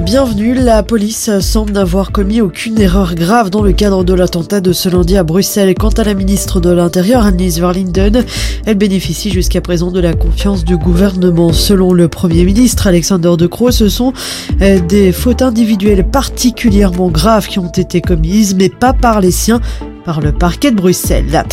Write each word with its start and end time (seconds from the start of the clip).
Bienvenue, 0.00 0.54
la 0.54 0.82
police 0.82 1.38
semble 1.40 1.72
n'avoir 1.72 2.12
commis 2.12 2.40
aucune 2.40 2.80
erreur 2.80 3.14
grave 3.14 3.50
dans 3.50 3.62
le 3.62 3.72
cadre 3.72 4.04
de 4.04 4.14
l'attentat 4.14 4.60
de 4.60 4.72
ce 4.72 4.88
lundi 4.88 5.16
à 5.16 5.24
Bruxelles. 5.24 5.74
Quant 5.74 5.90
à 5.90 6.04
la 6.04 6.14
ministre 6.14 6.60
de 6.60 6.70
l'Intérieur, 6.70 7.24
Annelies 7.24 7.58
Verlinden, 7.58 8.24
elle 8.64 8.76
bénéficie 8.76 9.30
jusqu'à 9.30 9.60
présent 9.60 9.90
de 9.90 10.00
la 10.00 10.12
confiance 10.12 10.64
du 10.64 10.76
gouvernement. 10.76 11.52
Selon 11.52 11.92
le 11.92 12.08
Premier 12.08 12.44
ministre 12.44 12.86
Alexander 12.86 13.32
De 13.36 13.46
Croo, 13.46 13.70
ce 13.70 13.88
sont 13.88 14.12
euh, 14.62 14.78
des 14.80 15.10
fautes 15.10 15.42
individuelles 15.42 16.06
particulièrement 16.08 17.08
graves 17.08 17.48
qui 17.48 17.58
ont 17.58 17.72
été 17.72 18.00
commises, 18.00 18.54
mais 18.54 18.68
pas 18.68 18.92
par 18.92 19.20
les 19.20 19.32
siens, 19.32 19.60
par 20.04 20.20
le 20.20 20.32
parquet 20.32 20.70
de 20.70 20.76
Bruxelles. 20.76 21.44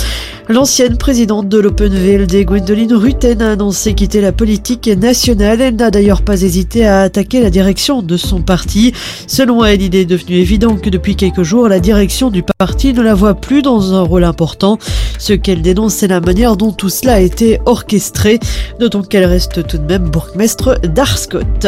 L'ancienne 0.47 0.95
présidente 0.97 1.49
de 1.49 1.57
l'Open 1.57 1.91
Gwendoline 1.91 2.93
Rutten, 2.93 3.41
a 3.41 3.53
annoncé 3.53 3.95
quitter 3.95 4.21
la 4.21 4.31
politique 4.31 4.87
nationale. 4.87 5.59
Elle 5.59 5.75
n'a 5.75 5.89
d'ailleurs 5.89 6.21
pas 6.21 6.39
hésité 6.39 6.85
à 6.85 7.01
attaquer 7.01 7.41
la 7.41 7.49
direction 7.49 8.03
de 8.03 8.15
son 8.15 8.41
parti. 8.43 8.93
Selon 9.25 9.65
elle, 9.65 9.81
il 9.81 9.95
est 9.95 10.05
devenu 10.05 10.35
évident 10.35 10.75
que 10.75 10.91
depuis 10.91 11.15
quelques 11.15 11.41
jours, 11.41 11.67
la 11.67 11.79
direction 11.79 12.29
du 12.29 12.43
parti 12.43 12.93
ne 12.93 13.01
la 13.01 13.15
voit 13.15 13.33
plus 13.33 13.63
dans 13.63 13.95
un 13.95 14.01
rôle 14.03 14.23
important. 14.23 14.77
Ce 15.17 15.33
qu'elle 15.33 15.63
dénonce, 15.63 15.95
c'est 15.95 16.07
la 16.07 16.21
manière 16.21 16.57
dont 16.57 16.71
tout 16.71 16.89
cela 16.89 17.13
a 17.13 17.19
été 17.21 17.59
orchestré. 17.65 18.39
Notons 18.79 19.01
qu'elle 19.01 19.25
reste 19.25 19.65
tout 19.65 19.79
de 19.79 19.87
même 19.87 20.09
bourgmestre 20.09 20.79
d'Arscott. 20.81 21.65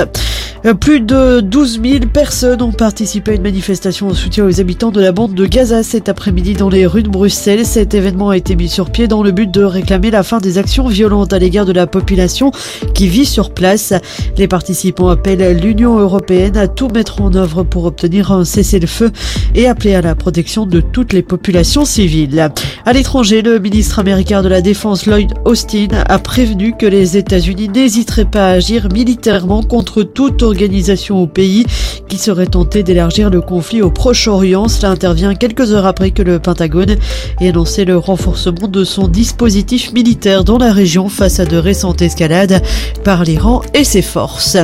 Euh, 0.66 0.73
plus 0.73 1.02
de 1.02 1.39
12 1.39 1.81
000 1.84 2.05
personnes 2.12 2.62
ont 2.62 2.72
participé 2.72 3.31
à 3.31 3.34
une 3.36 3.41
manifestation 3.41 4.08
en 4.08 4.14
soutien 4.14 4.45
aux 4.45 4.59
habitants 4.59 4.91
de 4.91 5.02
la 5.02 5.12
bande 5.12 5.34
de 5.34 5.45
Gaza 5.45 5.84
cet 5.84 6.09
après-midi 6.09 6.53
dans 6.53 6.70
les 6.70 6.86
rues 6.86 7.03
de 7.03 7.09
Bruxelles. 7.09 7.66
Cet 7.66 7.94
événement 7.94 8.30
a 8.30 8.38
été 8.38 8.55
mis 8.55 8.66
sur 8.67 8.89
pied 8.89 9.07
dans 9.07 9.23
le 9.23 9.31
but 9.31 9.49
de 9.49 9.63
réclamer 9.63 10.12
la 10.12 10.23
fin 10.23 10.39
des 10.39 10.57
actions 10.57 10.88
violentes 10.88 11.34
à 11.34 11.39
l'égard 11.39 11.66
de 11.66 11.71
la 11.71 11.88
population 11.88 12.52
qui 12.94 13.08
vit 13.08 13.25
sur 13.25 13.52
place. 13.52 13.94
Les 14.38 14.48
participants 14.48 15.09
appellent 15.09 15.58
l'Union 15.58 15.98
européenne 15.99 16.58
à 16.58 16.67
tout 16.67 16.88
mettre 16.89 17.22
en 17.22 17.34
œuvre 17.35 17.63
pour 17.63 17.85
obtenir 17.85 18.31
un 18.31 18.45
cessez-le-feu 18.45 19.11
et 19.55 19.67
appeler 19.67 19.95
à 19.95 20.02
la 20.02 20.16
protection 20.16 20.66
de 20.66 20.81
toutes 20.81 21.14
les 21.14 21.22
populations 21.22 21.86
civiles. 21.86 22.52
À 22.86 22.94
l'étranger, 22.94 23.42
le 23.42 23.59
ministre 23.59 24.00
américain 24.00 24.42
de 24.42 24.47
la 24.47 24.61
Défense 24.61 25.05
Lloyd 25.05 25.33
Austin 25.45 25.88
a 26.08 26.20
prévenu 26.20 26.73
que 26.77 26.86
les 26.86 27.17
États-Unis 27.17 27.70
n'hésiteraient 27.70 28.25
pas 28.25 28.49
à 28.49 28.52
agir 28.53 28.88
militairement 28.94 29.64
contre 29.64 30.03
toute 30.03 30.44
organisation 30.44 31.22
au 31.22 31.27
pays 31.27 31.66
qui 32.08 32.17
serait 32.17 32.47
tentée 32.47 32.83
d'élargir 32.83 33.30
le 33.30 33.42
conflit 33.42 33.81
au 33.81 33.92
Proche-Orient. 33.92 34.67
Cela 34.67 34.92
intervient 34.92 35.36
quelques 35.36 35.73
heures 35.73 35.86
après 35.86 36.11
que 36.11 36.22
le 36.22 36.39
Pentagone 36.39 36.95
ait 37.42 37.49
annoncé 37.49 37.86
le 37.86 37.97
renforcement 37.97 38.56
de 38.66 38.83
son 38.83 39.08
dispositif 39.08 39.94
militaire 39.94 40.44
dans 40.44 40.58
la 40.58 40.73
région 40.73 41.09
face 41.09 41.39
à 41.39 41.45
de 41.45 41.58
récentes 41.58 42.02
escalades 42.02 42.64
par 43.03 43.23
l'Iran 43.23 43.61
et 43.75 43.83
ses 43.83 44.02
forces. 44.02 44.58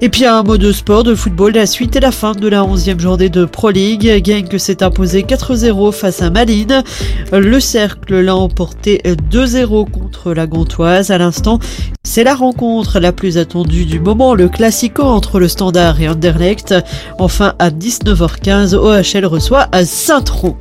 Et 0.00 0.10
puis 0.10 0.26
un 0.26 0.42
mot 0.42 0.58
de 0.58 0.70
sport, 0.70 1.02
de 1.02 1.14
football, 1.14 1.54
la 1.54 1.66
suite 1.66 1.96
et 1.96 2.00
la 2.00 2.12
fin 2.12 2.32
de 2.32 2.46
la 2.46 2.62
11e 2.62 3.00
journée 3.00 3.28
de 3.30 3.44
Pro 3.44 3.70
League. 3.70 4.22
que 4.48 4.58
s'est 4.58 4.82
imposé 4.82 5.22
4-0 5.22 5.92
face 5.92 6.22
à 6.22 6.30
Malines. 6.30 6.84
Le 7.32 7.58
cercle 7.58 8.20
l'a 8.20 8.36
emporté 8.36 9.02
2-0 9.32 9.90
contre 9.90 10.34
la 10.34 10.46
Gantoise. 10.46 11.10
À 11.10 11.18
l'instant, 11.18 11.58
c'est 12.04 12.24
la 12.24 12.34
rencontre 12.34 13.00
la 13.00 13.12
plus 13.12 13.38
attendue 13.38 13.86
du 13.86 13.98
moment, 13.98 14.34
le 14.34 14.48
classico 14.48 15.02
entre 15.02 15.40
le 15.40 15.48
Standard 15.48 16.00
et 16.00 16.08
Anderlecht. 16.08 16.74
Enfin, 17.18 17.54
à 17.58 17.70
19h15, 17.70 18.74
OHL 18.74 19.26
reçoit 19.26 19.68
à 19.72 19.84
Saint-Tron. 19.84 20.56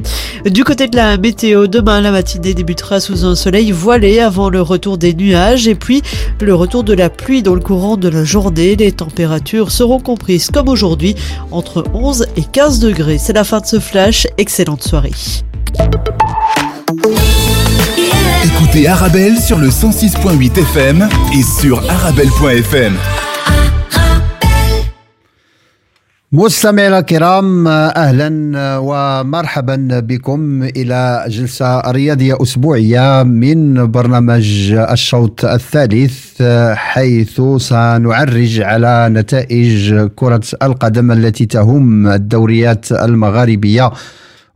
Du 0.45 0.63
côté 0.63 0.87
de 0.87 0.95
la 0.95 1.17
météo, 1.17 1.67
demain 1.67 2.01
la 2.01 2.11
matinée 2.11 2.53
sous 2.99 3.25
un 3.25 3.35
soleil 3.35 3.71
voilé 3.71 4.19
avant 4.19 4.49
le 4.49 4.61
retour 4.61 4.97
des 4.97 5.13
nuages 5.13 5.67
et 5.67 5.75
puis 5.75 6.01
le 6.41 6.53
retour 6.55 6.83
de 6.83 6.93
la 6.93 7.09
pluie 7.09 7.43
dans 7.43 7.55
le 7.55 7.61
courant 7.61 7.97
de 7.97 8.07
la 8.07 8.23
journée. 8.23 8.75
Les 8.75 8.91
températures 8.91 9.17
températures 9.17 9.71
seront 9.71 9.99
comprises 9.99 10.49
comme 10.51 10.69
aujourd'hui 10.69 11.15
entre 11.51 11.83
11 11.93 12.27
et 12.35 12.43
15 12.43 12.79
degrés. 12.79 13.17
C'est 13.17 13.33
la 13.33 13.43
fin 13.43 13.59
de 13.59 13.65
ce 13.65 13.79
flash. 13.79 14.27
Excellente 14.37 14.83
soirée. 14.83 15.11
Écoutez 18.45 18.87
Arabelle 18.87 19.37
sur 19.37 19.57
le 19.57 19.69
106.8 19.69 20.59
FM 20.59 21.09
et 21.33 21.43
sur 21.61 21.83
arabelle.fm. 21.89 22.95
مستمعينا 26.31 26.99
الكرام 26.99 27.67
أهلا 27.67 28.29
ومرحبا 28.77 29.99
بكم 29.99 30.63
إلى 30.63 31.25
جلسة 31.27 31.79
رياضية 31.91 32.37
أسبوعية 32.41 33.23
من 33.23 33.91
برنامج 33.91 34.71
الشوط 34.71 35.45
الثالث 35.45 36.41
حيث 36.73 37.41
سنعرج 37.57 38.61
على 38.61 39.09
نتائج 39.11 40.07
كرة 40.15 40.43
القدم 40.63 41.11
التي 41.11 41.45
تهم 41.45 42.07
الدوريات 42.07 42.91
المغاربية. 42.91 43.91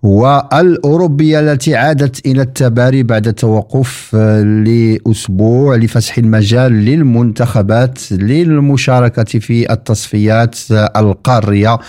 والأوروبية 0.04 1.40
التي 1.40 1.76
عادت 1.76 2.26
إلى 2.26 2.42
التباري 2.42 3.04
بعد 3.04 3.28
التوقف 3.28 4.12
آه، 4.16 4.42
لأسبوع 4.42 5.76
لفسح 5.76 6.18
المجال 6.18 6.72
للمنتخبات 6.72 8.12
للمشاركة 8.12 9.40
في 9.40 9.74
التصفيات 9.74 10.56
القارية. 10.72 11.80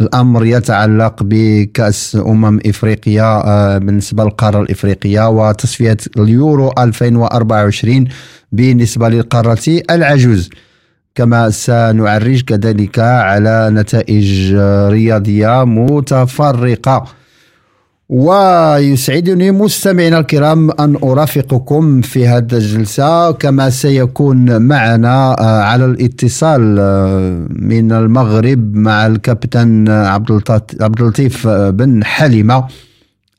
الأمر 0.00 0.46
يتعلق 0.46 1.22
بكأس 1.22 2.16
أمم 2.26 2.58
إفريقيا 2.66 3.22
آه، 3.24 3.78
بالنسبة 3.78 4.24
للقارة 4.24 4.62
الإفريقية 4.62 5.28
وتصفيات 5.28 6.16
اليورو 6.16 6.72
2024 6.78 8.08
بالنسبة 8.52 9.08
للقارة 9.08 9.82
العجوز. 9.90 10.50
كما 11.14 11.50
سنعرج 11.50 12.40
كذلك 12.40 12.98
على 12.98 13.70
نتائج 13.72 14.54
رياضية 14.88 15.64
متفرقة. 15.64 17.19
ويسعدني 18.10 19.50
مستمعينا 19.50 20.18
الكرام 20.18 20.70
أن 20.70 20.96
أرافقكم 21.02 22.00
في 22.00 22.28
هذه 22.28 22.52
الجلسة 22.52 23.30
كما 23.32 23.70
سيكون 23.70 24.62
معنا 24.62 25.36
آه، 25.40 25.62
على 25.62 25.84
الاتصال 25.84 26.76
آه، 26.78 27.46
من 27.50 27.92
المغرب 27.92 28.74
مع 28.74 29.06
الكابتن 29.06 29.88
عبد 29.88 31.00
اللطيف 31.00 31.46
آه، 31.46 31.70
بن 31.70 32.04
حليمة 32.04 32.66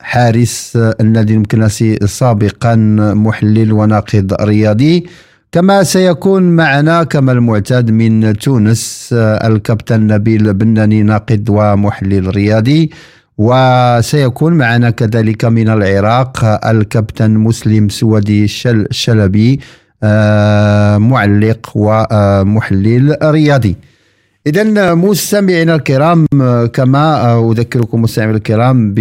حارس 0.00 0.72
النادي 0.76 1.34
المكنسي 1.34 1.98
سابقا 2.06 2.74
محلل 3.14 3.72
وناقد 3.72 4.36
رياضي. 4.40 5.06
كما 5.52 5.82
سيكون 5.82 6.42
معنا 6.42 7.04
كما 7.04 7.32
المعتاد 7.32 7.90
من 7.90 8.38
تونس 8.38 9.08
الكابتن 9.18 10.06
نبيل 10.06 10.54
بناني 10.54 11.02
ناقد 11.02 11.50
ومحلل 11.50 12.36
رياضي. 12.36 12.90
وسيكون 13.38 14.52
معنا 14.52 14.90
كذلك 14.90 15.44
من 15.44 15.68
العراق 15.68 16.66
الكابتن 16.66 17.30
مسلم 17.30 17.88
سودي 17.88 18.44
الشلبي 18.66 19.60
آه، 20.04 20.98
معلق 20.98 21.70
ومحلل 21.74 23.16
رياضي. 23.22 23.76
إذا 24.46 24.94
مستمعينا 24.94 25.74
الكرام 25.74 26.26
كما 26.72 27.38
أذكركم 27.50 28.02
مستمعينا 28.02 28.36
الكرام 28.36 28.94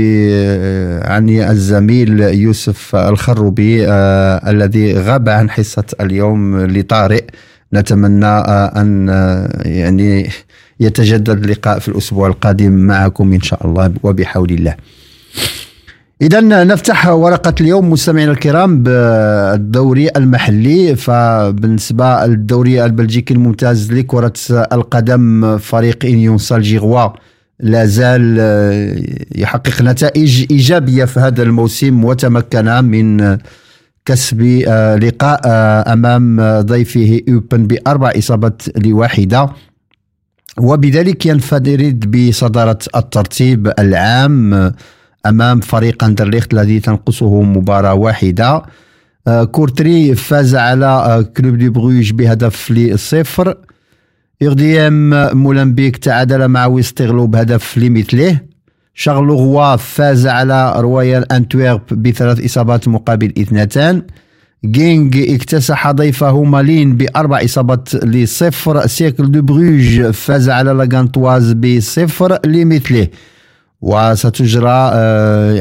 عن 1.11 1.29
الزميل 1.29 2.21
يوسف 2.21 2.95
الخروبي 2.95 3.87
آه، 3.87 4.49
الذي 4.49 4.93
غاب 4.93 5.29
عن 5.29 5.49
حصة 5.49 5.85
اليوم 6.01 6.59
لطارئ. 6.65 7.23
نتمنى 7.73 8.25
أن 8.25 9.07
يعني 9.65 10.29
يتجدد 10.81 11.29
اللقاء 11.29 11.79
في 11.79 11.87
الأسبوع 11.87 12.27
القادم 12.27 12.71
معكم 12.71 13.33
إن 13.33 13.41
شاء 13.41 13.67
الله 13.67 13.91
وبحول 14.03 14.49
الله. 14.49 14.75
إذا 16.21 16.39
نفتح 16.63 17.07
ورقة 17.07 17.55
اليوم 17.61 17.89
مستمعينا 17.89 18.31
الكرام 18.31 18.83
بالدوري 18.83 20.09
المحلي. 20.15 20.95
فبالنسبة 20.95 22.25
للدوري 22.25 22.85
البلجيكي 22.85 23.33
الممتاز 23.33 23.93
لكرة 23.93 24.33
القدم 24.73 25.57
فريق 25.57 26.05
إنيون 26.05 26.37
سان 26.37 26.58
جيلواز 26.58 27.09
لا 27.59 27.85
زال 27.85 28.37
يحقق 29.35 29.81
نتائج 29.81 30.45
إيجابية 30.51 31.05
في 31.05 31.19
هذا 31.19 31.43
الموسم 31.43 32.05
وتمكن 32.05 32.83
من 32.83 33.37
كسب 34.05 34.41
لقاء 35.03 35.41
أمام 35.93 36.41
ضيفه 36.61 37.21
أوبن 37.29 37.67
بأربع 37.67 38.13
إصابات 38.17 38.61
لواحدة. 38.85 39.49
وبذلك 40.59 41.25
ينفرد 41.25 42.11
بصدارة 42.11 42.79
الترتيب 42.95 43.73
العام 43.79 44.71
أمام 45.25 45.59
فريق 45.59 46.03
أندرليخت 46.03 46.53
الذي 46.53 46.79
تنقصه 46.79 47.41
مباراة 47.41 47.93
واحدة. 47.93 48.63
آه، 49.27 49.43
كورتري 49.43 50.15
فاز 50.15 50.55
على 50.55 50.85
آه، 50.85 51.21
كلوب 51.21 51.57
دي 51.57 51.69
بروج 51.69 52.11
بهدف 52.11 52.71
لصفر. 52.71 53.55
RWDM 54.43 55.09
مولمبيك 55.37 55.97
تعادل 55.97 56.47
مع 56.47 56.65
ويسترلو 56.65 57.27
بهدف 57.27 57.77
لمثله. 57.77 58.39
شارلوروا 58.93 59.75
فاز 59.75 60.27
على 60.27 60.73
رويال 60.77 61.31
أنتويرب 61.31 61.81
بثلاث 61.91 62.45
إصابات 62.45 62.87
مقابل 62.87 63.33
اثنتان. 63.37 64.03
جينك 64.65 65.11
اكتسح 65.35 65.91
ضيفه 65.91 66.43
مالين 66.43 66.95
بأربع 66.97 67.43
إصابات 67.45 67.95
لصفر 67.95 68.87
سيركل 68.87 69.31
دو 69.31 69.41
بروج 69.41 70.01
فاز 70.11 70.49
على 70.49 70.71
لاغانتواز 70.71 71.53
بصفر 71.53 72.37
لمثله 72.45 73.07
وستجرى 73.81 74.91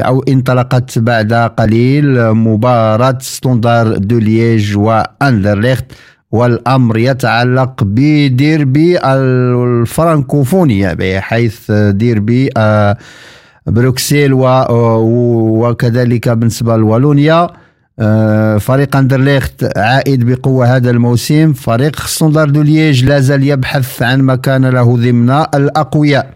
أو 0.01 0.19
انطلقت 0.27 0.99
بعد 0.99 1.33
قليل 1.33 2.31
مباراة 2.33 3.17
ستوندار 3.21 3.97
دو 3.97 4.19
ليج 4.19 4.77
وأندرليخت 4.77 5.85
والأمر 6.31 6.97
يتعلق 6.97 7.83
بديربي 7.83 8.99
الفرنكوفونية 8.99 10.93
بحيث 10.93 11.71
ديربي 11.71 12.49
بروكسيل 13.67 14.33
وكذلك 14.33 16.29
بالنسبة 16.29 16.77
لوالونيا 16.77 17.49
فريق 18.59 18.95
أندرليخت 18.95 19.77
عائد 19.77 20.25
بقوة 20.25 20.75
هذا 20.75 20.89
الموسم. 20.89 21.53
فريق 21.53 22.07
ستوندار 22.07 22.49
دو 22.49 22.61
ليج 22.61 23.05
لا 23.05 23.19
زال 23.19 23.43
يبحث 23.43 24.01
عن 24.01 24.21
مكان 24.21 24.65
له 24.65 24.97
ضمن 24.97 25.29
الأقوياء. 25.29 26.33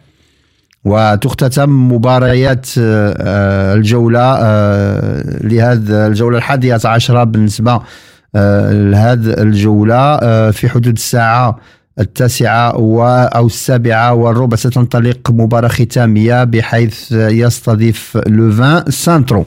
وتختتم 0.85 1.91
مباريات 1.91 2.67
آه، 2.79 3.73
الجولة 3.73 4.37
آه، 4.41 5.23
لهذا 5.43 6.07
الجولة 6.07 6.37
الحادية 6.37 6.79
عشرة 6.85 7.23
بالنسبة 7.23 7.81
آه، 8.35 8.73
لهذه 8.73 9.41
الجولة 9.41 10.17
في 10.51 10.69
حدود 10.69 10.93
الساعة 10.93 11.59
التاسعة 11.99 12.71
أو 13.35 13.45
السابعة 13.45 14.13
والربع. 14.13 14.57
ستنطلق 14.57 15.31
مباراة 15.31 15.67
ختامية 15.67 16.43
بحيث 16.43 17.11
يستضيف 17.11 18.17
لوفان 18.27 18.91
سانترو. 18.91 19.45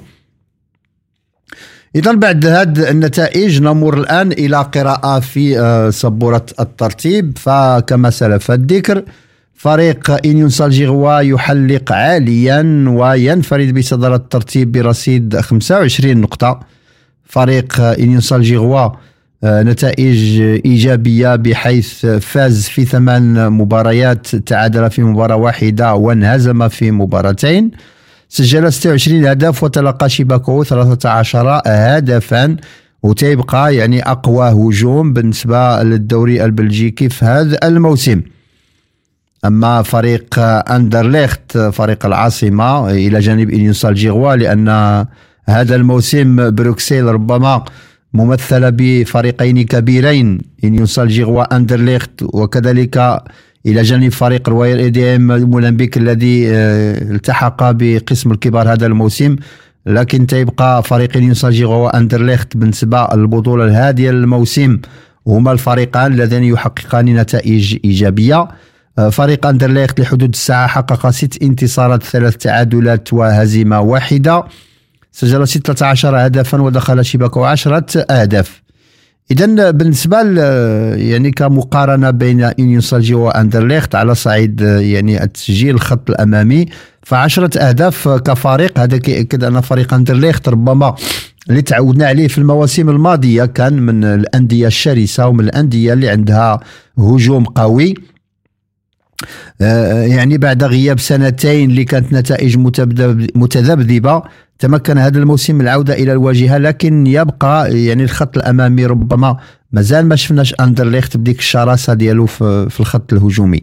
إذا 1.99 2.13
بعد 2.13 2.47
هذه 2.47 2.91
النتائج 2.91 3.63
نمر 3.63 3.99
الآن 3.99 4.33
إلى 4.33 4.57
قراءة 4.57 5.21
في 5.21 5.91
سبورة 5.93 6.47
الترتيب. 6.61 7.39
فكما 7.39 8.11
سلف 8.11 8.51
الذكر 8.51 9.03
فريق 9.55 10.27
إنيون 10.27 10.49
سالجيغوا 10.49 11.21
يحلق 11.21 11.93
عاليا 11.93 12.85
وينفرد 12.89 13.75
بصدارة 13.75 14.17
الترتيب 14.17 14.73
برصيد 14.73 15.41
25 15.41 16.21
نقطة. 16.21 16.61
فريق 17.25 17.81
إنيون 17.81 18.21
سالجيغوا 18.21 18.89
آه، 19.45 19.63
نتائج 19.63 20.41
إيجابية 20.41 21.37
بحيث 21.37 22.07
فاز 22.07 22.69
في 22.69 22.85
ثمان 22.85 23.53
مباريات 23.53 24.37
تعادل 24.37 24.91
في 24.91 25.03
مباراة 25.03 25.37
واحدة 25.37 25.95
وانهزم 25.95 26.69
في 26.69 26.91
مباراتين. 26.91 27.71
سجل 28.29 28.73
26 28.73 29.27
هدف 29.27 29.63
وتلقى 29.65 30.09
شباكه 30.09 30.65
13 30.65 31.63
هدفا 31.67 32.57
وتيبقى 33.03 33.77
يعني 33.77 34.03
أقوى 34.03 34.49
هجوم 34.49 35.13
بالنسبة 35.13 35.83
للدوري 35.83 36.45
البلجيكي 36.45 37.09
في 37.09 37.25
هذا 37.25 37.59
الموسم. 37.69 38.23
أما 39.45 39.83
فريق 39.83 40.39
أندرليخت 40.71 41.59
فريق 41.59 42.07
العاصمة 42.07 42.91
إلى 42.91 43.19
جانب 43.21 43.51
انيوس 43.51 43.85
الجيغوا 43.85 44.35
لأن 44.37 44.69
هذا 45.49 45.77
الموسم 45.77 46.51
بروكسيل 46.51 47.05
ربما 47.05 47.65
ممثله 48.15 48.71
بفريقين 48.71 49.63
كبيرين 49.65 50.39
يونيون 50.65 50.90
سان 50.90 50.99
جيلواز 50.99 51.57
أندرليخت 51.57 52.11
وكذلك 52.23 53.23
إلى 53.67 53.83
جانب 53.83 54.13
فريق 54.13 54.49
رويال 54.49 54.79
آر 54.79 54.82
دبليو 54.82 54.91
دي 54.91 55.17
إم 55.17 55.51
مولنبيك 55.51 55.97
الذي 55.97 56.49
آه، 56.49 57.03
التحق 57.03 57.71
بقسم 57.71 58.33
الكبار 58.33 58.73
هذا 58.73 58.87
الموسم. 58.87 59.37
لكن 59.87 60.27
تيبقى 60.27 60.83
فريق 60.83 61.17
يونيون 61.17 61.38
سان 61.38 61.45
جيلواز 61.45 61.87
واندرليخت 61.87 62.57
بالنسبة 62.57 63.09
للبطوله 63.15 63.65
هاد 63.65 64.11
الموسم. 64.11 64.79
هما 65.27 65.53
الفريقان 65.53 66.13
اللذان 66.13 66.45
يحققان 66.45 67.05
نتائج 67.05 67.77
إيجابية. 67.85 68.49
فريق 69.11 69.47
أندرليخت 69.47 70.01
لحدود 70.01 70.29
الساعة 70.29 70.67
حقق 70.67 71.11
ست 71.11 71.43
انتصارات 71.43 72.03
ثلاث 72.03 72.37
تعادلات 72.37 73.13
وهزيمة 73.13 73.81
واحدة. 73.81 74.45
سجل 75.13 75.49
16 75.49 76.27
هدفا 76.27 76.63
ودخل 76.63 77.05
شباكه 77.05 77.47
10 77.47 77.85
أهداف 78.11 78.63
إذا 79.31 79.71
بالنسبة 79.71 80.23
يعني 80.97 81.31
كمقارنة 81.31 82.11
بين 82.11 82.43
إنيوسالجي 82.43 83.15
وأندرليخت 83.15 83.95
على 83.95 84.15
صعيد 84.15 84.61
يعني 84.61 85.23
التسجيل 85.23 85.75
الخط 85.75 86.11
الأمامي 86.11 86.67
فعشرة 87.03 87.59
أهداف 87.59 88.09
كفريق. 88.09 88.79
هذا 88.79 88.97
كيأكد 88.97 89.45
أن 89.45 89.61
فريق 89.61 89.95
أندرليخت 89.95 90.49
ربما 90.49 90.95
اللي 91.51 91.63
تعودنا 91.63 92.07
عليه 92.07 92.29
في 92.29 92.39
المواسم 92.39 92.89
الماضية 92.89 93.45
كان 93.45 93.73
من 93.73 94.05
الأندية 94.05 94.67
الشرسة 94.67 95.27
ومن 95.27 95.45
الأندية 95.45 95.93
اللي 95.93 96.09
عندها 96.09 96.61
هجوم 96.99 97.45
قوي. 97.45 97.95
آه، 99.61 100.03
يعني 100.03 100.39
بعد 100.39 100.65
غياب 100.65 101.01
سنتين 101.01 101.71
اللي 101.71 101.85
كانت 101.85 102.13
نتائج 102.13 102.59
متذبذبة 103.35 104.23
تمكن 104.59 104.99
هذا 104.99 105.19
الموسم 105.19 105.61
العودة 105.61 105.95
إلى 105.95 106.13
الواجهة 106.13 106.59
لكن 106.59 107.07
يبقى 107.07 107.85
يعني 107.85 108.05
الخط 108.05 108.37
الأمامي 108.37 108.87
ربما 108.87 109.37
مازال 109.73 110.07
ما 110.07 110.17
شفناش 110.17 110.55
أندرليخت 110.61 111.17
بديك 111.17 111.39
الشراسة 111.39 111.95
ديالو 111.95 112.27
في 112.27 112.81
الخط 112.81 113.13
الهجومي. 113.13 113.63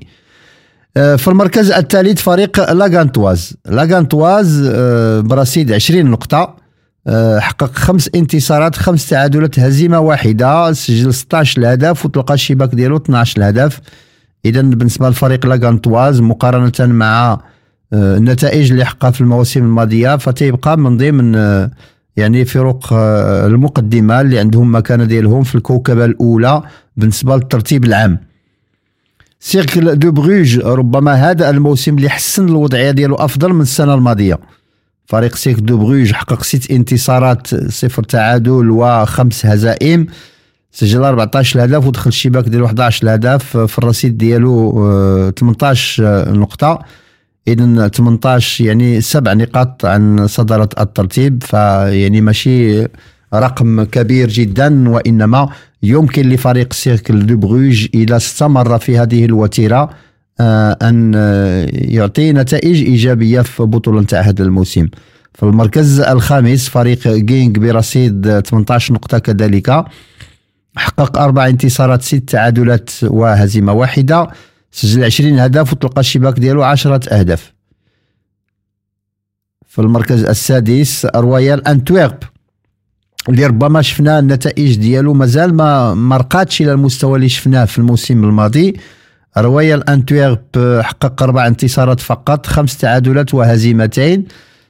آه، 0.98 1.16
في 1.16 1.28
المركز 1.28 1.72
الثالث 1.72 2.22
فريق 2.22 2.72
لاغانتواز. 2.72 3.54
لاغانتواز 3.66 4.70
آه، 4.74 5.20
برصيد 5.20 5.72
20 5.72 6.06
نقطة 6.06 6.66
حقق 7.40 7.76
خمس 7.76 8.10
انتصارات 8.16 8.76
خمس 8.76 9.10
تعادلات 9.10 9.60
هزيمة 9.60 10.00
واحدة 10.00 10.74
سجل 10.74 11.14
16 11.14 11.62
الهدف 11.62 12.06
وتلقى 12.06 12.34
الشباك 12.34 12.76
ديالو 12.76 12.98
12 12.98 13.38
الهدف. 13.38 13.80
اذا 14.46 14.62
بالنسبة 14.62 15.08
للفريق 15.08 15.46
لاغانتواز 15.46 16.22
مقارنة 16.22 16.72
مع 16.80 17.32
آه، 17.32 17.40
النتائج 18.18 18.72
اللي 18.72 18.86
حققها 18.86 19.12
في 19.12 19.22
المواسم 19.22 19.64
الماضية 19.64 20.18
فتيبقى 20.18 20.78
من 20.78 20.98
ضمن 20.98 21.36
آه، 21.36 21.72
يعني 22.18 22.46
فرق 22.46 22.94
آه، 22.94 23.48
المقدمة 23.48 24.22
اللي 24.22 24.40
عندهم 24.40 24.76
مكانة 24.76 25.04
ديالهم 25.06 25.44
في 25.44 25.56
الكوكبة 25.56 26.06
الأولى 26.06 26.62
بالنسبة 26.98 27.36
للترتيب 27.36 27.86
العام. 27.86 28.20
سيركل 29.40 30.00
دو 30.00 30.12
بروج 30.12 30.60
ربما 30.60 31.14
هذا 31.14 31.50
الموسم 31.50 31.98
اللي 31.98 32.10
حسن 32.10 32.48
الوضعية 32.50 32.92
ديالو 32.92 33.16
أفضل 33.16 33.54
من 33.54 33.62
السنة 33.62 33.94
الماضية. 33.94 34.40
فريق 35.06 35.36
سيركل 35.36 35.66
دو 35.66 35.78
بروج 35.78 36.12
حقق 36.12 36.44
ست 36.44 36.72
انتصارات 36.72 37.70
صفر 37.72 38.04
تعادل 38.04 38.70
وخمس 38.70 39.46
هزائم. 39.46 40.08
سجل 40.72 41.04
14 41.04 41.64
هدف 41.66 41.88
ودخل 41.88 42.08
الشباك 42.08 42.44
ديالو 42.44 42.66
11 42.66 43.16
هدف 43.16 43.58
في 43.58 43.78
الرصيد 43.78 44.18
ديالو 44.18 44.72
18 45.40 46.06
آه، 46.06 46.32
إذا 47.48 47.88
18 47.88 48.66
يعني 48.66 49.02
سبع 49.02 49.34
نقاط 49.34 49.86
عن 49.86 50.28
صدارة 50.28 50.70
الترتيب 50.80 51.44
فيعني 51.44 52.22
ماشي 52.22 52.88
رقم 53.34 53.84
كبير 53.84 54.30
جدا 54.30 54.90
وإنما 54.90 55.50
يمكن 55.84 56.30
لفريق 56.30 56.74
سيركل 56.74 57.26
دو 57.26 57.38
بروج 57.38 57.88
إذا 57.94 58.18
استمر 58.18 58.80
في 58.80 58.98
هذه 58.98 59.26
الوتيرة 59.26 59.90
آه، 60.40 60.78
آه، 60.82 61.68
يعطي 61.72 62.34
نتائج 62.34 62.84
إيجابية 62.84 63.42
في 63.42 63.64
بطولة 63.64 64.04
تاع 64.04 64.22
هذا 64.22 64.44
الموسم. 64.44 64.88
في 65.34 65.44
المركز 65.44 66.00
الخامس 66.00 66.70
فريق 66.70 67.08
جينغ 67.08 67.52
برصيد 67.60 68.40
18 68.40 68.94
نقطة 68.94 69.20
كذلك 69.20 69.86
حقق 70.78 71.18
أربع 71.18 71.48
انتصارات 71.48 72.02
ست 72.02 72.16
تعادلات 72.16 72.90
وهزيمة 73.04 73.74
واحدة. 73.74 74.28
سجل 74.76 75.04
20 75.04 75.40
هدف 75.40 75.74
وتلقى 75.74 76.00
الشباك 76.00 76.40
ديالو 76.40 76.64
10 76.64 77.00
أهداف. 77.12 77.54
في 79.68 79.80
المركز 79.80 80.24
السادس 80.24 81.06
رويال 81.16 81.68
أنتويرب 81.68 82.18
اللي 83.30 83.46
ربما 83.46 83.82
شفنا 83.82 84.20
النتائج 84.20 84.76
ديالو 84.76 85.14
مازال 85.14 85.54
ما 85.54 85.94
مرقاتش 85.94 86.62
إلى 86.62 86.72
المستوى 86.72 87.16
اللي 87.16 87.30
شفناه 87.30 87.66
في 87.66 87.78
الموسم 87.78 88.24
الماضي. 88.24 88.80
رويال 89.38 89.90
انتويرب 89.90 90.80
حقق 90.82 91.24
أربع 91.24 91.48
انتصارات 91.48 92.00
فقط 92.00 92.46
خمس 92.46 92.78
تعادلات 92.78 93.34
وهزيمتين. 93.34 94.26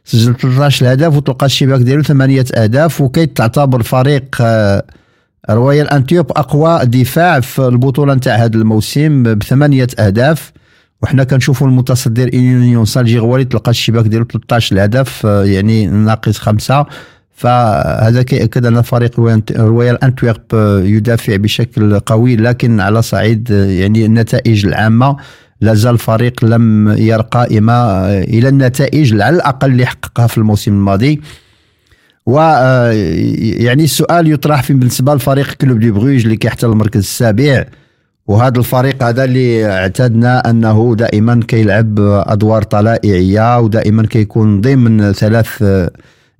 سجل 0.06 0.36
13 0.36 0.94
هدف 0.94 1.16
وتلقى 1.16 1.46
الشباك 1.46 1.82
ديالو 1.82 2.04
ثمانية 2.04 2.46
أهداف 2.56 3.02
وكيتعتبر 3.02 3.84
فريق 3.84 4.36
آه 4.42 4.84
رويال 5.50 5.90
أنتويرب 5.90 6.32
اقوى 6.32 6.86
دفاع 6.86 7.40
في 7.40 7.68
البطولة 7.68 8.14
نتاع 8.14 8.36
هذا 8.36 8.56
الموسم 8.56 9.24
بثمانية 9.24 9.88
أهداف. 10.00 10.52
وحنا 11.04 11.24
كنشوفوا 11.24 11.68
المتصدر 11.68 12.36
يونيون 12.36 12.86
سان 12.86 12.95
جيلواز 12.95 13.20
اللي 13.20 13.46
تلقى 13.46 13.72
الشباك 13.72 14.06
ديالو 14.06 14.26
13 14.26 14.86
هدف 14.86 15.24
يعني 15.24 15.88
ناقص 15.88 16.38
خمسة. 16.38 16.86
فهذا 17.36 18.22
كيأكد 18.22 18.66
أن 18.66 18.82
فريق 18.82 19.20
رويال 19.52 20.04
أنتويرب 20.04 20.42
يدافع 20.86 21.36
بشكل 21.36 22.00
قوي 22.00 22.36
لكن 22.36 22.80
على 22.80 23.02
صعيد 23.02 23.50
يعني 23.50 24.06
النتائج 24.06 24.66
العامة 24.66 25.18
لا 25.62 25.74
زال 25.74 25.94
الفريق 25.94 26.46
لم 26.46 26.96
يرقى 26.98 27.48
إلى 28.24 28.50
النتائج 28.50 29.22
على 29.22 29.36
الأقل 29.36 29.72
اللي 29.72 29.86
حققها 29.86 30.28
في 30.28 30.38
الموسم 30.38 30.72
الماضي. 30.72 31.22
و 32.26 32.40
آه، 32.40 33.74
السؤال 33.74 34.32
يطرح 34.32 34.64
في 34.64 34.74
بالنسبة 34.74 35.16
لفريق 35.16 35.54
كلوب 35.54 35.80
دي 35.80 35.92
بروج 35.92 36.24
اللي 36.24 36.36
كيحتل 36.36 36.70
المركز 36.70 37.00
السابع. 37.00 37.66
وهذا 38.28 38.60
الفريق 38.60 39.04
هذا 39.04 39.24
اللي 39.24 39.66
اعتدنا 39.66 40.50
أنه 40.50 40.96
دائما 40.96 41.40
كيلعب 41.48 42.00
أدوار 42.00 42.64
طلائعية 42.64 43.60
ودائما 43.60 44.06
كيكون 44.06 44.62
ضمن 44.62 45.12
ثلاث 45.12 45.64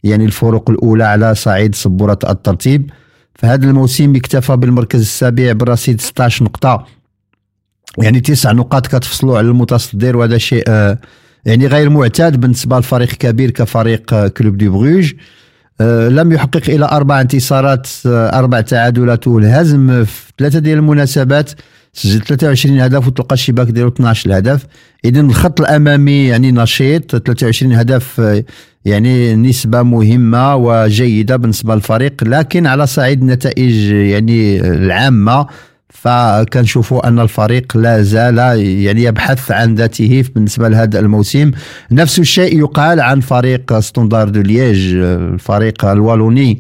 يعني 0.04 0.26
الفرق 0.26 0.70
الأولى 0.70 1.04
على 1.04 1.36
صعيد 1.36 1.76
سبورة 1.76 2.20
الترتيب. 2.30 2.90
فهذا 3.36 3.66
الموسم 3.66 4.16
اكتفى 4.16 4.56
بالمركز 4.56 5.00
السابع 5.00 5.52
برصيد 5.52 6.02
16 6.02 6.46
نقطة. 6.46 6.86
يعني 7.98 8.20
تسع 8.20 8.52
نقاط 8.52 8.88
كتفصلوا 8.88 9.38
على 9.38 9.48
المتصدر 9.48 10.18
وهذا 10.18 10.38
شيء 10.38 10.64
آه، 10.68 10.98
يعني 11.46 11.68
غير 11.68 11.90
معتاد 11.90 12.40
بالنسبة 12.40 12.80
لفريق 12.80 13.10
كبير 13.10 13.52
كفريق 13.52 14.14
آه، 14.14 14.28
كلوب 14.28 14.58
دي 14.58 14.70
بروج. 14.70 15.14
لم 16.10 16.32
يحقق 16.32 16.70
إلى 16.70 16.86
أربع 16.86 17.22
انتصارات 17.22 17.88
أربع 18.06 18.62
تعادلات. 18.62 19.28
والهزم 19.28 20.04
في 20.04 20.32
ثلاثة 20.40 20.60
ديال 20.60 20.78
المناسبات 20.78 21.52
سجل 21.94 22.22
23 22.22 22.80
هدف 22.80 23.08
وتلقى 23.08 23.34
الشباك 23.34 23.68
ديالو 23.68 23.90
12 23.90 24.38
هدف 24.38 24.66
اذا 25.06 25.22
الخط 25.22 25.62
الأمامي 25.62 26.28
يعني 26.28 26.52
نشيط 26.52 27.16
23 27.16 27.74
هدف 27.74 28.22
يعني 28.86 29.36
نسبة 29.36 29.82
مهمة 29.82 30.56
وجيدة 30.56 31.36
بالنسبة 31.36 31.76
للفريق. 31.76 32.24
لكن 32.24 32.68
على 32.68 32.88
صعيد 32.88 33.22
النتائج 33.22 33.92
يعني 33.92 34.60
العامة 34.60 35.48
فكنشوفوا 35.96 37.08
أن 37.08 37.20
الفريق 37.20 37.78
لا 37.78 38.02
زال 38.02 38.38
يعني 38.60 39.04
يبحث 39.04 39.52
عن 39.52 39.76
ذاته 39.76 40.24
بالنسبة 40.36 40.70
لهذا 40.70 41.00
الموسم. 41.00 41.52
نفس 41.92 42.20
الشيء 42.20 42.60
يقال 42.60 43.02
عن 43.02 43.20
فريق 43.20 43.80
ستوندار 43.80 44.30
دو 44.30 44.42
ليج 44.42 44.96
الفريق 44.96 45.86
الوالوني 45.86 46.60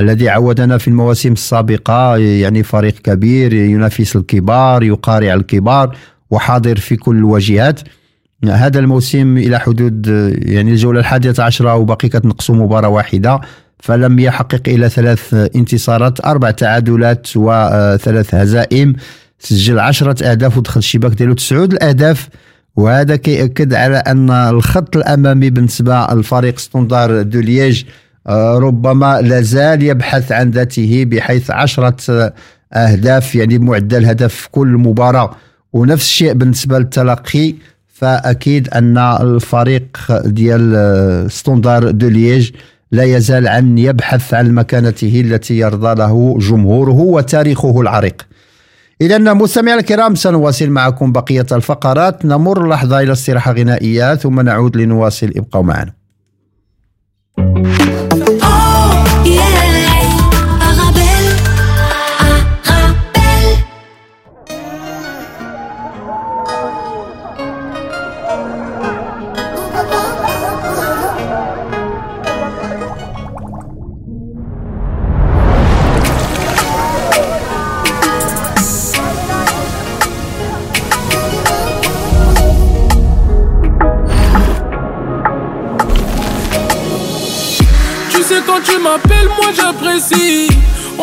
الذي 0.00 0.28
عودنا 0.28 0.78
في 0.78 0.88
المواسم 0.88 1.32
السابقة 1.32 2.16
يعني 2.16 2.62
فريق 2.62 2.94
كبير 2.94 3.52
ينافس 3.52 4.16
الكبار 4.16 4.82
يقارع 4.82 5.34
الكبار 5.34 5.96
وحاضر 6.30 6.76
في 6.76 6.96
كل 6.96 7.16
الواجهات. 7.16 7.80
هذا 8.44 8.78
الموسم 8.78 9.38
إلى 9.38 9.60
حدود 9.60 10.06
يعني 10.42 10.70
الجولة 10.70 11.00
الحادية 11.00 11.34
عشرة 11.38 11.74
وباقي 11.74 12.08
كتنقصوا 12.08 12.54
مباراة 12.54 12.88
واحدة. 12.88 13.40
فلم 13.82 14.18
يحقق 14.18 14.62
إلا 14.68 14.88
ثلاث 14.88 15.34
انتصارات 15.34 16.24
أربع 16.24 16.50
تعادلات 16.50 17.28
وثلاث 17.36 18.34
هزائم. 18.34 18.94
سجل 19.38 19.78
عشرة 19.78 20.30
أهداف 20.30 20.58
ودخل 20.58 20.78
الشباك 20.78 21.12
ديالو. 21.12 21.34
تسعود 21.34 21.72
أهداف 21.72 22.28
وهذا 22.76 23.16
كيأكد 23.16 23.74
على 23.74 23.96
أن 23.96 24.30
الخط 24.30 24.96
الأمامي 24.96 25.50
بالنسبة 25.50 26.06
للفريق 26.12 26.58
ستوندار 26.58 27.22
دو 27.22 27.40
ليج 27.40 27.84
آه، 28.26 28.58
ربما 28.58 29.20
لازال 29.20 29.82
يبحث 29.82 30.32
عن 30.32 30.50
ذاته 30.50 31.04
بحيث 31.04 31.50
عشرة 31.50 32.32
أهداف 32.72 33.34
يعني 33.34 33.58
معدل 33.58 34.04
هدف 34.06 34.34
في 34.34 34.50
كل 34.50 34.68
مباراة. 34.68 35.36
ونفس 35.72 36.04
الشيء 36.04 36.32
بالنسبة 36.32 36.78
للتلقي 36.78 37.54
فأكيد 37.88 38.68
أن 38.68 38.98
الفريق 38.98 39.86
ديال 40.24 40.72
آه، 40.76 41.28
ستوندار 41.28 41.90
دو 41.90 42.08
ليج 42.08 42.50
لا 42.92 43.04
يزال 43.04 43.78
يبحث 43.78 44.34
عن 44.34 44.54
مكانته 44.54 45.20
التي 45.20 45.58
يرضى 45.58 45.94
له 45.94 46.38
جمهوره 46.38 47.00
وتاريخه 47.00 47.80
العريق. 47.80 48.26
إذا 49.00 49.18
مستمعينا 49.18 49.80
الكرام 49.80 50.14
سنواصل 50.14 50.70
معكم 50.70 51.12
بقية 51.12 51.46
الفقرات. 51.52 52.24
نمر 52.24 52.68
لحظة 52.68 53.00
إلى 53.00 53.12
استراحة 53.12 53.52
غنائية 53.52 54.14
ثم 54.14 54.40
نعود 54.40 54.76
لنواصل. 54.76 55.32
ابقوا 55.36 55.62
معنا. 55.62 55.92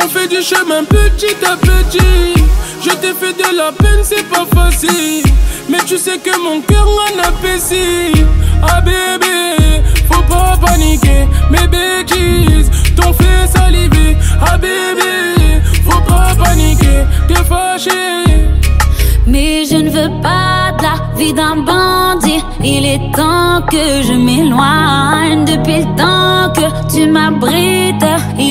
On 0.01 0.07
fait 0.07 0.27
du 0.27 0.41
chemin 0.41 0.83
petit 0.85 1.35
à 1.45 1.57
petit. 1.57 2.33
Je 2.81 2.89
t'ai 2.91 3.13
fait 3.13 3.33
de 3.33 3.57
la 3.57 3.71
peine, 3.73 4.01
c'est 4.03 4.27
pas 4.29 4.45
facile. 4.55 5.23
Mais 5.69 5.79
tu 5.85 5.97
sais 5.97 6.17
que 6.17 6.31
mon 6.41 6.61
cœur 6.61 6.87
en 6.87 7.19
appétit. 7.19 8.23
Ah 8.63 8.81
bébé, 8.81 9.83
faut 10.09 10.23
pas 10.23 10.57
paniquer. 10.65 11.27
Mes 11.51 11.67
bêtises 11.67 12.71
t'ont 12.95 13.13
fait 13.13 13.47
saliver. 13.53 14.15
Ah 14.41 14.57
bébé, 14.57 15.61
faut 15.83 16.01
pas 16.01 16.33
paniquer. 16.41 17.03
T'es 17.27 17.43
fâché. 17.43 17.91
Mais 19.27 19.65
je 19.65 19.75
ne 19.75 19.89
veux 19.89 20.21
pas 20.21 20.71
de 20.77 20.83
la 20.83 21.17
vie 21.17 21.33
d'un 21.33 21.57
bandit. 21.57 22.43
Il 22.63 22.85
est 22.85 23.11
temps 23.15 23.61
que 23.69 24.01
je 24.07 24.13
m'éloigne. 24.13 25.45
Depuis 25.45 25.79
le 25.79 25.95
temps 25.97 26.53
que 26.53 26.93
tu 26.93 27.05
m'abrites, 27.07 28.08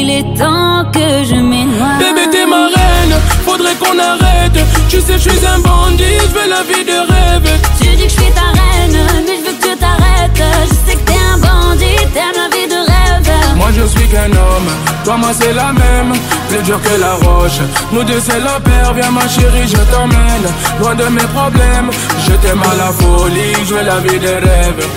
il 0.09 0.19
est 0.19 0.39
temps 0.39 0.85
que 0.93 1.25
je 1.25 1.35
m'éloigne. 1.35 1.99
Bébé, 1.99 2.31
t'es 2.31 2.47
ma 2.47 2.67
reine, 2.67 3.15
faudrait 3.45 3.75
qu'on 3.75 3.99
arrête. 3.99 4.59
Tu 4.89 5.01
sais, 5.01 5.15
je 5.15 5.29
suis 5.29 5.47
un 5.47 5.59
bandit, 5.59 6.05
je 6.23 6.35
veux 6.35 6.49
la 6.49 6.63
vie 6.63 6.85
de 6.85 6.99
rêve. 7.13 7.51
Tu 7.81 7.89
dis 7.97 8.05
que 8.05 8.09
je 8.09 8.21
suis 8.21 8.33
ta 8.33 8.49
reine, 8.59 8.99
mais 9.27 9.37
je 9.39 9.51
veux 9.51 9.57
que 9.57 9.63
tu 9.63 9.77
t'arrêtes. 9.77 10.43
Je 10.71 10.91
sais 10.91 10.97
que 10.97 11.05
t'es 11.11 11.19
un 11.33 11.39
bandit, 11.39 11.97
t'aimes 12.15 12.39
la 12.43 12.49
vie 12.57 12.69
de 12.69 12.81
rêve. 12.91 13.57
Moi, 13.57 13.69
je 13.77 13.87
suis 13.87 14.09
qu'un 14.09 14.33
homme, 14.33 14.71
toi, 15.05 15.17
moi, 15.17 15.31
c'est 15.39 15.53
la 15.53 15.73
même. 15.73 16.13
Plus 16.49 16.63
dur 16.63 16.81
que 16.81 17.01
la 17.01 17.15
roche, 17.15 17.61
nous 17.93 18.05
deux, 18.05 18.21
c'est 18.21 18.41
la 18.41 18.61
paire. 18.61 18.95
Viens, 18.95 19.11
ma 19.11 19.29
chérie, 19.29 19.69
je 19.69 19.83
t'emmène 19.93 20.47
loin 20.81 20.95
de 20.95 21.05
mes 21.05 21.29
problèmes. 21.37 21.91
Je 22.27 22.33
t'aime 22.37 22.63
à 22.63 22.75
la 22.77 22.93
folie, 22.93 23.55
je 23.67 23.75
veux 23.75 23.85
la 23.85 23.99
vie 23.99 24.19
des 24.19 24.37
rêves. 24.37 24.89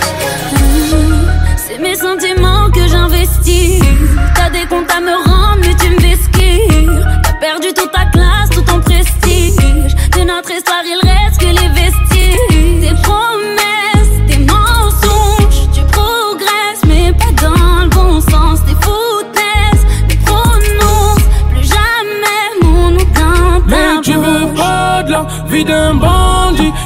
Sentiments 2.02 2.72
que 2.72 2.88
j'investis. 2.88 3.80
T'as 4.34 4.50
des 4.50 4.66
comptes 4.66 4.90
à 4.92 5.00
me 5.00 5.14
rendre, 5.24 5.60
mais 5.62 5.76
tu 5.76 5.90
me 5.92 6.00
vesquilles. 6.00 6.90
T'as 7.22 7.34
perdu 7.34 7.68
toute 7.76 7.92
ta 7.92 8.06
classe, 8.06 8.50
tout 8.50 8.62
ton 8.62 8.80
prestige. 8.80 9.96
De 10.18 10.24
notre 10.24 10.50
histoire, 10.52 10.82
il 10.84 11.00
reste 11.08 11.40
que 11.40 11.46
les 11.46 11.70
vestiges. 11.70 12.11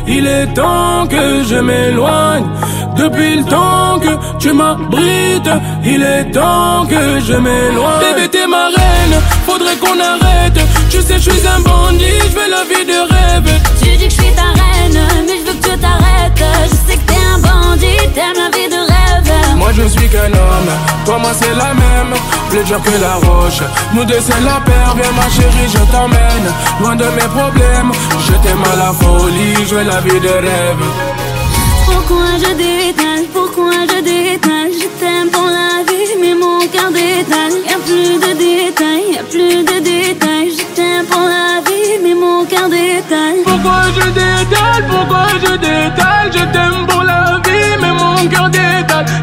Il 0.07 0.27
est 0.27 0.47
temps 0.53 1.07
que 1.07 1.43
je 1.43 1.55
m'éloigne. 1.55 2.45
Depuis 2.95 3.37
le 3.37 3.43
temps 3.43 3.99
que 3.99 4.37
tu 4.39 4.53
m'abrites, 4.53 5.49
il 5.83 6.01
est 6.01 6.31
temps 6.31 6.85
que 6.85 7.19
je 7.19 7.33
m'éloigne. 7.33 7.99
Bébé, 7.99 8.29
t'es 8.29 8.47
ma 8.47 8.67
reine, 8.67 9.19
faudrait 9.45 9.75
qu'on 9.77 9.99
arrête. 9.99 10.59
Tu 10.89 11.01
sais, 11.01 11.15
je 11.15 11.29
suis 11.29 11.47
un 11.47 11.59
bandit, 11.59 12.19
je 12.29 12.35
veux 12.35 12.49
la 12.49 12.63
vie 12.63 12.85
de 12.85 12.99
rêve. 13.13 13.61
Tu 13.81 13.97
dis 13.97 14.05
que 14.05 14.15
je 14.15 14.21
suis 14.21 14.33
ta 14.33 14.49
reine, 14.61 14.99
mais 15.27 15.37
je 15.39 15.51
veux 15.51 15.57
que 15.59 15.67
tu 15.69 15.77
t'arrêtes. 15.79 16.43
Je 16.69 16.91
sais 16.91 16.97
que 16.97 17.05
t'es 17.11 17.21
un 17.33 17.39
bandit, 17.39 17.97
t'aimes 18.13 18.37
la 18.37 18.57
vie 18.57 18.69
de 18.69 18.75
rêve. 18.75 18.94
Moi, 19.57 19.71
je 19.73 19.87
suis 19.87 20.07
qu'un 20.09 20.31
homme, 20.33 20.71
toi, 21.05 21.17
moi, 21.17 21.31
c'est 21.33 21.55
la 21.55 21.73
même. 21.73 22.13
Plus 22.49 22.63
dur 22.63 22.81
que 22.81 23.01
la 23.01 23.15
roche, 23.15 23.61
nous 23.93 24.05
deux, 24.05 24.19
c'est 24.21 24.41
la 24.41 24.59
paire. 24.65 24.95
Viens, 24.95 25.11
ma 25.15 25.29
chérie, 25.29 25.69
je 25.69 25.91
t'emmène. 25.91 26.47
Loin 26.81 26.95
de 26.95 27.05
mes 27.05 27.29
problèmes, 27.37 27.91
je 28.27 28.33
t'aime 28.43 28.63
à 28.71 28.75
la 28.75 28.93
folie, 28.93 29.65
je 29.67 29.75
veux 29.75 29.83
la 29.83 29.99
vie 30.01 30.19
de 30.19 30.27
rêve. 30.29 30.85
Pourquoi 31.85 32.25
je 32.37 32.53
détale, 32.53 33.25
pourquoi 33.33 33.71
je 33.89 34.01
détale 34.01 34.71
Je 34.79 34.87
t'aime 34.99 35.29
pour 35.31 35.45
la 35.45 35.83
vie, 35.89 36.13
mais 36.21 36.33
mon 36.35 36.59
cœur 36.67 36.91
détale 36.91 37.53
Y'a 37.67 37.77
plus 37.85 38.19
de 38.19 38.31
détails, 38.37 39.13
y'a 39.15 39.23
plus 39.23 39.63
de 39.63 39.79
détails. 39.79 40.51
Je 40.57 40.63
t'aime 40.75 41.05
pour 41.05 41.21
la 41.21 41.61
vie, 41.67 41.97
mais 42.03 42.13
mon 42.13 42.45
cœur 42.45 42.69
détale 42.69 43.39
Pourquoi 43.45 43.81
je 43.95 44.09
détale, 44.11 44.85
pourquoi 44.89 45.27
je 45.41 45.53
détale 45.57 46.31
Je 46.31 46.43
t'aime 46.53 46.85
pour 46.87 47.03
la 47.03 47.39
vie, 47.45 47.54
cœur 48.35 48.49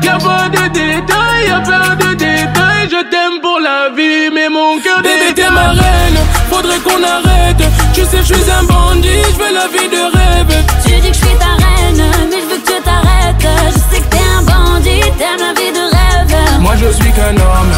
Y'a 0.02 0.19
pas 0.19 0.49
de 0.49 0.69
détails, 0.69 1.47
y'a 1.47 1.61
pas 1.61 1.95
de 1.97 2.14
détails. 2.14 2.88
Je 2.90 3.02
t'aime 3.11 3.40
pour 3.40 3.59
la 3.61 3.90
vie, 3.97 4.31
mais 4.33 4.49
mon 4.49 4.78
cœur 4.81 5.00
Bébé, 5.02 5.35
t'es 5.35 5.50
ma 5.50 5.71
reine, 5.71 6.19
faudrait 6.50 6.78
qu'on 6.81 7.02
arrête. 7.02 7.62
Tu 7.95 8.02
sais, 8.04 8.19
je 8.19 8.35
suis 8.35 8.50
un 8.50 8.64
bandit, 8.64 9.23
je 9.33 9.38
veux 9.38 9.52
la 9.52 9.69
vie 9.69 9.88
de 9.88 10.02
rêve. 10.16 10.64
Tu 10.85 11.00
dis 11.00 11.09
que 11.11 11.14
je 11.14 11.25
suis 11.25 11.37
ta 11.37 11.52
reine, 11.64 12.02
mais 12.31 12.37
je 12.42 12.54
veux 12.54 12.61
que 12.61 12.66
tu 12.66 12.83
t'arrêtes. 12.83 13.47
Je 13.75 13.97
sais 13.97 14.02
que 14.02 14.09
t'es 14.09 14.25
un 14.38 14.42
bandit, 14.42 15.00
t'aimes 15.19 15.40
la 15.40 15.52
vie 15.61 15.73
de 15.73 15.85
rêve. 15.97 16.61
Moi 16.61 16.75
je 16.76 16.92
suis 16.92 17.12
qu'un 17.12 17.37
homme, 17.37 17.73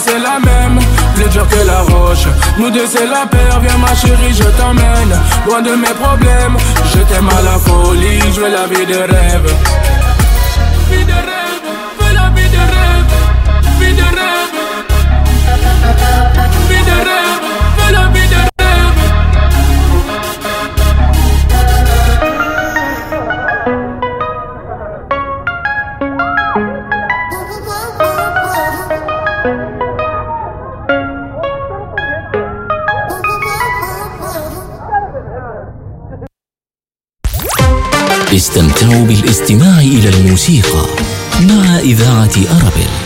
c'est 0.00 0.18
la 0.18 0.38
même, 0.40 0.78
plus 1.14 1.28
dur 1.30 1.46
que 1.48 1.66
la 1.66 1.80
roche. 1.82 2.26
Nous 2.58 2.70
deux 2.70 2.86
c'est 2.86 3.06
la 3.06 3.26
paire, 3.26 3.60
viens 3.60 3.78
ma 3.78 3.94
chérie, 3.94 4.32
je 4.32 4.44
t'emmène. 4.58 5.20
Loin 5.46 5.62
de 5.62 5.70
mes 5.70 5.94
problèmes, 6.02 6.56
je 6.92 6.98
t'aime 7.00 7.28
à 7.28 7.42
la 7.42 7.58
folie, 7.58 8.20
je 8.34 8.40
veux 8.40 8.50
la 8.50 8.66
vie 8.66 8.86
de 8.86 8.96
rêve. 8.96 9.54
استمتعوا 38.34 39.06
بالاستماع 39.06 39.78
إلى 39.78 40.08
الموسيقى 40.08 40.86
مع 41.40 41.78
إذاعة 41.78 42.34
أرابيل. 42.50 43.03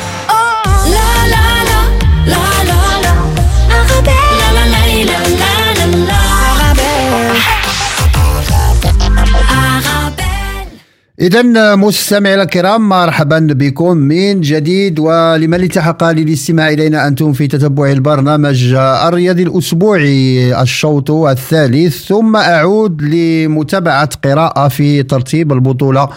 إذا 11.20 11.74
مستمعي 11.74 12.34
الكرام 12.42 12.88
مرحبا 12.88 13.38
بكم 13.38 13.96
من 13.96 14.40
جديد 14.40 14.98
ولمن 14.98 15.54
التحق 15.62 16.04
للاستماع 16.04 16.68
إلينا 16.68 17.06
أنتم 17.08 17.32
في 17.32 17.46
تتبع 17.46 17.92
البرنامج 17.92 18.74
الرياضي 18.74 19.42
الأسبوعي 19.42 20.62
الشوط 20.62 21.10
الثالث. 21.10 22.06
ثم 22.06 22.36
أعود 22.36 23.02
لمتابعة 23.02 24.08
قراءة 24.24 24.68
في 24.68 25.02
ترتيب 25.02 25.52
البطولة 25.52 26.08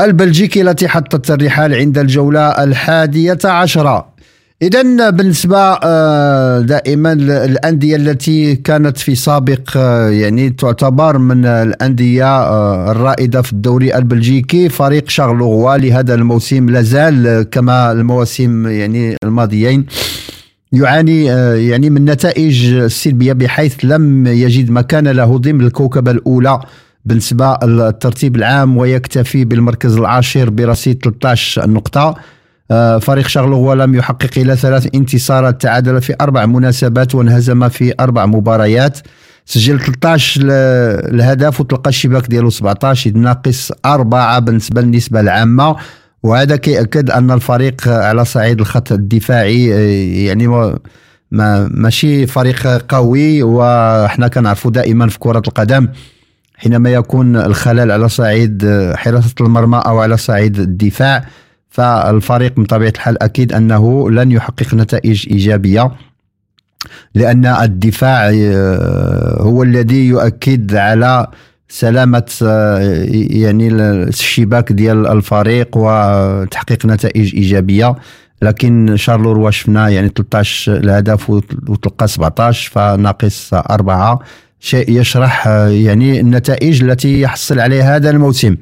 البلجيكي 0.00 0.62
التي 0.62 0.88
حطت 0.88 1.30
الرحال 1.30 1.74
عند 1.74 1.98
الجولة 1.98 2.40
الحادية 2.40 3.38
عشرة. 3.44 4.15
إذا 4.62 5.10
بالنسبة 5.10 5.58
آه، 5.58 6.60
دائما 6.60 7.12
الأندية 7.12 7.96
التي 7.96 8.56
كانت 8.56 8.98
في 8.98 9.14
سابق 9.14 9.60
آه، 9.76 10.08
يعني 10.08 10.50
تعتبر 10.50 11.18
من 11.18 11.46
الأندية 11.46 12.24
آه، 12.24 12.90
الرائدة 12.90 13.42
في 13.42 13.52
الدوري 13.52 13.94
البلجيكي 13.94 14.68
فريق 14.68 15.08
شارلوغوا 15.08 15.76
لهذا 15.76 16.14
الموسم 16.14 16.70
لازال 16.70 17.42
كما 17.50 17.92
المواسم 17.92 18.66
يعني 18.66 19.16
الماضيين 19.24 19.86
يعاني 20.72 21.24
يعني 21.68 21.90
من 21.90 22.04
نتائج 22.04 22.86
سلبية 22.86 23.32
بحيث 23.32 23.76
لم 23.84 24.26
يجد 24.26 24.70
مكان 24.70 25.08
له 25.08 25.38
ضمن 25.38 25.60
الكوكبة 25.60 26.10
الأولى 26.10 26.60
بالنسبة 27.04 27.56
للترتيب 27.62 28.36
العام 28.36 28.76
ويكتفي 28.76 29.44
بالمركز 29.44 29.96
العاشر 29.96 30.50
برصيد 30.50 30.98
13 31.04 31.70
نقطة. 31.70 32.00
آه، 32.08 32.16
فريق 33.00 33.26
شارلوغوا 33.28 33.74
لم 33.74 33.94
يحقق 33.94 34.30
إلى 34.36 34.56
ثلاث 34.56 34.88
انتصارات 34.94 35.62
تعادل 35.62 36.00
في 36.02 36.14
أربع 36.20 36.46
مناسبات 36.46 37.14
وانهزم 37.14 37.68
في 37.68 37.94
أربع 38.00 38.26
مباريات. 38.26 38.98
سجل 39.46 39.80
13 39.80 40.40
ل- 40.42 40.50
الهدف 41.14 41.60
وتلقى 41.60 41.88
الشباك 41.90 42.26
ديالو 42.26 42.50
17 42.50 43.10
إذ 43.10 43.18
ناقص 43.18 43.72
أربعة 43.84 44.38
بالنسبة 44.38 44.80
للنسبة 44.80 45.20
العامة. 45.20 45.76
وهذا 46.22 46.56
كيأكد 46.56 47.10
أن 47.10 47.30
الفريق 47.30 47.88
آه، 47.88 48.02
على 48.08 48.24
صعيد 48.24 48.60
الخط 48.60 48.92
الدفاعي 48.92 49.74
آه، 49.74 50.26
يعني 50.26 50.46
ما 50.46 50.78
ما 51.30 51.68
ماشي 51.70 52.26
فريق 52.26 52.66
قوي 52.88 53.42
وحنا 53.42 54.28
كنعرفوا 54.28 54.70
دائما 54.70 55.08
في 55.08 55.18
كرة 55.18 55.42
القدم 55.48 55.88
حينما 56.56 56.90
يكون 56.90 57.36
الخلل 57.36 57.90
على 57.92 58.08
صعيد 58.08 58.64
آه، 58.64 58.96
حراسة 58.96 59.34
المرمى 59.40 59.82
أو 59.86 59.98
على 59.98 60.16
صعيد 60.16 60.58
الدفاع. 60.58 61.24
فالفريق 61.70 62.58
من 62.58 62.64
طبيعة 62.64 62.90
الحال 62.96 63.22
أكيد 63.22 63.52
أنه 63.52 64.10
لن 64.10 64.32
يحقق 64.32 64.74
نتائج 64.74 65.26
إيجابية 65.30 65.90
لأن 67.14 67.46
الدفاع 67.46 68.30
آه، 68.34 69.42
هو 69.42 69.62
الذي 69.62 70.06
يؤكد 70.06 70.74
على 70.74 71.26
سلامة 71.68 72.30
آه، 72.42 72.78
يعني 73.30 73.68
الشباك 73.68 74.72
ديال 74.72 75.06
الفريق 75.06 75.68
وتحقيق 75.76 76.86
نتائج 76.86 77.34
إيجابية. 77.34 77.94
لكن 78.42 78.96
شارلوروا 78.96 79.50
شفنا 79.50 79.88
يعني 79.88 80.08
13 80.08 80.76
الهدف 80.76 81.30
وت- 81.30 81.68
وتلقى 81.70 82.08
17 82.08 82.70
فناقص 82.70 83.54
أربعة. 83.54 84.18
شيء 84.60 85.00
يشرح 85.00 85.48
آه، 85.48 85.68
يعني 85.68 86.20
النتائج 86.20 86.82
التي 86.82 87.20
يحصل 87.20 87.60
عليها 87.60 87.96
هذا 87.96 88.10
الموسم. 88.10 88.56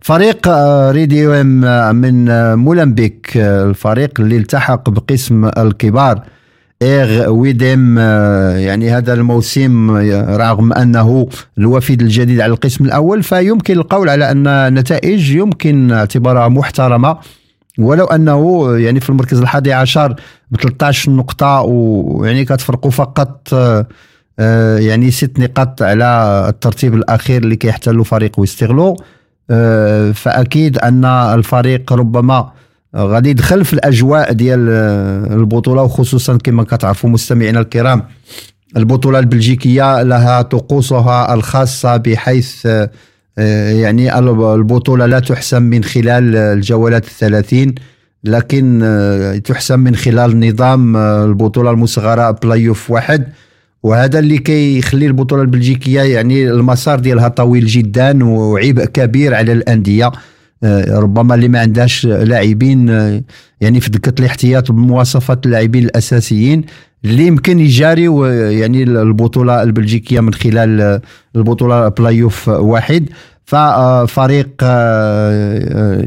فريق 0.00 0.48
آه، 0.48 0.90
ريديو 0.90 1.32
إم 1.34 1.64
آه، 1.64 1.92
من 1.92 2.28
آه، 2.28 2.54
مولمبيك 2.54 3.36
الفريق 3.36 4.20
اللي 4.20 4.36
التحق 4.36 4.90
بقسم 4.90 5.44
الكبار 5.44 6.22
إيغ 6.82 7.30
ويدم 7.30 7.96
آه، 7.98 8.56
يعني 8.56 8.90
هذا 8.90 9.12
الموسم 9.12 9.90
رغم 10.36 10.72
أنه 10.72 11.28
الوفد 11.58 12.02
الجديد 12.02 12.40
على 12.40 12.52
القسم 12.52 12.84
الأول 12.84 13.22
فيمكن 13.22 13.74
القول 13.74 14.08
على 14.08 14.30
أن 14.30 14.46
النتائج 14.46 15.30
يمكن 15.30 15.92
اعتبارها 15.92 16.48
محترمة. 16.48 17.18
ولو 17.78 18.04
أنه 18.04 18.70
يعني 18.78 19.00
في 19.00 19.10
المركز 19.10 19.40
الحادي 19.40 19.72
عشر 19.72 20.14
ب 20.50 20.56
13 20.56 21.10
نقطة 21.12 21.60
ويعني 21.60 22.44
كتفرقوا 22.44 22.90
فقط 22.90 23.48
يعني 24.78 25.10
ست 25.10 25.38
نقاط 25.38 25.82
على 25.82 26.44
الترتيب 26.48 26.94
الأخير 26.94 27.42
اللي 27.42 27.56
كيحتلوا 27.56 28.04
فريق 28.04 28.40
ويستغلو 28.40 28.96
فأكيد 30.12 30.78
أن 30.78 31.04
الفريق 31.04 31.92
ربما 31.92 32.50
غادي 32.96 33.30
يدخل 33.30 33.64
في 33.64 33.72
الأجواء 33.72 34.32
ديال 34.32 34.68
آه، 34.70 35.34
البطولة 35.34 35.82
وخصوصا 35.82 36.36
كما 36.36 36.62
كتعرفوا 36.64 37.10
مستمعينا 37.10 37.60
الكرام 37.60 38.02
البطولة 38.76 39.18
البلجيكية 39.18 40.02
لها 40.02 40.42
طقوسها 40.42 41.34
الخاصة 41.34 41.96
بحيث 41.96 42.66
آه، 42.66 42.90
آه، 43.38 43.70
يعني 43.72 44.18
البطولة 44.18 45.06
لا 45.06 45.18
تحسم 45.18 45.62
من 45.62 45.84
خلال 45.84 46.36
الجولات 46.36 47.04
الثلاثين 47.04 47.74
لكن 48.24 48.80
آه، 48.82 49.36
تحسم 49.36 49.80
من 49.80 49.96
خلال 49.96 50.40
نظام 50.40 50.96
آه، 50.96 51.24
البطولة 51.24 51.70
المصغرة 51.70 52.30
بلاي 52.30 52.68
اوف 52.68 52.90
واحد. 52.90 53.32
وهذا 53.82 54.18
اللي 54.18 54.38
كيخلي 54.38 55.06
البطولة 55.06 55.42
البلجيكية 55.42 56.00
يعني 56.02 56.50
المسار 56.50 56.98
ديالها 57.00 57.28
طويل 57.28 57.66
جدا 57.66 58.24
وعبء 58.24 58.84
كبير 58.84 59.34
على 59.34 59.52
الأندية. 59.52 60.12
آه، 60.64 60.98
ربما 60.98 61.34
اللي 61.34 61.48
ما 61.48 61.60
عندهاش 61.60 62.06
لاعبين 62.06 62.90
آه، 62.90 63.22
يعني 63.60 63.80
في 63.80 63.90
دكه 63.90 64.20
الاحتياط 64.20 64.72
بمواصفات 64.72 65.46
اللاعبين 65.46 65.84
الأساسيين 65.84 66.64
اللي 67.04 67.26
يمكن 67.26 67.60
يجاريوا 67.60 68.26
آه، 68.28 68.50
يعني 68.50 68.82
البطولة 68.82 69.62
البلجيكية 69.62 70.20
من 70.20 70.34
خلال 70.34 70.80
آه، 70.80 71.02
البطولة 71.36 71.88
بلاي 71.88 72.22
اوف 72.22 72.48
واحد. 72.48 73.08
ففريق 73.44 74.48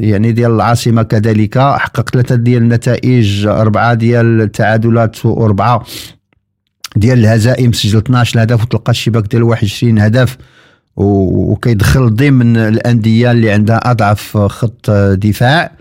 يعني 0.07 0.31
ديال 0.31 0.51
العاصمة 0.51 1.03
كذلك 1.03 1.57
حقق 1.57 2.09
ثلاثة 2.09 2.35
ديال 2.35 2.61
النتائج 2.61 3.47
أربعة 3.47 3.93
ديال 3.93 4.41
التعادلات 4.41 5.25
وأربعة. 5.25 5.85
ديال 6.95 7.19
الهزائم 7.19 7.71
سجل 7.73 7.97
12 7.97 8.43
هدف 8.43 8.61
وتلقى 8.63 8.91
الشباك 8.91 9.27
ديال 9.27 9.43
21 9.43 9.99
هدف 9.99 10.37
وكيدخل 10.95 12.15
ضمن 12.15 12.57
الأندية 12.57 13.31
اللي 13.31 13.51
عندها 13.51 13.91
أضعف 13.91 14.37
خط 14.37 14.91
دفاع. 14.91 15.71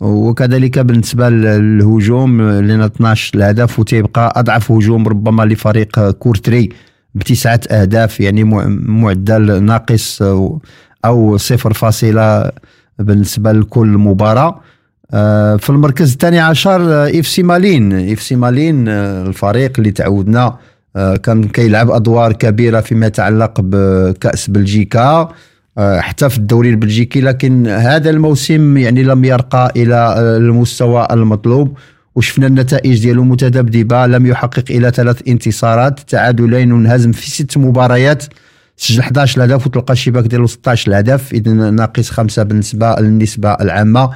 وكذلك 0.00 0.78
بالنسبة 0.78 1.28
للهجوم 1.28 2.42
لنا 2.42 2.86
12 2.86 3.30
الهدف 3.38 3.78
وتيبقى 3.78 4.32
أضعف 4.36 4.70
هجوم 4.72 5.08
ربما 5.08 5.42
لفريق 5.42 6.10
كورتري 6.10 6.68
بتسعة 7.14 7.60
أهداف 7.70 8.20
يعني 8.20 8.44
مع- 8.44 8.66
معدل 8.68 9.62
ناقص 9.62 10.22
أو 11.04 11.36
صفر 11.36 11.72
فاصلة 11.72 12.50
بالنسبة 12.98 13.52
لكل 13.52 13.88
مباراة. 13.88 14.60
في 15.58 15.70
المركز 15.70 16.12
الثاني 16.12 16.38
عشر 16.40 16.92
آه، 16.92 17.20
إف 17.20 17.26
سي 17.26 17.42
مالين. 17.42 18.12
إف 18.12 18.22
سي 18.22 18.36
مالين 18.36 18.88
آه، 18.88 19.26
الفريق 19.26 19.72
اللي 19.78 19.90
تعودنا 19.90 20.56
آه، 20.96 21.16
كان 21.16 21.44
كيلعب 21.44 21.90
أدوار 21.90 22.32
كبيرة 22.32 22.80
فيما 22.80 23.06
يتعلق 23.06 23.60
بكأس 23.60 24.50
بلجيكا 24.50 25.28
آه، 25.78 26.00
حتى 26.00 26.28
في 26.30 26.38
الدوري 26.38 26.70
البلجيكي 26.70 27.20
لكن 27.20 27.66
هذا 27.66 28.10
الموسم 28.10 28.76
يعني 28.76 29.02
لم 29.02 29.24
يرقى 29.24 29.72
إلى 29.76 29.94
آه، 29.94 30.36
المستوى 30.36 31.08
المطلوب. 31.10 31.78
وشفنا 32.14 32.46
النتائج 32.46 33.02
ديالو 33.02 33.24
متذبذبة 33.24 34.06
لم 34.06 34.26
يحقق 34.26 34.64
إلا 34.70 34.90
ثلاث 34.90 35.28
انتصارات 35.28 36.00
تعادلين 36.00 36.72
وانهزم 36.72 37.12
في 37.12 37.30
ست 37.30 37.58
مباريات. 37.58 38.24
سجل 38.76 39.00
11 39.00 39.44
هدف 39.44 39.66
وتلقى 39.66 39.92
الشباك 39.92 40.24
ديالو 40.24 40.46
16 40.46 40.98
هدف 40.98 41.32
اذا 41.32 41.52
ناقص 41.52 42.10
خمسة 42.10 42.42
بالنسبة 42.42 42.94
للنسبة 43.00 43.52
العامة. 43.52 44.10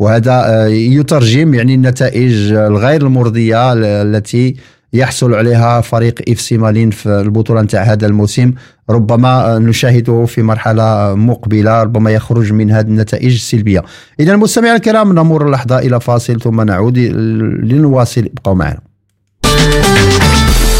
وهذا 0.00 0.66
يترجم 0.68 1.54
يعني 1.54 1.74
النتائج 1.74 2.52
الغير 2.52 3.02
المرضية 3.02 3.72
التي 3.76 4.56
يحصل 4.92 5.34
عليها 5.34 5.80
فريق 5.80 6.14
إف 6.28 6.40
سي 6.40 6.58
مالين 6.58 6.90
في 6.90 7.08
البطولة 7.08 7.62
نتاع 7.62 7.82
هذا 7.82 8.06
الموسم. 8.06 8.52
ربما 8.90 9.58
نشاهده 9.58 10.24
في 10.24 10.42
مرحلة 10.42 11.14
مقبلة 11.14 11.82
ربما 11.82 12.10
يخرج 12.10 12.52
من 12.52 12.70
هذه 12.70 12.86
النتائج 12.86 13.32
السلبيه 13.32 13.82
إذا 14.20 14.32
المستمعين 14.32 14.74
الكرام 14.74 15.12
نمر 15.12 15.50
لحظه 15.50 15.78
إلى 15.78 16.00
فاصل 16.00 16.40
ثم 16.40 16.60
نعود 16.60 16.98
لنواصل. 16.98 18.20
ابقوا 18.20 18.54
معنا. 18.54 18.80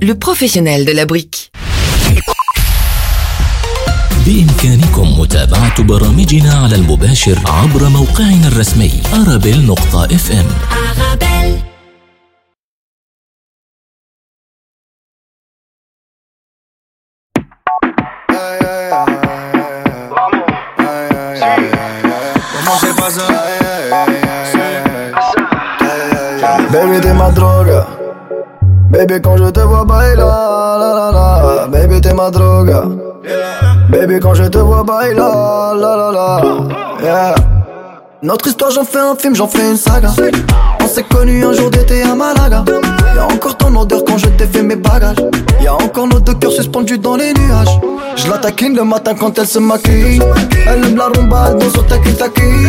le 0.00 0.14
professionnel 0.14 0.84
de 0.84 0.92
la 0.92 1.04
brique. 1.06 1.50
بإمكانكم 4.26 5.20
متابعة 5.20 5.82
برامجنا 5.82 6.54
على 6.54 6.74
المباشر 6.76 7.38
عبر 7.46 7.88
موقعنا 7.88 8.48
الرسمي 8.48 8.90
أرابيل 9.14 9.66
Baby, 29.06 29.22
quand 29.22 29.36
je 29.36 29.50
te 29.50 29.60
vois 29.60 29.84
bailer, 29.84 30.16
la 30.16 30.78
la 30.80 31.12
la. 31.12 31.66
Baby, 31.68 32.00
t'es 32.00 32.12
ma 32.12 32.28
drogue. 32.28 32.74
Baby, 33.88 34.18
quand 34.20 34.34
je 34.34 34.42
te 34.44 34.58
vois 34.58 34.82
bailer, 34.82 35.14
la 35.14 35.76
la 35.76 36.10
la. 36.10 36.40
Yeah. 37.00 37.34
Notre 38.24 38.48
histoire, 38.48 38.72
j'en 38.72 38.82
fais 38.82 38.98
un 38.98 39.14
film, 39.14 39.36
j'en 39.36 39.46
fais 39.46 39.70
une 39.70 39.76
saga. 39.76 40.08
On 40.82 40.88
s'est 40.88 41.04
connus 41.04 41.44
un 41.44 41.52
jour 41.52 41.70
d'été 41.70 42.02
à 42.02 42.16
Malaga. 42.16 42.64
Y'a 43.14 43.26
encore 43.26 43.56
ton 43.56 43.76
odeur 43.76 44.02
quand 44.04 44.18
je 44.18 44.26
t'ai 44.26 44.46
fait 44.46 44.64
mes 44.64 44.74
bagages. 44.74 45.18
Y'a 45.60 45.74
encore 45.74 46.08
nos 46.08 46.18
deux 46.18 46.34
cœurs 46.34 46.50
suspendus 46.50 46.98
dans 46.98 47.14
les 47.14 47.32
nuages. 47.32 47.78
Je 48.16 48.28
la 48.28 48.38
taquine 48.38 48.74
le 48.74 48.82
matin 48.82 49.14
quand 49.14 49.38
elle 49.38 49.46
se 49.46 49.60
maquille. 49.60 50.20
Elle 50.66 50.84
aime 50.84 50.96
la 50.96 51.04
rumba, 51.14 51.50
elle 51.52 51.58
danse 51.58 51.78
au 51.78 51.82
taki 51.82 52.12
taki. 52.12 52.66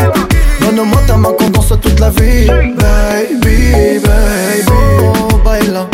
Donne-moi 0.62 1.02
ta 1.08 1.18
main 1.18 1.32
qu'on 1.32 1.50
danse 1.50 1.74
toute 1.82 2.00
la 2.00 2.12
vie. 2.12 2.46
Baby, 2.46 3.74
baby, 4.04 4.68
oh, 4.70 5.38
baila. 5.44 5.88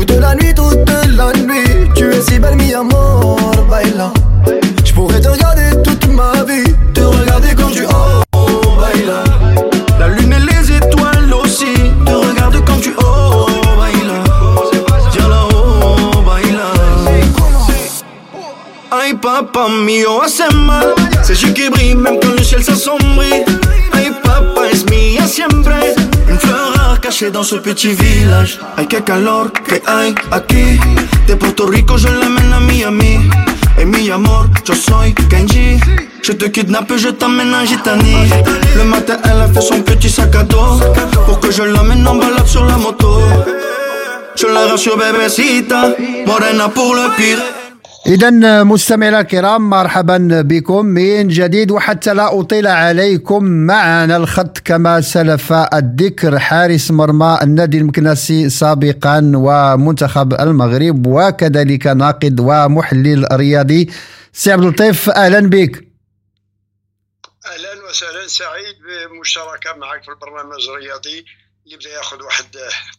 Toute 0.00 0.18
la 0.18 0.34
nuit, 0.34 0.54
toute 0.54 0.90
la 1.14 1.30
nuit. 1.42 1.90
Tu 1.94 2.10
es 2.10 2.22
si 2.22 2.38
belle, 2.38 2.56
mi 2.56 2.72
amor, 2.72 3.36
baila. 3.68 4.10
Je 4.82 4.94
pourrais 4.94 5.20
te 5.20 5.28
regarder 5.28 5.82
toute 5.84 6.06
ma 6.08 6.42
vie. 6.44 6.64
Te 6.94 7.02
regarder 7.02 7.48
quand 7.54 7.68
tu 7.70 7.84
oh, 7.84 8.62
baila. 8.80 9.24
La 9.98 10.08
lune 10.08 10.32
et 10.32 10.40
les 10.40 10.72
étoiles 10.72 11.34
aussi. 11.34 11.74
Te 12.06 12.12
regarde 12.12 12.64
quand 12.64 12.80
tu 12.80 12.94
oh, 12.96 13.46
baila. 13.76 14.24
Tiens 15.12 15.28
là, 15.28 15.42
oh, 15.52 16.22
baila. 16.22 16.72
Ay, 18.90 19.12
papa 19.20 19.68
mio, 19.84 20.22
hace 20.22 20.50
mal. 20.54 20.94
C'est 21.22 21.38
yeux 21.42 21.52
qui 21.52 21.68
brille 21.68 21.94
même 21.94 22.18
quand 22.22 22.32
le 22.38 22.42
ciel 22.42 22.64
s'assombrit. 22.64 23.44
Ay, 23.92 24.12
papa 24.22 24.62
es 24.72 24.82
mía 24.90 25.26
siempre? 25.26 25.74
Une 26.26 26.38
fleur 26.38 26.79
rare 27.00 27.12
cachée 27.12 27.30
dans 27.30 27.42
ce 27.42 27.56
petit 27.56 27.92
village. 27.94 28.58
Ay, 28.76 28.86
qué 28.86 29.02
calor 29.02 29.52
que 29.52 29.74
hay 29.86 30.14
aquí. 30.30 30.78
De 31.26 31.34
Puerto 31.34 31.66
Rico, 31.66 31.96
je 31.96 32.08
l'amène 32.08 32.52
à 32.52 32.60
Miami. 32.60 33.18
Et 33.78 33.84
mi 33.84 34.10
amor, 34.10 34.46
yo 34.66 34.74
soy 34.74 35.14
Kenji. 35.28 35.80
Je 36.22 36.32
te 36.32 36.46
kidnappe, 36.46 36.96
je 36.96 37.08
t'amène 37.08 37.54
à 37.54 37.64
Gitani. 37.64 38.14
Le 38.76 38.84
matin, 38.84 39.16
elle 39.24 39.40
a 39.40 39.48
fait 39.48 39.60
son 39.60 39.82
petit 39.82 40.10
sac 40.10 40.34
à 40.34 40.42
dos. 40.42 40.80
Pour 41.26 41.40
que 41.40 41.50
je 41.50 41.62
l'amène 41.62 42.06
en 42.06 42.16
balade 42.16 42.46
sur 42.46 42.64
la 42.64 42.76
moto. 42.76 43.20
Je 44.36 44.46
la 44.46 44.66
rassure, 44.66 44.96
bébécita. 44.96 45.94
Morena 46.26 46.68
pour 46.68 46.94
le 46.94 47.16
pire. 47.16 47.38
إذا 48.06 48.62
مستمعينا 48.62 49.20
الكرام 49.20 49.70
مرحبا 49.70 50.42
بكم 50.42 50.86
من 50.86 51.28
جديد 51.28 51.70
وحتى 51.70 52.14
لا 52.14 52.40
أطيل 52.40 52.66
عليكم 52.66 53.44
معنا 53.44 54.16
الخط 54.16 54.58
كما 54.58 55.00
سلف 55.00 55.52
الذكر. 55.52 56.38
حارس 56.38 56.90
مرمى 56.90 57.38
النادي 57.42 57.78
المكنسي 57.78 58.50
سابقا 58.50 59.32
ومنتخب 59.34 60.32
المغرب 60.32 61.06
وكذلك 61.06 61.86
ناقد 61.86 62.40
ومحلل 62.40 63.26
رياضي. 63.32 63.90
سي 64.32 64.52
عبد 64.52 64.62
اللطيف 64.62 65.10
أهلا 65.10 65.40
بك. 65.40 65.76
أهلا 67.46 67.72
وسهلا. 67.90 68.26
سعيد 68.26 68.76
بالمشاركه 69.10 69.76
معك 69.76 70.02
في 70.02 70.08
البرنامج 70.08 70.68
الرياضي 70.68 71.24
اللي 71.66 71.76
بدأ 71.76 71.90
يأخذ 71.90 72.22
واحد 72.22 72.44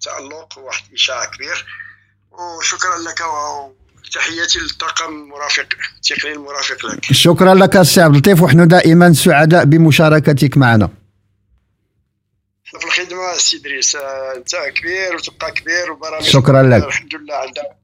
تألق 0.02 0.58
وواحد 0.58 0.84
إشعاع 0.94 1.26
كبير. 1.26 1.66
وشكرا 2.32 2.98
لك 2.98 3.22
وتحياتي 4.06 4.60
للطاقم 4.60 5.14
المرافق 5.14 5.68
التقني 5.98 6.34
المرافق 6.34 6.86
لك. 6.86 7.04
شكرا 7.04 7.54
لك 7.54 7.82
سي 7.82 8.02
عبد 8.02 8.16
اللطيف 8.16 8.42
ونحن 8.42 8.68
دائما 8.68 9.14
سعداء 9.14 9.66
بمشاركتك 9.66 10.58
معنا. 10.58 10.90
في 12.64 12.86
الخدمة 12.86 13.38
سي 13.38 13.58
إدريس 13.58 13.96
أنت 14.36 14.56
كبير 14.76 15.16
وتبقى 15.16 15.52
كبير 15.52 15.92
وبرامج 15.92 16.24
شكراً 16.24 16.64
لك. 16.64 16.84
الحمد 16.84 17.16
لله 17.16 17.36
عندها 17.36 17.81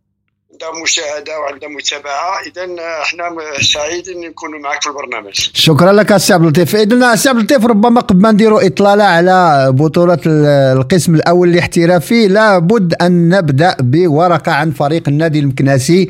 عندها 0.61 0.83
مشاهدة 0.83 1.39
وعندها 1.39 1.69
متابعة 1.69 2.39
اذا 2.47 2.81
إحنا 3.03 3.23
سعيدين 3.61 4.29
نكونوا 4.29 4.59
معك 4.59 4.81
في 4.81 4.89
البرنامج. 4.89 5.33
شكرا 5.53 5.93
لك 5.93 6.17
سي 6.17 6.33
عبد 6.33 6.43
اللطيف. 6.43 6.75
اذا 6.75 7.15
سي 7.15 7.29
عبد 7.29 7.37
اللطيف 7.39 7.65
ربما 7.65 8.01
قبل 8.01 8.21
ما 8.21 8.31
نديروا 8.31 8.67
إطلالة 8.67 9.03
على 9.03 9.67
بطولة 9.71 10.19
ال- 10.25 10.77
القسم 10.77 11.15
الأول 11.15 11.49
الاحترافي 11.49 12.27
لابد 12.27 12.93
أن 13.01 13.29
نبدأ 13.29 13.75
بورقة 13.79 14.51
عن 14.51 14.71
فريق 14.71 15.03
النادي 15.09 15.39
المكناسي 15.39 16.09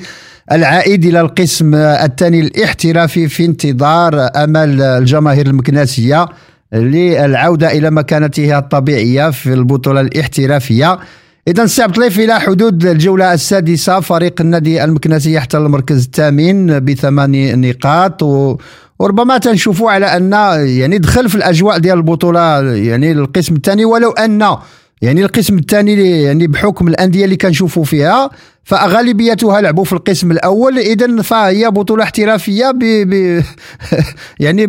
العائد 0.51 1.05
إلى 1.05 1.21
القسم 1.21 1.75
الثاني 1.75 2.39
الاحترافي 2.39 3.27
في 3.27 3.45
انتظار 3.45 4.29
أمل 4.35 4.81
الجماهير 4.81 5.45
المكناسية 5.47 6.25
للعودة 6.73 7.71
إلى 7.71 7.91
مكانتها 7.91 8.59
الطبيعية 8.59 9.29
في 9.29 9.53
البطولة 9.53 10.01
الاحترافية. 10.01 10.99
اذا 11.47 11.65
سي 11.65 11.83
عبد 11.83 11.95
اللطيف 11.97 12.19
إلى 12.19 12.39
حدود 12.39 12.85
الجولة 12.85 13.33
السادسة 13.33 13.99
فريق 13.99 14.41
النادي 14.41 14.83
المكناسي 14.83 15.33
يحتل 15.33 15.57
المركز 15.57 16.05
الثامن 16.05 16.79
بثمان 16.79 17.61
نقاط 17.61 18.23
و 18.23 18.57
وربما 18.99 19.37
تنشوفوا 19.37 19.91
على 19.91 20.05
أن 20.05 20.31
يعني 20.67 20.97
دخل 20.97 21.29
في 21.29 21.35
الأجواء 21.35 21.77
ديال 21.77 21.97
البطولة 21.97 22.61
يعني 22.75 23.11
القسم 23.11 23.55
الثاني 23.55 23.85
ولو 23.85 24.11
أن 24.11 24.57
يعني 25.01 25.25
القسم 25.25 25.57
الثاني 25.57 26.21
يعني 26.21 26.47
بحكم 26.47 26.87
الأندية 26.87 27.25
اللي 27.25 27.35
كنشوفوا 27.35 27.83
فيها 27.83 28.29
فغالبيتها 28.63 29.61
لعبوا 29.61 29.83
في 29.83 29.93
القسم 29.93 30.31
الأول 30.31 30.77
اذا 30.77 31.21
فهي 31.21 31.71
بطولة 31.71 32.03
احترافية 32.03 32.71
ب... 32.71 32.79
ب... 32.79 33.43
يعني. 34.39 34.67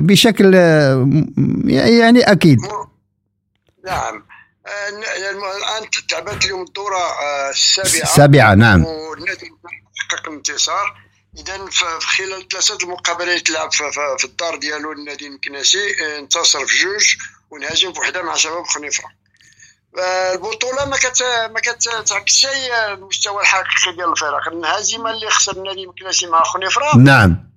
بشكل 0.00 0.54
يعني 1.66 2.20
أكيد 2.20 2.58
نعم 3.86 4.31
الآن 4.66 5.90
تعبت 6.08 6.44
اليوم 6.44 6.62
الدورة 6.62 6.96
آه، 6.96 7.50
السابعة. 7.50 8.02
السابعة، 8.02 8.54
نعم. 8.54 8.84
والنادي 8.84 9.50
حقق 10.10 10.28
انتصار. 10.28 11.02
اذا 11.38 11.66
في 11.70 11.84
خلال 12.00 12.48
ثلاثة 12.48 12.78
المقابلات 12.82 13.28
اللي 13.28 13.40
تلعب 13.40 13.72
في, 14.18 14.24
الدار 14.24 14.56
ديالو 14.56 14.92
النادي 14.92 15.26
المكناسي 15.26 15.78
آه، 15.78 16.18
انتصر 16.18 16.66
في 16.66 16.84
جوج 16.84 17.16
وانهزم 17.50 17.92
في 17.92 18.00
وحدة 18.00 18.22
مع 18.22 18.34
شباب 18.34 18.64
خنيفرة. 18.64 19.08
آه، 19.98 20.32
البطولة 20.32 20.84
ما 20.84 20.96
كت 20.96 21.22
ما 21.50 21.60
كتعكسش 21.60 22.46
هي 22.46 22.92
المستوى 22.92 23.42
الحقيقي 23.42 23.96
ديال 23.96 24.12
الفرق 24.12 24.48
الهزيمه 24.48 25.10
اللي 25.10 25.30
خسر 25.30 25.56
النادي 25.56 25.82
المكناسي 25.82 26.26
مع 26.26 26.42
خنيفرة. 26.42 26.96
نعم. 26.96 27.52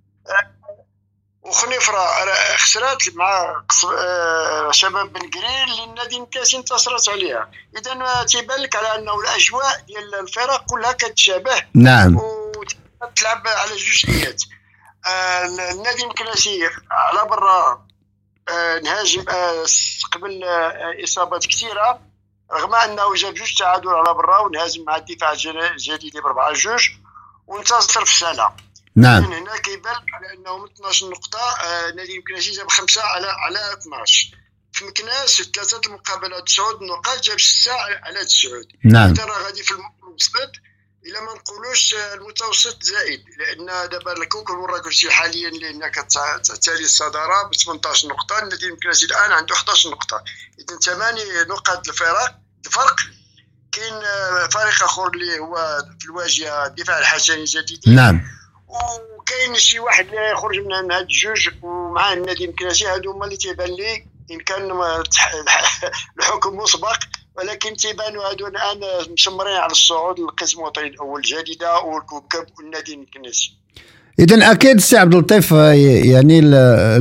وخنيفره 1.46 2.24
راه 2.24 2.58
خسرات 2.58 3.16
مع 3.16 3.64
آه، 3.98 4.72
شباب 4.72 5.14
بن 5.14 5.30
قرير 5.30 5.64
اللي 5.64 5.84
النادي 5.84 6.18
انتصرت 6.56 7.10
عليها. 7.10 7.52
اذا 7.78 8.24
تيبان 8.24 8.60
لك 8.62 8.76
على 8.76 8.96
أنه 8.96 9.20
الأجواء 9.20 9.80
ديال 9.88 10.16
الفرق 10.16 10.66
كلها 10.70 10.92
كتشابه 10.92 11.64
نعم. 11.74 12.16
وتلعب 12.16 13.48
على 13.48 13.76
جوج 13.76 14.10
نيات. 14.10 14.44
آه، 15.08 15.46
النادي 15.46 16.04
المكناسي 16.04 16.70
على 16.92 17.30
برا 17.30 17.86
آه، 18.50 18.80
نهاجم 18.80 19.24
قبل 20.12 20.44
إصابات 21.04 21.46
كثيرة 21.46 22.00
رغم 22.54 22.76
أنه 22.76 23.16
جاب 23.16 23.34
جوج 23.34 23.58
تعادل 23.58 23.90
على 23.90 24.14
برا 24.14 24.40
ونهاجم 24.40 24.84
مع 24.86 24.96
الدفاع 24.96 25.32
الجديد 25.32 26.18
بربعة 26.18 26.54
جوج 26.54 26.90
وانتصر 27.48 28.06
في 28.06 28.20
سالا 28.20 28.52
نعم. 28.96 29.24
من 29.24 29.34
هنا 29.34 29.58
كيبان 29.58 30.02
على 30.14 30.34
أنه 30.34 30.58
من 30.58 30.72
12 30.72 31.10
نقطة 31.10 31.40
آه، 31.40 31.92
نادي 31.92 32.20
مكناس 32.20 32.44
جاب 32.44 32.72
خمسة 32.72 33.02
على 33.02 33.28
على 33.28 33.74
12 33.74 34.38
في 34.74 34.86
مكناس 34.86 35.36
في 35.36 35.44
ثلاثة 35.44 35.82
المقابلات 35.86 36.48
تسعود 36.48 36.82
نقاط 36.82 37.24
جاب 37.24 37.40
سته 37.40 37.74
على 37.74 38.26
تسعود 38.26 38.68
نعم. 38.84 39.14
ترى 39.14 39.32
غادي 39.32 39.64
في 39.64 39.72
المتوسط 39.72 40.52
إلا 41.06 41.22
ما 41.22 41.34
نقولوش 41.34 41.94
آه، 41.94 42.14
المتوسط 42.14 42.84
زائد 42.84 43.24
لأن 43.38 43.90
دابا 43.90 44.14
الكوكب 44.14 44.54
المراكشي 44.54 45.12
حاليا 45.12 45.50
لأن 45.50 45.92
كتالي 45.92 46.84
الصدارة 46.84 47.44
ب 47.44 47.56
18 47.56 48.08
نقطه 48.08 48.40
النادي 48.40 48.66
المكناسي 48.66 49.06
الآن 49.06 49.32
عنده 49.32 49.56
11 49.56 49.90
نقطة. 49.90 50.24
اذا 50.60 50.80
ثماني 50.80 51.24
نقاط 51.50 51.88
الفرق 51.88 52.36
الفرق 52.66 52.96
كاين 53.72 53.94
آه، 53.94 54.48
فريق 54.48 54.84
آخر 54.84 55.08
اللي 55.08 55.40
هو 55.40 55.86
في 56.00 56.06
الواجهة 56.06 56.66
الدفاع 56.66 57.00
الحسني 57.00 57.40
الجديدي. 57.40 57.96
نعم. 57.96 58.22
وكاين 58.68 59.56
شي 59.56 59.80
واحد 59.80 60.06
يخرج 60.34 60.60
من 60.60 60.92
هاد 60.92 61.02
الجوج 61.02 61.50
ومع 61.64 62.14
النادي 62.14 62.46
المكناسي 62.46 62.86
هادو 62.86 63.12
هما 63.12 63.26
اللي 63.26 63.38
تيبان 63.38 63.70
لي 63.70 64.06
إن 64.32 64.40
كان 64.40 64.72
الحكم 66.20 66.58
مسبق 66.58 67.00
ولكن 67.38 67.76
تيبانوا 67.76 68.24
هادو 68.24 68.48
الآن 68.48 68.80
مشمرين 69.14 69.56
على 69.56 69.72
الصعود 69.72 70.20
للقسم 70.20 70.60
الوطني 70.60 70.88
الأول 70.88 71.20
الجديده 71.20 71.80
والكوكب 71.80 72.46
والنادي 72.58 72.94
المكناسي 72.94 73.54
اذا 74.20 74.52
أكيد 74.52 74.80
سي 74.80 74.98
عبد 74.98 75.14
اللطيف 75.14 75.54
آه، 75.54 75.72
يعني 75.74 76.40
ال- 76.40 76.54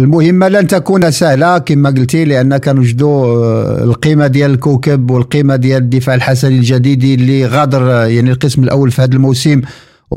المهمة 0.03 0.49
لن 0.49 0.67
تكون 0.67 1.11
سهلة 1.11 1.59
كما 1.59 1.91
قلتي 1.91 2.25
لأن 2.25 2.57
كنوجدوا 2.57 3.45
آه، 3.45 3.85
القيمة 3.85 4.27
ديال 4.27 4.51
الكوكب 4.51 5.11
والقيمة 5.11 5.57
ديال 5.57 5.83
الدفاع 5.83 6.15
الحسني 6.15 6.59
الجديدي 6.59 7.15
اللي 7.15 7.47
غادر 7.47 7.93
آه، 7.93 8.07
يعني 8.07 8.31
القسم 8.31 8.65
الأول 8.65 8.91
في 8.91 9.03
هذا 9.03 9.13
الموسم. 9.13 9.63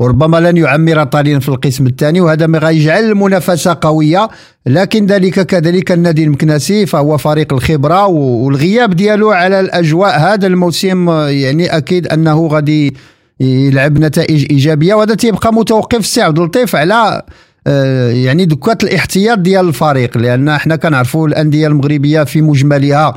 وربما 0.02 0.36
لن 0.50 0.56
يعمر 0.56 1.04
طاليا 1.04 1.38
في 1.38 1.48
القسم 1.48 1.86
الثاني 1.86 2.20
وهذا 2.20 2.46
ما 2.46 2.58
غيجعل 2.58 3.04
المنافسة 3.04 3.78
قوية. 3.80 4.28
لكن 4.66 5.06
ذلك 5.06 5.40
كذلك 5.46 5.92
النادي 5.92 6.24
المكناسي 6.24 6.86
فهو 6.86 7.16
فريق 7.18 7.52
الخبرة 7.52 8.06
و- 8.06 8.44
والغياب 8.44 8.90
ديالو 8.96 9.30
على 9.30 9.60
الأجواء. 9.60 10.18
هذا 10.18 10.46
الموسم 10.46 11.10
يعني 11.28 11.76
أكيد 11.76 12.06
أنه 12.06 12.46
غادي 12.46 12.96
يلعب 13.40 13.98
نتائج 13.98 14.46
إيجابية 14.50 14.94
وهذا 14.94 15.14
تيبقى 15.14 15.54
متوقف 15.54 16.06
سي 16.06 16.22
عبد 16.22 16.38
اللطيف 16.38 16.76
على 16.76 17.22
آه، 17.66 18.10
يعني 18.10 18.44
دكات 18.44 18.84
الاحتياط 18.84 19.38
ديال 19.38 19.68
الفريق. 19.68 20.18
لأن 20.18 20.48
إحنا 20.48 20.76
كنعرفوا 20.76 21.28
الأندية 21.28 21.66
المغربية 21.66 22.24
في 22.24 22.42
مجملها 22.42 23.14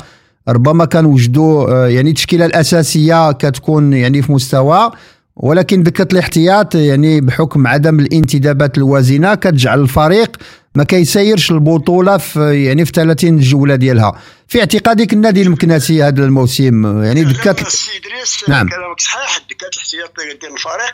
ربما 0.50 0.86
كنوجدوا 0.86 1.70
آه، 1.72 1.88
يعني 1.88 2.10
التشكيلة 2.10 2.46
الأساسية 2.46 3.32
كتكون 3.32 3.94
يعني 3.94 4.22
في 4.22 4.32
مستوى 4.32 4.92
ولكن 5.36 5.84
دكة 5.84 6.08
الاحتياط 6.14 6.76
يعني 6.76 7.22
بحكم 7.22 7.68
عدم 7.68 8.00
الانتدابات 8.00 8.78
الوازنة 8.78 9.36
كتجعل 9.36 9.82
الفريق 9.82 10.38
ما 10.76 10.84
كيسيرش 10.84 11.52
البطولة 11.52 12.18
في 12.18 12.66
يعني 12.66 12.86
في 12.86 12.92
30 12.92 13.40
جولة 13.40 13.76
ديالها. 13.76 14.22
في 14.48 14.60
اعتقادك 14.60 15.14
النادي 15.14 15.42
المكناسي 15.42 16.04
هذا 16.04 16.26
الموسم؟ 16.26 17.04
يعني 17.04 17.24
دكات 17.24 17.62
السي 17.62 17.92
ادريس 17.98 18.50
نعم. 18.50 18.70
كلامك 18.70 19.00
صحيح 19.00 19.38
دكات 19.50 19.74
الاحتياط 19.74 20.40
ديال 20.42 20.54
الفريق. 20.54 20.94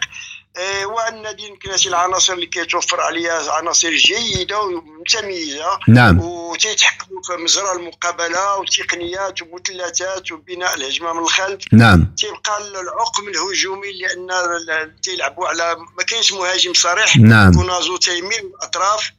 آه، 0.58 0.86
والنادي 0.86 1.48
المكناسي 1.48 1.90
العناصر 1.90 2.34
اللي 2.34 2.46
كيتوفر 2.46 3.02
عليها 3.02 3.52
عناصر 3.52 3.90
جيدة 3.90 4.62
ومتميزه 4.62 5.80
نعم. 5.88 6.20
وتيتحكموا 6.20 7.22
في 7.24 7.44
مجرى 7.44 7.72
المقابلة 7.72 8.58
وتقنيات 8.58 9.42
ومثلثات 9.42 10.32
وبناء 10.32 10.76
الهجمة 10.76 11.14
من 11.14 11.20
الخلف. 11.20 11.62
نعم. 11.74 12.14
تيبقى 12.18 12.82
العقم 12.82 13.28
الهجومي 13.28 13.88
لأن 13.92 14.96
تيلعبوا 15.02 15.48
على 15.48 15.76
ما 15.98 16.04
كاينش 16.04 16.34
مهاجم 16.34 16.74
صريح. 16.74 17.18
نعم. 17.18 17.54
كونازو 17.54 17.98
تيميل 17.98 18.52
الأطراف. 18.56 19.12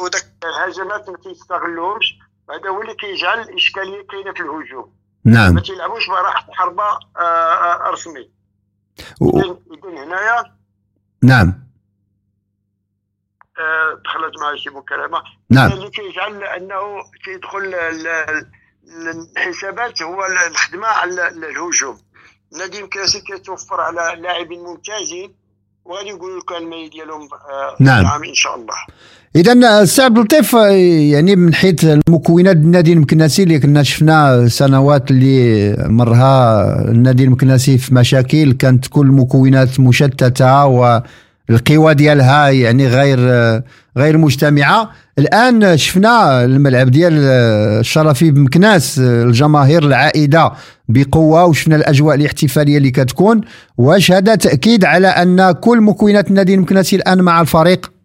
وداك 0.00 0.24
الهجمات 0.44 1.08
ما 1.08 1.16
تيستغلوهمش 1.24 2.18
هذا 2.50 2.70
هو 2.70 2.82
اللي 2.82 2.94
كيجعل 2.94 3.40
الإشكالية 3.40 4.06
كاينة 4.10 4.32
في 4.32 4.40
الهجوم. 4.40 4.92
نعم. 5.24 5.54
ما 5.54 5.60
تيلعبوش 5.60 6.06
براحة 6.06 6.46
حربة 6.52 6.98
آه، 7.16 7.90
و- 9.20 9.40
إذن 9.40 9.98
هنايا؟ 9.98 10.56
نعم. 11.22 11.70
آه، 13.58 14.00
دخلت 14.04 14.38
معي 14.40 14.58
شي 14.58 14.70
مكالمة. 14.70 15.22
نعم. 15.50 15.72
اللي 15.72 15.90
كيجعل 15.90 16.42
انه 16.44 16.80
كيدخل 17.24 17.58
ال- 17.74 18.06
ال- 18.06 18.50
الحسابات 19.36 20.02
هو 20.02 20.26
الخدمة 20.50 20.86
على 20.86 21.28
الهجوم. 21.28 22.00
النادي 22.52 22.78
المكاسي 22.78 23.20
كيتوفر 23.20 23.80
على 23.80 24.20
لاعبين 24.22 24.60
ممتازين 24.60 25.34
وغادي 25.84 26.08
يقولوا 26.08 26.40
لك 26.40 26.52
المي 26.52 26.88
ديالهم 26.88 27.28
آه، 27.50 27.76
نعم. 27.80 28.02
نعم 28.02 28.24
إن 28.24 28.34
شاء 28.34 28.54
الله. 28.56 28.74
اذا 29.36 29.52
اللطيف 30.06 30.56
آه، 30.56 30.68
يعني 31.12 31.36
من 31.36 31.54
حيث 31.54 31.84
المكونات 31.84 32.56
النادي 32.56 32.92
المكناسي 32.92 33.42
اللي 33.42 33.58
كنا 33.58 33.82
شفنا 33.82 34.48
سنوات 34.48 35.10
اللي 35.10 35.76
مرها 35.88 36.90
النادي 36.90 37.24
المكناسي 37.24 37.78
في 37.78 37.94
مشاكل 37.94 38.52
كانت 38.52 38.86
كل 38.86 39.06
المكونات 39.06 39.80
مشتتة 39.80 40.66
والقوى 40.66 41.94
ديالها 41.94 42.48
يعني 42.48 42.86
غير 42.86 43.18
غير 43.96 44.18
مجتمعة. 44.18 44.90
الآن 45.18 45.76
شفنا 45.76 46.44
الملعب 46.44 46.90
ديال 46.90 47.12
الشرفي 47.80 48.30
بمكناس 48.30 48.98
الجماهير 48.98 49.86
العائدة 49.86 50.52
بقوة 50.88 51.44
وشفنا 51.44 51.76
الأجواء 51.76 52.16
الاحتفالية 52.16 52.78
اللي 52.78 52.90
كتكون 52.90 53.40
واش 53.78 54.12
هذا 54.12 54.34
تأكيد 54.34 54.84
على 54.84 55.08
أن 55.08 55.52
كل 55.52 55.80
مكونات 55.80 56.30
النادي 56.30 56.54
المكناسي 56.54 56.96
الآن 56.96 57.20
مع 57.20 57.40
الفريق. 57.40 57.99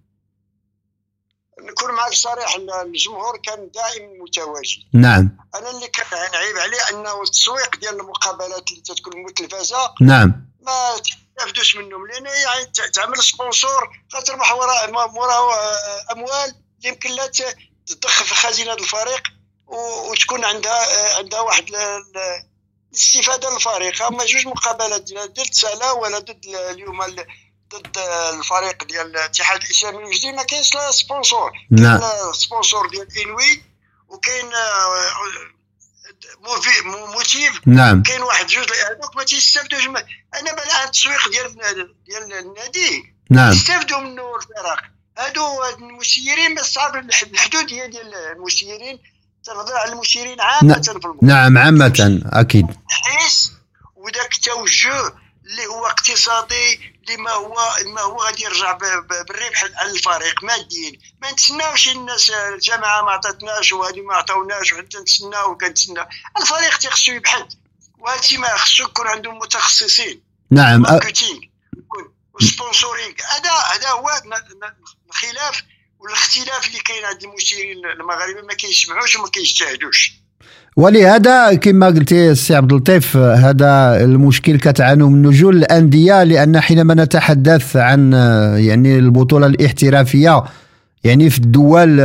معك 2.05 2.13
صريح 2.13 2.55
الجمهور 2.85 3.37
كان 3.37 3.71
دائما 3.71 4.23
متواجد. 4.23 4.83
نعم. 4.93 5.37
أنا 5.55 5.69
اللي 5.69 5.87
كان 5.87 6.31
نعيب 6.33 6.57
عليه 6.57 6.89
أنه 6.89 7.21
التسويق 7.23 7.75
ديال 7.75 7.99
المقابلات 7.99 8.69
اللي 8.69 8.81
تتكون 8.81 9.23
متلفزة 9.23 9.93
نعم. 10.01 10.45
ما 10.61 10.97
تستافدوش 11.37 11.75
منهم 11.75 12.07
لأن 12.07 12.25
يعني 12.25 12.65
تعمل 12.93 13.23
سبونسور 13.23 13.89
خاطر 14.13 14.35
محورها 14.37 14.87
موراه 15.07 15.53
آه، 15.53 16.05
أموال 16.11 16.55
يمكن 16.83 17.11
لا 17.11 17.27
تضخ 17.87 18.23
في 18.23 18.35
خزينة 18.35 18.73
الفريق 18.73 19.23
وتكون 19.67 20.45
عندها 20.45 21.13
آه، 21.13 21.17
عندها 21.17 21.39
واحد 21.41 21.67
ال- 21.67 21.75
ال- 21.75 22.43
الاستفادة 22.91 23.49
للفريق 23.49 24.01
أما 24.03 24.25
جوج 24.25 24.47
مقابلات 24.47 25.11
لا 25.11 25.25
ضد 25.25 25.49
سلا 25.53 25.91
ولا 25.91 26.19
ضد 26.19 26.45
ال- 26.45 26.55
اليوم 26.55 27.01
ال- 27.01 27.25
ضد 27.73 27.97
الفريق 28.39 28.83
ديال 28.83 29.05
الاتحاد 29.07 29.61
الإسلامي 29.61 30.03
الجديد 30.05 30.35
ما 30.35 30.43
كاينش 30.43 30.73
لا 30.75 30.91
sponsor. 30.91 31.51
نعم. 31.71 31.99
كاين 31.99 32.33
sponsor 32.33 32.89
ديال 32.89 33.07
إنوي 33.25 33.63
وكاين 34.07 34.45
آه، 34.53 35.13
مو- 36.85 37.05
موتيف. 37.07 37.61
نعم. 37.65 38.03
كاين 38.03 38.21
واحد 38.21 38.47
جوج 38.47 38.65
هذوك 38.73 39.15
ما 39.15 39.23
تيستافدوش 39.23 39.85
أنا 39.87 40.53
بلا 40.53 40.83
التسويق 40.83 41.29
ديال 41.29 41.55
ديال 42.05 42.33
النادي. 42.33 43.15
نعم. 43.31 43.51
يستافدوا 43.51 43.97
منه 43.99 44.35
الفرق 44.35 44.79
هادو 45.17 45.63
المسيرين 45.63 46.55
بس 46.55 46.73
صعب 46.73 46.95
الح- 46.95 47.21
الحدوديه 47.23 47.85
ديال 47.85 48.15
المسيرين 48.15 48.99
تنهضر 49.43 49.77
على 49.77 49.91
المسيرين 49.91 50.41
عامة 50.41 50.81
في 50.81 50.91
المغرب 50.91 51.23
نعم 51.23 51.57
عامة 51.57 52.21
أكيد. 52.33 52.65
التحيس 52.69 53.51
وداك 53.95 54.33
التوجه 54.35 55.13
اللي 55.45 55.65
هو 55.65 55.85
اقتصادي 55.85 56.94
اللي 57.05 57.17
ما 57.17 57.31
هو 57.31 57.55
ما 57.85 58.01
هو 58.01 58.23
غادي 58.23 58.43
يرجع 58.43 58.71
بالربح 58.71 59.63
على 59.75 59.91
الفريق. 59.91 60.43
ماديا 60.43 60.91
ما 61.21 61.31
نتسناوش 61.31 61.87
الناس 61.87 62.29
الجامعة 62.29 63.01
ما 63.01 63.11
عطاتناش 63.11 63.71
وهذه 63.71 64.01
ما 64.01 64.15
عطاوناش 64.15 64.73
وحتى 64.73 64.97
نتسناو 64.97 65.51
وكنتسنى 65.51 66.07
الفريق 66.41 66.77
تيخصو 66.77 67.11
يبحث. 67.11 67.53
وهذا 67.97 68.19
الشيء 68.19 68.39
ما 68.39 68.57
خصو 68.57 68.83
يكون 68.83 69.07
عندهم 69.07 69.37
متخصصين. 69.37 70.23
نعم 70.51 70.81
marketing 70.81 71.39
و 72.33 72.40
sponsoring. 72.40 73.13
هذا 73.29 73.51
هذا 73.51 73.89
هو 73.89 74.21
الخلاف 75.09 75.63
والإختلاف 75.99 76.67
اللي 76.67 76.79
كاين 76.79 77.05
عند 77.05 77.23
المسيرين 77.23 77.85
المغاربة. 77.85 78.41
ما 78.41 78.53
كيسمعوش 78.53 79.15
وما 79.15 79.29
كيجتهدوش. 79.29 80.24
ولهذا 80.75 81.53
كما 81.53 81.87
قلتي 81.87 82.31
السي 82.31 82.55
عبد 82.55 82.71
اللطيف 82.73 83.17
هذا 83.17 84.03
المشكل 84.03 84.59
كتعانوا 84.59 85.09
منه 85.09 85.31
جل 85.31 85.57
الأندية 85.57 86.23
لأن 86.23 86.59
حينما 86.59 86.93
نتحدث 86.93 87.75
عن 87.75 88.13
يعني 88.57 88.97
البطولة 88.97 89.47
الاحترافية 89.47 90.43
يعني 91.03 91.29
في 91.29 91.39
الدول 91.39 91.99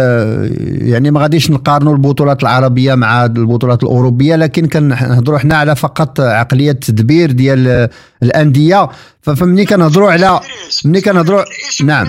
يعني 0.65 1.11
ما 1.11 1.21
غاديش 1.21 1.51
نقارنوا 1.51 1.93
البطولات 1.93 2.43
العربية 2.43 2.95
مع 2.95 3.25
البطولات 3.25 3.83
الأوروبية 3.83 4.37
لكن 4.37 4.67
كنهضروا 4.67 5.39
حنا 5.39 5.57
على 5.57 5.77
فقط 5.77 6.21
عقلية 6.21 6.71
التدبير 6.71 7.33
ديال 7.33 7.89
الأندية. 8.23 8.89
فمني 9.23 9.65
كنهضروا 9.65 10.13
على 10.13 10.41
ملي 10.85 11.01
كنهضروا 11.01 11.45
نعم. 11.85 12.07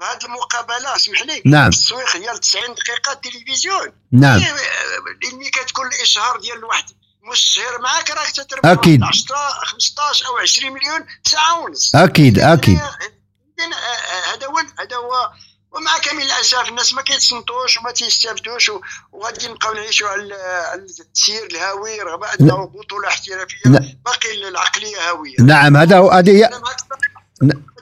بهذه 0.00 0.24
المقابلة 0.24 0.96
اسمح 0.96 1.22
لي. 1.22 1.42
نعم. 1.44 1.68
التسويق 1.68 2.16
ديال 2.16 2.40
90 2.40 2.74
دقيقة 2.74 3.14
تلفزيون. 3.14 3.92
نعم. 4.12 4.38
إيه، 4.38 5.32
اللي 5.32 5.50
كتكون 5.50 5.86
الإشهار 5.86 6.40
ديال 6.40 6.64
واحد 6.64 6.84
مستشهر 7.22 7.80
معاك 7.80 8.10
راك 8.10 8.30
تتربح 8.30 8.70
أكيد. 8.70 9.02
10 9.02 9.36
15 9.64 10.26
أو 10.26 10.38
20 10.38 10.72
مليون 10.72 11.06
ساعه 11.26 11.58
ونص 11.58 11.94
أكيد. 11.94 12.38
أكيد 12.38 12.78
آه، 12.78 14.34
هذا 14.34 14.46
هو 14.46 14.58
هذا 14.78 14.96
هو. 14.96 15.30
ومع 15.72 15.98
كامل 15.98 16.22
الأسف 16.22 16.68
الناس 16.68 16.92
ما 16.92 17.02
كيتصنتوش 17.02 17.78
وما 17.78 17.90
تيستافدوش 17.90 18.70
وغادي 19.12 19.48
نبقاو 19.48 19.74
نعيشوا 19.74 20.08
على 20.08 20.34
التسيير 20.74 21.46
الهاوي 21.46 22.00
رغم 22.00 22.24
أنه 22.24 22.64
بطولة 22.66 23.08
احترافية 23.08 23.96
باقي 24.04 24.48
العقلية 24.48 25.08
هاوية. 25.08 25.36
نعم 25.40 25.76
هذا 25.76 25.98
هو 25.98 26.10
هذه 26.10 26.30
هي 26.30 26.50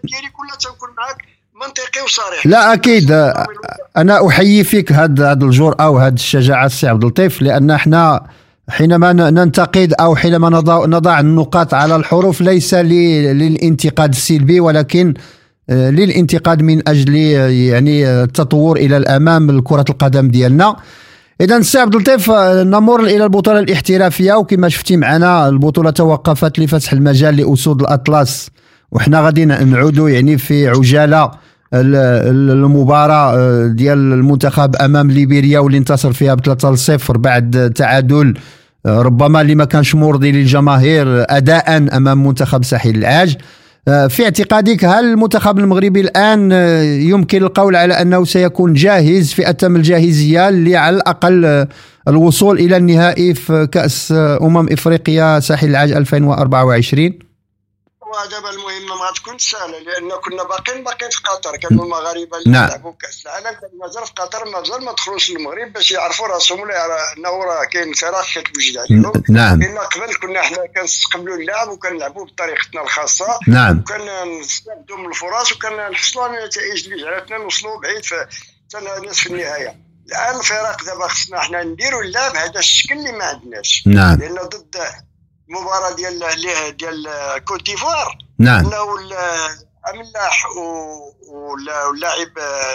ديالي 0.04 0.30
كلها 0.30 0.56
تنكون 0.56 0.94
معك 0.96 1.37
منطقي 1.60 2.04
وصريح 2.04 2.46
لا 2.46 2.72
أكيد. 2.72 3.12
أنا 3.96 4.28
أحيي 4.28 4.64
فيك 4.64 4.92
هذا 4.92 5.30
هذا 5.30 5.44
الجرأة 5.44 5.90
وهذه 5.90 6.14
الشجاعة 6.14 6.66
السي 6.66 6.88
عبد 6.88 7.02
اللطيف 7.04 7.42
لأن 7.42 7.70
إحنا 7.70 8.26
حينما 8.68 9.12
ننتقد 9.12 9.94
أو 10.00 10.16
حينما 10.16 10.48
نضع, 10.50 10.86
نضع 10.86 11.20
النقاط 11.20 11.74
على 11.74 11.96
الحروف 11.96 12.40
ليس 12.40 12.74
للانتقاد 12.74 14.10
السلبي 14.10 14.60
ولكن 14.60 15.14
للانتقاد 15.68 16.62
من 16.62 16.88
أجل 16.88 17.14
يعني 17.16 18.08
التطور 18.08 18.76
إلى 18.76 18.96
الأمام 18.96 19.50
لكره 19.50 19.84
القدم 19.90 20.28
ديالنا. 20.28 20.76
إذا 21.40 21.56
السي 21.56 21.78
عبد 21.78 21.94
اللطيف 21.94 22.30
نمر 22.64 23.00
إلى 23.04 23.24
البطولة 23.24 23.58
الاحترافية 23.58 24.32
وكما 24.34 24.68
شفتي 24.68 24.96
معنا 24.96 25.48
البطولة 25.48 25.90
توقفت 25.90 26.58
لفتح 26.58 26.92
المجال 26.92 27.36
لأسود 27.36 27.80
الأطلس 27.80 28.50
وحنا 28.92 29.20
غادي 29.20 29.44
نعودوا 29.44 30.10
يعني 30.10 30.38
في 30.38 30.68
عجالة 30.68 31.24
ال- 31.24 31.30
ال- 31.30 31.38
المباراة 31.74 33.36
آه، 33.36 33.66
ديال 33.66 33.98
المنتخب 33.98 34.76
أمام 34.76 35.10
ليبيريا 35.10 35.58
واللي 35.58 35.78
انتصر 35.78 36.12
فيها 36.12 36.34
بثلاثة 36.34 36.70
لصفر 36.70 37.16
بعد 37.16 37.72
تعادل 37.76 38.34
آه، 38.86 39.02
ربما 39.02 39.40
اللي 39.40 39.54
ما 39.54 39.64
كانش 39.64 39.94
مرضي 39.94 40.32
للجماهير 40.32 41.06
أداء 41.28 41.76
أمام 41.96 42.26
منتخب 42.26 42.64
ساحل 42.64 42.90
العاج. 42.96 43.36
آه، 43.88 44.06
في 44.06 44.24
اعتقادك 44.24 44.84
هل 44.84 45.04
المنتخب 45.04 45.58
المغربي 45.58 46.00
الآن 46.00 46.52
آه، 46.52 46.82
يمكن 46.82 47.42
القول 47.42 47.76
على 47.76 47.94
أنه 47.94 48.24
سيكون 48.24 48.72
جاهز 48.72 49.32
في 49.32 49.50
اتم 49.50 49.76
الجاهزية 49.76 50.48
اللي 50.48 50.76
على 50.76 50.96
الأقل 50.96 51.44
آه، 51.44 51.68
الوصول 52.08 52.58
إلى 52.58 52.76
النهائي 52.76 53.34
في 53.34 53.66
كأس 53.72 54.12
آه، 54.12 54.38
أمم 54.42 54.66
إفريقيا 54.72 55.40
ساحل 55.40 55.68
العاج 55.68 55.92
2024 55.92 57.27
ودابا 58.08 58.50
المهمه 58.50 58.94
ما 58.96 59.04
غتكونش 59.04 59.50
سهلة 59.50 59.78
لأن 59.78 60.10
كنا 60.10 60.42
باقيين 60.42 60.84
باقيين 60.84 61.10
في 61.10 61.22
قطر. 61.22 61.56
كانوا 61.56 61.84
المغاربة 61.84 62.38
اللي 62.38 62.50
نعم. 62.50 62.68
لعبوا 62.68 62.92
كأس 63.00 63.26
العالم 63.26 63.60
كانوا 63.60 63.86
مازال 63.86 64.06
في 64.06 64.12
قطر 64.12 64.44
مازال 64.44 64.84
ما 64.84 64.92
دخلوش 64.92 65.30
للمغرب 65.30 65.72
باش 65.72 65.90
يعرفوا 65.90 66.26
راسهم 66.26 66.60
إنه 66.70 67.44
راه 67.44 67.64
كاين 67.64 67.92
فراغ 67.92 68.24
كتوجد 68.34 68.76
عليهم 68.78 69.12
نعم. 69.28 69.60
لأن 69.62 69.78
قبل 69.78 70.14
كنا 70.14 70.42
حنا 70.42 70.66
كنستقبلوا 70.66 71.36
اللعب 71.36 71.68
وكنلعبوا 71.68 72.24
بطريقتنا 72.24 72.82
الخاصة. 72.82 73.38
نعم. 73.48 73.78
وكنا 73.78 74.24
نستافدوا 74.24 74.96
من 74.96 75.06
الفرص 75.06 75.52
وكنا 75.52 75.88
نحصلوا 75.88 76.24
على 76.24 76.38
النتائج 76.38 76.84
اللي 76.84 77.04
جعلتنا 77.04 77.38
نوصلوا 77.38 77.80
بعيد 77.80 78.04
حتى 78.04 79.06
نصف 79.06 79.26
النهاية. 79.26 79.76
الآن 80.08 80.38
الفرق 80.38 80.84
دابا 80.84 81.08
خصنا 81.08 81.40
حنا 81.40 81.62
نديروا 81.62 82.02
اللعب 82.02 82.36
هذا 82.36 82.58
الشكل 82.58 82.94
اللي 82.94 83.12
ما 83.12 83.24
عندناش. 83.24 83.82
نعم. 83.86 84.18
لأن 84.18 84.34
ضد 84.34 84.76
المباراه 85.48 85.94
ديال 85.94 86.18
ديال 86.76 87.08
كوت 87.44 87.62
ديفوار. 87.62 88.18
نعم. 88.38 88.66
انه 88.66 88.84
أملاح 89.90 90.46
واللاعب 91.28 92.38
آه، 92.38 92.74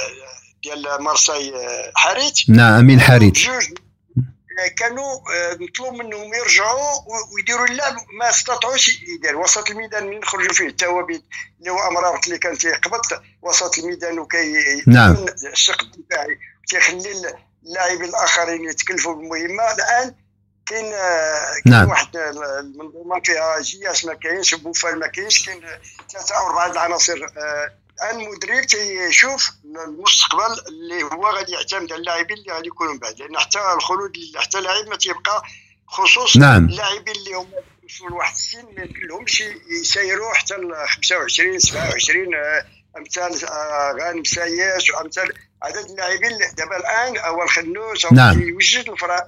ديال 0.63 1.03
مارساي 1.03 1.55
آه، 1.55 1.91
حارث 1.95 2.49
نعم 2.49 2.79
أمين 2.79 3.01
حارث 3.01 3.47
آه، 3.47 4.67
كانوا 4.77 5.19
نطلب 5.53 5.93
منهم 5.93 6.33
يرجعوا 6.33 6.91
ويديروا 7.36 7.65
اللعب 7.67 7.95
ما 8.19 8.29
استطاعوش 8.29 9.01
يديروا 9.01 9.43
وسط 9.43 9.69
الميدان 9.69 10.07
من 10.07 10.17
يخرجوا 10.17 10.53
فيه 10.53 10.67
التوابيت 10.67 11.23
اللي 11.59 11.71
هو 11.71 11.88
امرابط 11.88 12.25
اللي 12.25 12.38
كان 12.38 12.57
تيقبض 12.57 13.01
وسط 13.41 13.77
الميدان 13.77 14.19
وكي 14.19 14.83
نعم. 14.88 15.25
الشق 15.51 15.81
الدفاعي 15.81 16.39
تيخلي 16.67 17.33
اللاعبين 17.63 18.09
الآخرين 18.09 18.69
يتكلفوا 18.69 19.13
بالمهمة. 19.13 19.71
الآن 19.71 20.15
كاين 20.65 20.93
آه، 20.93 21.54
كاين 21.63 21.76
نعم. 21.76 21.89
واحد 21.89 22.17
آه، 22.17 22.60
المنظومه 22.60 23.21
فيها 23.23 23.62
جياس 23.62 24.06
ما 24.06 24.13
كاينش 24.13 24.56
بوفال 24.56 24.99
ما 24.99 25.08
كاينش 25.08 25.45
كاين 25.45 25.62
ثلاثة 26.12 26.36
أو 26.36 26.47
أربعة 26.47 26.71
العناصر 26.71 27.17
آه، 27.38 27.71
الان 27.93 28.21
المدرب 28.21 28.65
تيشوف 28.65 29.52
المستقبل 29.65 30.62
اللي 30.67 31.04
هو 31.04 31.28
غادي 31.28 31.52
يعتمد 31.52 31.91
على 31.91 31.99
اللاعبين 31.99 32.38
اللي 32.38 32.54
غادي 32.54 32.67
يكونوا 32.67 32.93
من 32.93 32.99
بعد 32.99 33.19
لأن 33.19 33.38
حتى 33.38 33.60
الخلود 33.76 34.17
حتى 34.36 34.62
لاعب 34.62 34.88
ما 34.89 34.95
تيبقى 34.95 35.43
خصوص 35.88 36.38
نعم. 36.38 36.65
اللاعبين 36.65 37.15
اللي 37.15 37.34
هما 37.34 37.58
وصلوا 37.84 38.10
لواحد 38.10 38.34
السن 38.34 38.65
ما 38.76 38.84
يمكن 38.84 39.08
لهمش 39.08 39.43
يسيروا 39.82 40.34
حتى 40.34 40.54
ل 40.54 40.88
25 40.88 41.60
27 41.60 42.36
آه، 42.36 42.65
أمثال 42.97 43.45
آه، 43.45 43.97
غانم 44.02 44.23
ساياس 44.23 44.89
وامثال 44.89 45.34
عدد 45.63 45.89
اللاعبين 45.89 46.38
دابا 46.58 46.78
الآن 46.78 47.17
أول 47.17 47.49
خنوس 47.49 48.06
أو 48.06 48.15
نعم. 48.15 48.41
يوجد 48.41 48.89
الفرا 48.89 49.28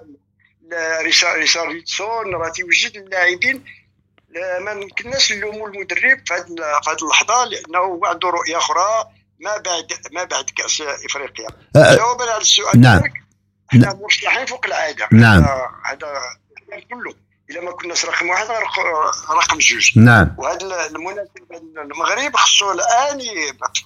ل- 0.72 1.02
ريشار- 1.04 1.36
ريشارلسون 1.38 2.36
راه 2.36 2.50
تيوجد 2.50 2.96
اللاعبين. 2.98 3.66
لا- 4.30 4.60
ما 4.60 4.72
يمكنناش 4.72 5.32
نلوموا 5.34 5.68
المدرب 5.68 6.22
في 6.28 6.34
هذه 6.34 6.96
اللحظة 7.02 7.46
لأنه 7.46 7.80
هو 7.80 8.06
عنده 8.06 8.30
رؤية 8.30 8.58
أخرى 8.58 9.06
ما 9.40 9.58
بعد 9.58 9.88
ما 10.12 10.24
بعد 10.24 10.50
كأس 10.50 10.82
إفريقيا. 10.82 11.48
أه، 11.76 11.96
جوابا 11.96 12.32
على 12.32 12.42
السؤال 12.42 12.82
نعم. 12.82 13.02
إحنا 13.72 13.94
مرشحين 13.94 14.46
فوق 14.46 14.66
العادة. 14.66 15.08
نعم. 15.12 15.44
هذا 15.86 16.10
كله. 16.90 17.16
إلا 17.50 17.62
ما 17.62 17.72
كناش 17.72 18.06
رقم 18.06 18.30
واحد 18.30 18.48
رقم 19.30 19.58
جوج. 19.58 20.00
نعم. 20.00 20.36
وهذا 20.38 20.86
المناسبة 20.86 21.58
المغرب 21.78 22.36
خصو 22.36 22.72
الآن 22.72 23.20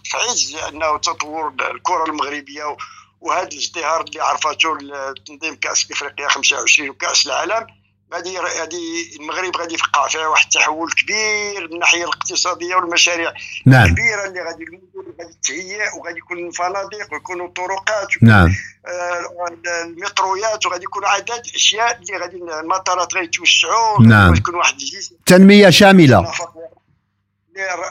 في 0.04 0.18
عز 0.18 0.56
انه 0.70 0.98
تطور 0.98 1.54
الكرة 1.72 2.04
المغربية 2.04 2.78
وهذا 3.22 3.48
الازدهار 3.48 4.02
اللي 4.02 4.22
عرفته 4.22 4.78
تنظيم 5.26 5.56
كأس 5.56 5.92
إفريقيا 5.92 6.28
25 6.28 6.90
وكأس 6.90 7.28
العالم 7.28 7.68
غادي 8.14 8.38
غادي 8.40 9.16
المغرب 9.20 9.58
غادي 9.58 9.74
يبقى 9.74 10.10
فيها 10.10 10.28
واحد 10.28 10.46
التحول 10.46 10.92
كبير 10.92 11.68
من 11.68 11.74
الناحية 11.74 12.04
الاقتصادية 12.04 12.76
والمشاريع 12.76 13.34
نعم. 13.66 13.86
الكبيره 13.86 14.26
اللي 14.28 14.42
غادي 14.42 14.64
المدن 14.64 15.14
غادي 15.22 15.38
تهيئ 15.44 15.98
وغادي 15.98 16.18
يكون 16.18 16.52
فنادق 16.52 17.14
ويكونوا 17.14 17.48
طرقات 17.48 18.08
نعم. 18.22 18.56
آه، 18.88 19.84
المترويات 19.84 20.66
وغادي 20.66 20.84
يكون 20.84 21.06
عدد 21.06 21.42
أشياء 21.56 22.00
اللي 22.02 22.18
غادي 22.18 22.38
المطارات 22.38 23.14
غيتوسعوا 23.14 24.02
نعم. 24.02 24.24
وغادي 24.24 24.40
يكون 24.40 24.56
واحد 24.56 24.74
الجسم. 24.74 25.16
تنمية 25.26 25.70
شاملة. 25.70 26.32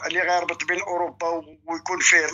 اللي- 0.07 0.21
غيربط 0.21 0.63
بين 0.63 0.81
أوروبا 0.81 1.27
ويكون 1.67 1.99
فيه 1.99 2.27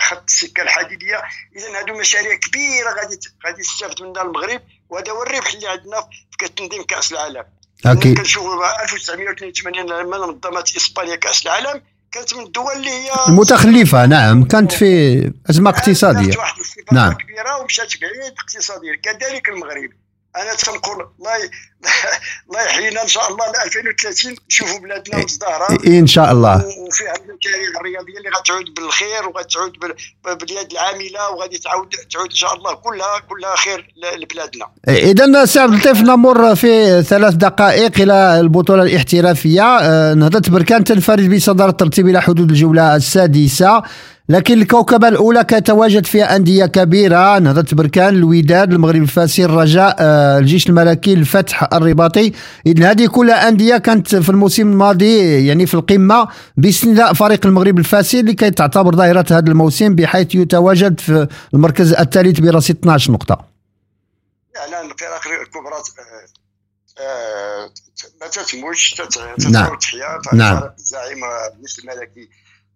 خط 0.00 0.24
السكة 0.28 0.62
الحديدية. 0.62 1.22
اذا 1.56 1.78
هادو 1.78 1.98
مشاريع 1.98 2.34
كبيرة 2.34 2.90
غادي 2.90 3.18
غادي 3.46 3.60
يستافد 3.60 4.02
منها 4.02 4.22
المغرب 4.22 4.62
وهذا 4.88 5.12
هو 5.12 5.22
الربح 5.22 5.52
اللي 5.52 5.68
عندنا 5.68 5.96
في 6.38 6.48
تنظيم 6.48 6.82
كأس 6.82 7.12
العالم. 7.12 7.44
أكيد. 7.86 8.16
كنشوفوا 8.18 8.82
1982 8.84 9.86
لما 9.86 10.16
نظمت 10.16 10.76
إسبانيا 10.76 11.16
كأس 11.16 11.42
العالم 11.42 11.82
كانت 12.12 12.34
من 12.34 12.42
الدول 12.44 12.72
اللي 12.72 12.90
هي 12.90 13.10
المتخلفة 13.28 14.06
نعم. 14.06 14.44
كانت 14.44 14.72
في 14.72 15.32
أزمة 15.50 15.70
اقتصادية. 15.70 16.20
دارت 16.20 16.36
واحد 16.38 16.54
نعم. 16.92 17.12
كبيره 17.12 17.56
ومشات 17.60 17.92
بعيد 18.00 18.32
اقتصاديا 18.38 18.96
كذلك 19.02 19.48
المغرب. 19.48 19.90
أنا 20.36 20.54
تنقول 20.54 21.06
الله 21.18 21.50
الله 22.50 22.62
يحيينا 22.62 23.02
إن 23.02 23.08
شاء 23.08 23.28
الله 23.32 23.44
ل 23.46 23.56
2030 23.64 24.34
نشوفوا 24.50 24.78
بلادنا 24.78 25.24
مزدهرة. 25.24 25.78
إن 25.86 26.06
شاء 26.06 26.32
الله. 26.32 26.56
وفيها 26.56 27.12
المشاريع 27.16 27.68
الرياضية 27.80 28.18
اللي 28.18 28.28
غتعود 28.38 28.64
بالخير 28.76 29.28
وغتعود 29.28 29.72
بال- 29.72 30.36
باليد 30.36 30.72
العاملة 30.72 31.30
وغادي 31.30 31.58
تعود 31.58 31.88
تعود 32.12 32.28
إن 32.30 32.34
شاء 32.36 32.54
الله 32.54 32.74
كلها 32.74 33.18
كلها 33.28 33.56
خير 33.56 33.94
لبلادنا. 34.18 34.66
اذا 34.88 35.44
سي 35.44 35.58
عبد 35.60 35.72
اللطيف 35.72 36.00
نمر 36.02 36.54
في 36.54 37.02
ثلاث 37.02 37.34
دقائق 37.34 38.00
إلى 38.00 38.40
البطولة 38.40 38.82
الاحترافية. 38.82 39.62
آه، 39.62 40.14
نهضة 40.14 40.50
بركان 40.50 40.84
تنفرد 40.84 41.34
بصداره 41.34 41.70
الترتيب 41.70 42.08
إلى 42.08 42.22
حدود 42.22 42.50
الجولة 42.50 42.96
السادسة. 42.96 43.82
لكن 44.28 44.62
الكوكبة 44.62 45.08
الأولى 45.08 45.44
كيتواجد 45.44 46.06
فيها 46.06 46.36
أندية 46.36 46.66
كبيرة 46.66 47.38
نهضه 47.38 47.76
بركان 47.76 48.14
الوداد 48.14 48.72
المغرب 48.72 49.02
الفاسي 49.02 49.44
الرجاء 49.44 49.96
آه، 49.98 50.38
الجيش 50.38 50.66
الملكي 50.68 51.12
الفتح 51.12 51.62
الرباطي 51.74 52.32
إذن 52.66 52.82
هذه 52.82 53.06
كلها 53.06 53.48
أندية 53.48 53.76
كانت 53.76 54.16
في 54.16 54.28
الموسم 54.28 54.62
الماضي 54.72 55.46
يعني 55.46 55.66
في 55.66 55.74
القمة 55.74 56.28
باستثناء 56.56 57.12
فريق 57.12 57.46
المغرب 57.46 57.78
الفاسي 57.78 58.20
اللي 58.20 58.34
كيتعتبر 58.34 58.96
ظاهرة 58.96 59.26
هذا 59.30 59.48
الموسم 59.50 59.94
بحيث 59.94 60.34
يتواجد 60.34 61.00
في 61.00 61.26
المركز 61.54 61.92
الثالث 61.92 62.40
برصيد 62.40 62.76
12 62.76 63.12
نقطة 63.12 63.44
اعلان 64.56 64.90
الفرق 64.90 65.40
الكبرى 65.40 65.74
آه، 65.74 67.02
آه، 67.02 67.70
ما 68.20 68.26
تتموش 68.26 68.94
تت- 68.94 69.18
نعم. 69.50 69.70
نعم. 70.32 70.62
الزعيم 70.78 71.18
الجيش 71.56 71.78
الملكي 71.78 72.28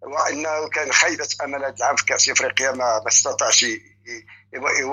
وإنه 0.07 0.69
كان 0.69 0.93
خيبة 0.93 1.29
امل 1.45 1.65
هذا 1.65 1.75
العام 1.79 1.97
في 1.97 2.05
كأس 2.05 2.29
إفريقيا 2.29 2.71
ما 2.71 2.99
ما 3.01 3.09
استطاعش 3.09 3.67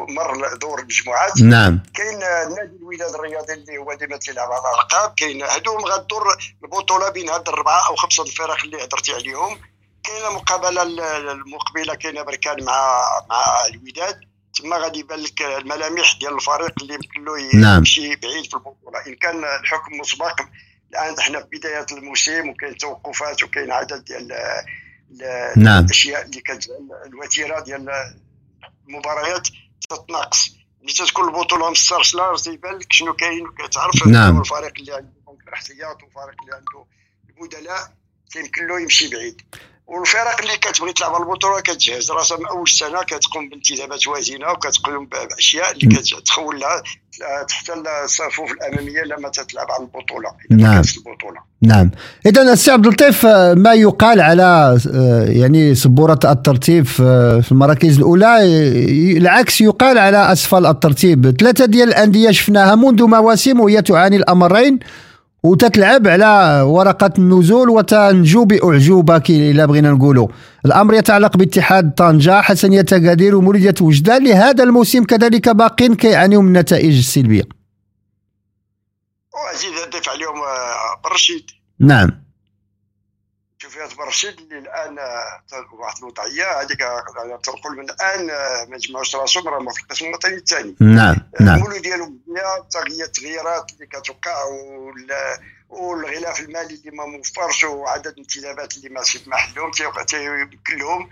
يمر 0.10 0.54
دور 0.56 0.80
المجموعات 0.80 1.42
نعم. 1.42 1.84
كاين 1.94 2.20
نادي 2.20 2.76
الوداد 2.76 3.14
الرياضي 3.16 3.54
اللي 3.54 3.78
هو 3.78 3.94
ديما 3.94 4.18
تيلعب 4.18 4.52
على 4.52 4.62
الألقاب. 4.76 5.14
كاين 5.18 5.44
هذوم 5.44 5.86
غدور 5.86 6.38
البطولة 6.64 7.10
بين 7.10 7.30
هاد 7.30 7.48
الاربعه 7.50 7.88
أو 7.90 7.96
خمسة 7.96 8.24
الفرق 8.24 8.64
اللي 8.64 8.84
هضرتي 8.84 9.14
عليهم. 9.14 9.60
كاينة 10.04 10.30
مقابلة 10.30 10.82
المقبلة 11.32 11.96
كاينة 11.96 12.22
بركان 12.22 12.64
مع 12.64 13.04
مع 13.30 13.46
الوداد 13.70 14.20
تما 14.60 14.78
غادي 14.78 15.00
يبان 15.00 15.20
لك 15.20 15.42
الملامح 15.42 16.18
ديال 16.20 16.34
الفريق 16.36 16.74
اللي 16.82 16.94
يمكن 16.94 17.26
له 17.26 17.62
نعم. 17.62 17.78
يمشي 17.78 18.16
بعيد 18.16 18.46
في 18.50 18.54
البطولة. 18.54 19.00
إن 19.08 19.16
كان 19.16 19.44
الحكم 19.44 19.98
مسبق 20.00 20.42
الآن 20.92 21.18
إحنا 21.20 21.40
في 21.40 21.48
بداية 21.58 21.86
الموسم 21.92 22.50
وكاين 22.50 22.78
توقفات 22.78 23.44
وكاين 23.44 23.72
عدد 23.72 24.04
ديال 24.04 24.32
ال- 24.32 24.66
نعم. 25.58 25.86
الأشياء 25.86 26.26
اللي 26.26 26.42
كتجعل 26.42 26.90
الوتيرة 27.06 27.60
ديال 27.60 27.90
المباريات 28.88 29.48
تتناقص 29.90 30.56
ملي 30.82 30.94
تكون 30.94 31.28
البطولة 31.28 31.72
مسترسله 31.72 32.36
تيبان 32.36 32.76
لك 32.76 32.94
شنو 32.94 33.14
كاين 33.14 33.48
وكتعرف 33.48 34.08
نعم. 34.08 34.40
الفريق 34.40 34.74
اللي 34.80 34.94
عنده 34.94 35.12
الاحتياط 35.48 36.04
والفريق 36.04 36.42
اللي 36.42 36.56
عنده 36.56 36.86
البدلاء 37.30 37.94
كيمكن 38.32 38.68
له 38.68 38.82
يمشي 38.82 39.10
بعيد 39.10 39.42
والفرق 39.92 40.42
اللي 40.42 40.58
كتبغي 40.58 40.94
تلعب 40.94 41.16
على 41.16 41.24
البطوله 41.24 41.60
كتجهز 41.60 42.12
راسها 42.12 42.38
من 42.38 42.46
اول 42.46 42.64
السنة 42.64 43.04
كتقوم 43.04 43.50
بانتدابات 43.50 44.08
وازنه 44.08 44.52
وكتقوم 44.52 45.06
بأشياء 45.06 45.72
اللي 45.72 45.96
كتخول 45.96 46.60
لها 46.60 46.84
تحت 47.48 47.72
الصفوف 48.06 48.52
الأمامية 48.52 49.02
لما 49.04 49.30
تتلعب 49.30 49.72
على 49.72 49.84
البطولة 49.84 50.30
نعم. 50.50 50.82
البطولة. 50.98 51.40
نعم. 51.62 51.92
اذا 52.26 52.42
السي 52.42 52.72
عبد 52.72 52.88
اللطيف 52.88 53.26
آه، 53.26 53.54
ما 53.54 53.74
يقال 53.74 54.22
على 54.22 54.80
آه، 54.94 55.26
يعني 55.30 55.76
سبورة 55.76 56.20
الترتيب 56.26 56.86
في 56.86 57.48
المراكز 57.52 57.98
الأولى 57.98 58.38
العكس 59.18 59.62
يقال 59.62 59.98
على 59.98 60.32
أسفل 60.32 60.66
الترتيب. 60.66 61.36
ثلاثة 61.40 61.66
ديال 61.66 61.90
الأندية 61.90 62.32
شفناها 62.32 62.76
منذ 62.76 63.04
مواسم 63.04 63.60
وهي 63.60 63.82
تعاني 63.82 64.16
الأمرين. 64.16 64.80
وتتلعب 65.44 66.08
على 66.08 66.62
ورقة 66.62 67.10
النزول 67.18 67.70
وتنجو 67.70 68.46
بأعجوبة 68.46 69.18
كي 69.18 69.52
إلا 69.52 69.66
بغينا 69.66 69.92
نقولوا. 69.92 70.28
الأمر 70.66 70.94
يتعلق 70.94 71.38
باتحاد 71.38 71.94
طنجة 71.94 72.42
حسنية 72.42 72.86
أكادير 72.94 73.36
ومولودية 73.36 73.76
وجدان 73.82 74.28
لهذا 74.28 74.64
الموسم 74.64 75.04
كذلك 75.04 75.50
باقين 75.50 75.96
كيعانيوا 75.96 76.42
من 76.42 76.48
النتائج 76.48 76.98
السلبية. 76.98 77.44
وازيد 79.34 79.72
نضيف 79.88 80.10
عليهم 80.10 80.38
آه، 80.38 81.10
برشيد 81.10 81.44
نعم. 81.80 82.31
شوفيات 83.82 83.98
برشيد 83.98 84.40
اللي 84.40 84.58
الان 84.60 85.00
آه، 85.00 85.42
واحد 85.74 85.98
الوضعية 85.98 86.62
هذيك 86.62 86.82
آه، 86.82 87.40
تنقول 87.44 87.78
من 87.78 87.90
الآن 87.90 88.30
آه، 88.30 88.66
ما 88.70 88.78
جمعوش 88.78 89.16
راسهم 89.16 89.48
راهم 89.48 89.70
في 89.74 89.82
القسم 89.82 90.06
الوطني 90.06 90.34
الثاني. 90.36 90.76
نعم 90.80 91.16
نعم. 91.40 91.56
المولود 91.56 91.82
ديالهم 91.82 92.20
هي 92.38 92.64
تغيير 92.72 93.06
التغييرات 93.06 93.72
اللي 93.74 93.86
كتوقع 93.86 94.44
وال- 94.44 95.38
والغلاف 95.70 96.40
المالي 96.40 96.74
اللي 96.76 96.92
ما 96.92 97.06
موفرش 97.06 97.64
وعدد 97.64 98.08
الانتدابات 98.08 98.78
اللي 98.78 98.90
ما 98.90 99.02
في 99.04 99.30
محلهم 99.30 99.72
تيمكن 99.72 100.78
لهم 100.78 101.10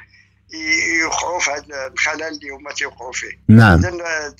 يوقعوا 1.00 1.40
في 1.40 1.52
هذا 1.52 1.88
الخلل 1.88 2.24
اللي 2.24 2.50
هما 2.50 2.74
تيوقعوا 2.74 3.12
فيه. 3.12 3.40
نعم. 3.48 3.80
اذا 3.86 4.36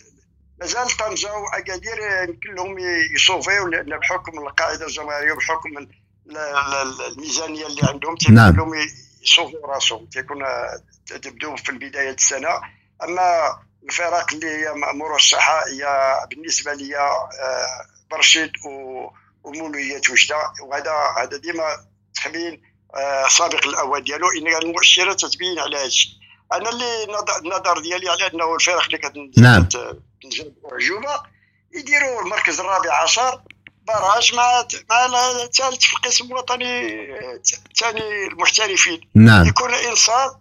مازال 0.62 0.88
طنجة 0.98 1.34
وأكادير 1.34 1.98
يمكن 2.30 2.56
لهم 2.56 2.76
يصوفيو 3.16 3.68
لأن 3.68 3.98
بحكم 4.00 4.40
القاعدة 4.40 4.86
الجماهيرية 4.86 5.32
وبحكم 5.34 5.78
الميزانية 6.38 7.68
اللي 7.68 7.82
عندهم 7.84 8.16
نعم. 8.30 8.52
تيكون 8.52 8.70
لهم 8.78 8.88
يصوفوا 9.24 9.68
راسهم 9.68 10.06
تيكون 10.06 10.44
تبدو 11.22 11.56
في 11.56 11.70
البداية 11.70 12.10
السنة 12.12 12.50
أما 13.04 13.60
الفرق 13.84 14.34
اللي 14.34 14.48
هي 14.48 14.74
مرشحه 14.94 15.60
هي 15.68 16.14
بالنسبة 16.30 16.74
لي 16.74 16.98
آه، 16.98 17.30
برشيد 18.12 18.52
و- 18.66 19.10
ومولوية 19.44 20.02
وجدة 20.12 20.38
وهذا 20.64 20.92
هذا 21.18 21.38
ديما 21.38 21.64
تخمين 22.16 22.62
آه، 22.96 23.28
سابق 23.28 23.68
الأول 23.68 24.04
ديالو 24.04 24.28
إن 24.32 24.64
المؤشرات 24.64 25.20
تتبين 25.26 25.60
على 25.60 25.78
هذا 25.78 25.86
الشيء 25.86 26.12
أنا 26.54 26.70
اللي 26.70 27.06
نظ- 27.14 27.38
النظر 27.38 27.80
ديالي 27.80 28.10
على 28.10 28.28
أنه 28.34 28.56
الفرق 28.56 28.84
اللي 28.86 28.98
كتنجم 28.98 29.44
نعم. 29.44 29.68
اعجوبه 30.72 31.22
يديروا 31.74 32.22
المركز 32.22 32.60
الرابع 32.60 33.02
عشر 33.04 33.42
باراج 33.90 34.36
مع 34.36 34.66
مع 34.90 35.32
الثالث 35.44 35.84
في 35.84 35.94
القسم 35.94 36.26
الوطني 36.26 36.88
الثاني 37.72 38.28
المحترفين. 38.28 39.02
نعم. 39.16 39.48
يكون 39.48 39.74
انصاف 39.74 40.32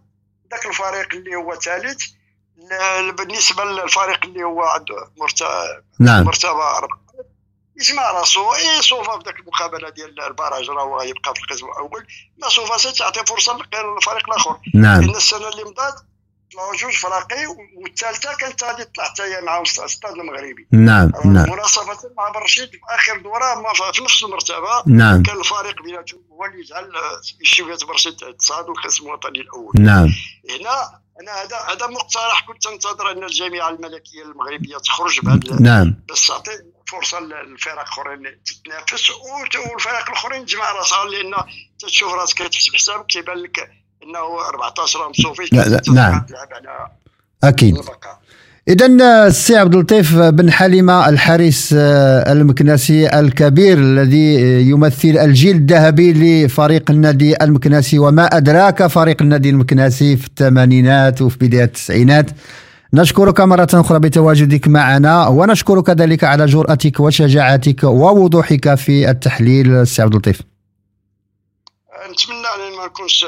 ذاك 0.51 0.67
الفريق 0.67 1.15
اللي 1.15 1.37
هو 1.37 1.55
ثالث 1.55 2.05
بالنسبة 3.19 3.65
للفريق 3.65 4.25
اللي 4.25 4.45
هو 4.45 4.63
عنده 4.63 5.11
مرتبه 5.17 5.83
نعم. 6.01 6.25
مرتبه 6.25 6.77
أربعة 6.77 6.99
يسمع 7.81 8.11
راسو. 8.11 8.55
اي 8.55 8.83
صوفا 8.83 9.19
في 9.19 9.25
ذاك 9.25 9.41
المقابلة 9.41 9.89
ديال 9.91 10.23
البراج 10.23 10.71
راهو 10.71 11.03
يبقى 11.03 11.35
في 11.35 11.41
القسم 11.41 11.67
الأول. 11.67 12.07
ما 12.39 12.49
صوفا 12.49 12.91
تعطي 12.91 13.27
فرصة 13.27 13.57
للفريق 13.57 14.29
الآخر. 14.29 14.59
نعم. 14.75 15.01
لأن 15.01 15.17
السنة 15.17 15.49
اللي 15.49 15.65
مضات 15.65 16.01
طلعوا 16.59 16.77
جوج 16.77 16.93
فراقي 16.93 17.47
والثالثة 17.77 18.37
كانت 18.37 18.65
غادي 18.65 18.85
تطلع 18.85 19.05
حتى 19.05 19.23
هي 19.23 19.41
معاهم 19.41 19.65
ستاد 19.65 20.13
المغربي. 20.13 20.67
نعم 20.73 21.11
نعم. 21.25 21.51
مناصفة 21.53 22.11
مع 22.17 22.29
برشيد 22.29 22.71
في 22.71 22.79
آخر 22.89 23.19
دورة 23.19 23.55
ما 23.55 23.93
في 23.93 24.03
نفس 24.03 24.23
المرتبة. 24.23 24.83
نعم. 24.87 25.23
كان 25.23 25.39
الفريق 25.39 25.83
بيناتهم 25.83 26.21
هو 26.31 26.45
اللي 26.45 26.63
جعل 26.63 26.93
شوية 27.43 27.79
برشيد 27.89 28.17
تصعد 28.39 28.69
القسم 28.69 29.07
الوطني 29.07 29.41
الأول. 29.41 29.73
نعم. 29.79 30.09
هنا 30.51 31.01
أنا 31.21 31.43
هذا 31.43 31.57
هذا 31.57 31.87
مقترح. 31.87 32.47
كنت 32.47 32.67
انتظر 32.67 33.11
أن 33.11 33.25
الجامعة 33.25 33.69
الملكية 33.69 34.23
المغربية 34.23 34.77
تخرج 34.77 35.21
بهذا 35.21 35.61
نعم. 35.61 36.05
بس 36.09 36.27
تعطي 36.27 36.51
فرصة 36.89 37.21
للفرق 37.21 37.73
الاخرين 37.73 38.43
تتنافس. 38.45 39.11
والفرق 39.11 40.09
الآخرين 40.09 40.47
تجمع 40.47 40.73
راسها 40.73 41.05
لأن 41.05 41.35
تشوف 41.79 42.13
راسك 42.13 42.39
تحسب 42.39 42.75
حسابك 42.75 43.07
كيبان 43.07 43.39
لك 43.39 43.71
إنه 44.03 44.49
14 44.49 44.99
راه 45.01 45.09
مصوفي 45.09 45.49
لا، 45.53 45.69
لا، 45.69 45.83
نعم. 45.95 46.27
تلعب 46.29 46.49
على 47.43 47.69
البقاء 47.69 48.19
إذا 48.69 48.87
السي 49.27 49.57
عبد 49.57 49.75
اللطيف 49.75 50.17
بن 50.17 50.51
حليمة 50.51 51.09
الحارس 51.09 51.75
آه، 51.79 52.33
المكناسي 52.33 53.19
الكبير 53.21 53.79
الذي 53.79 54.35
يمثل 54.71 55.09
الجيل 55.09 55.57
الذهبي 55.57 56.13
لفريق 56.13 56.91
النادي 56.91 57.45
المكناسي. 57.45 57.99
وما 57.99 58.27
أدراك 58.27 58.87
فريق 58.87 59.23
النادي 59.23 59.51
المكناسي 59.51 60.17
في 60.17 60.27
الثمانينات 60.27 61.23
وفي 61.23 61.39
بداية 61.39 61.65
التسعينات؟ 61.65 62.31
نشكرك 62.95 63.41
مرة 63.41 63.69
أخرى 63.75 63.99
بتواجدك 63.99 64.69
معنا 64.69 65.27
ونشكرك 65.27 65.85
كذلك 65.87 66.25
على 66.25 66.47
جرأتك 66.47 67.01
وشجاعتك 67.01 67.85
ووضوحك 67.85 68.75
في 68.75 69.11
التحليل 69.11 69.77
السي 69.77 70.03
عبد 70.03 70.13
اللطيف. 70.13 70.43
نتمنى 72.11 72.39
أن 72.39 72.79
ما 72.79 72.87
نكونش 72.87 73.25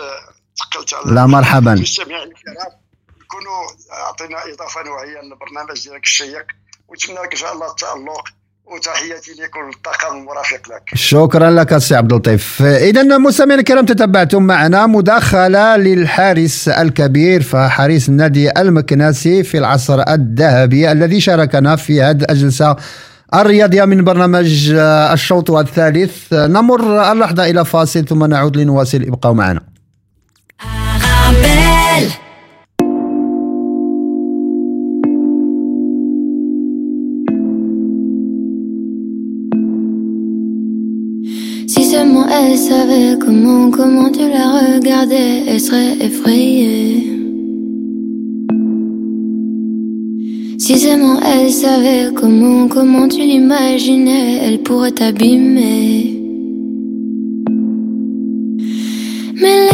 ثقلت 0.60 0.94
على 0.94 1.14
لا، 1.14 1.26
مرحباً. 1.26 1.72
المستمعين 1.72 2.28
الكرام 2.28 2.72
يكونوا 3.24 3.60
أعطينا 4.06 4.38
إضافة 4.54 4.82
نوعية 4.82 5.20
للبرنامج 5.22 5.84
ديالك 5.84 6.02
الشيق 6.04 6.46
ونتمنى 6.88 7.18
لك 7.18 7.32
إن 7.32 7.38
شاء 7.38 7.52
الله 7.54 7.70
التألق 7.70 8.24
وتحياتي 8.66 9.30
لك 9.32 9.56
وللطاقم 9.56 10.16
المرافق 10.16 10.60
لك. 10.68 10.82
شكرا 10.94 11.50
لك 11.50 11.78
سي 11.78 11.94
عبد 11.94 12.12
اللطيف. 12.12 12.62
اذا 12.62 13.18
مستمعينا 13.18 13.60
الكرام 13.60 13.86
تتبعتم 13.86 14.42
معنا 14.42 14.86
مداخلة 14.86 15.76
للحارس 15.76 16.68
الكبير 16.68 17.42
فحارس 17.42 18.08
النادي 18.08 18.60
المكناسي 18.60 19.42
في 19.42 19.58
العصر 19.58 20.02
الذهبي 20.08 20.92
الذي 20.92 21.20
شاركنا 21.20 21.76
في 21.76 22.02
هذه 22.02 22.26
الجلسة 22.30 22.76
الرياضية 23.34 23.84
من 23.84 24.04
برنامج 24.04 24.72
آه، 24.74 25.12
الشوط 25.12 25.50
الثالث. 25.50 26.32
نمر 26.32 27.12
اللحظة 27.12 27.44
إلى 27.50 27.64
فاصل 27.64 28.04
ثم 28.04 28.24
نعود 28.24 28.56
لنواصل. 28.56 29.02
ابقوا 29.02 29.32
معنا. 29.34 29.69
Si 41.66 41.84
seulement 41.84 42.26
elle 42.28 42.58
savait 42.58 43.16
comment, 43.18 43.70
comment 43.70 44.10
tu 44.10 44.20
la 44.20 44.76
regardais, 44.76 45.44
elle 45.46 45.60
serait 45.60 45.96
effrayée. 46.00 47.06
Si 50.58 50.78
seulement 50.78 51.20
elle 51.20 51.50
savait 51.50 52.12
comment, 52.14 52.68
comment 52.68 53.08
tu 53.08 53.20
l'imaginais, 53.20 54.40
elle 54.42 54.62
pourrait 54.62 54.92
t'abîmer. 54.92 56.16
Mais 59.40 59.69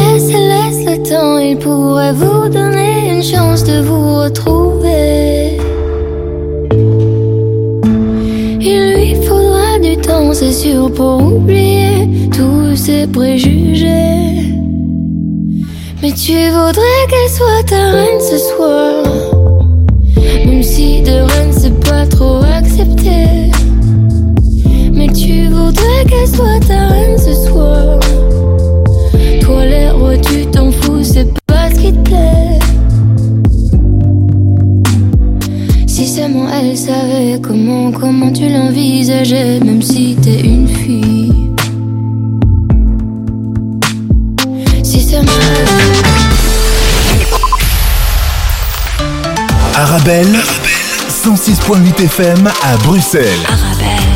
laisse, 0.67 0.85
le 0.85 1.03
temps, 1.03 1.37
il 1.37 1.57
pourrait 1.57 2.13
vous 2.13 2.49
donner 2.49 3.15
une 3.15 3.23
chance 3.23 3.63
de 3.63 3.81
vous 3.81 4.15
retrouver. 4.23 5.57
Il 8.61 8.93
lui 8.95 9.15
faudra 9.25 9.79
du 9.79 9.97
temps, 9.97 10.33
c'est 10.33 10.51
sûr, 10.51 10.91
pour 10.91 11.21
oublier 11.21 12.29
tous 12.31 12.75
ses 12.75 13.07
préjugés. 13.07 14.53
Mais 16.01 16.11
tu 16.11 16.49
voudrais 16.49 17.03
qu'elle 17.09 17.29
soit 17.29 17.63
ta 17.67 17.91
reine 17.91 18.19
ce 18.19 18.37
soir. 18.37 19.03
Même 20.45 20.63
si 20.63 21.01
de 21.01 21.11
reine 21.11 21.51
c'est 21.51 21.79
pas 21.79 22.05
trop 22.05 22.41
accepté. 22.43 23.51
Mais 24.93 25.07
tu 25.07 25.47
voudrais 25.47 26.05
qu'elle 26.07 26.27
soit 26.27 26.59
ta 26.67 26.87
reine 26.87 27.17
ce 27.17 27.33
soir. 27.33 27.99
Rois, 29.47 30.17
tu 30.17 30.45
t'en 30.47 30.71
fous, 30.71 31.03
c'est 31.03 31.31
pas 31.45 31.69
ce 31.69 31.79
qui 31.79 31.93
te 31.93 31.99
plaît. 31.99 32.59
Si 35.87 36.07
seulement 36.07 36.47
elle 36.51 36.77
savait 36.77 37.39
comment, 37.41 37.91
comment 37.91 38.31
tu 38.31 38.49
l'envisageais, 38.49 39.59
même 39.61 39.81
si 39.81 40.17
t'es 40.21 40.41
une 40.41 40.67
fille. 40.67 41.33
Si 44.83 45.01
seulement 45.01 45.31
Arabelle, 49.75 50.35
106.8 51.09 52.03
FM 52.03 52.49
à 52.63 52.77
Bruxelles. 52.77 53.23
Arabelle. 53.47 54.06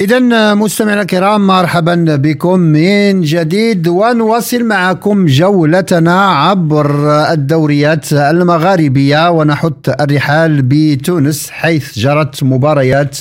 إذا 0.00 0.54
مستمعينا 0.54 1.02
الكرام 1.02 1.46
مرحبا 1.46 2.16
بكم 2.16 2.58
من 2.60 3.20
جديد 3.20 3.88
ونواصل 3.88 4.64
معكم 4.64 5.26
جولتنا 5.26 6.30
عبر 6.30 6.90
الدوريات 7.32 8.12
المغاربية 8.12 9.30
ونحط 9.30 9.88
الرحال 10.00 10.62
بتونس 10.62 11.50
حيث 11.50 11.98
جرت 11.98 12.42
مباريات 12.42 13.16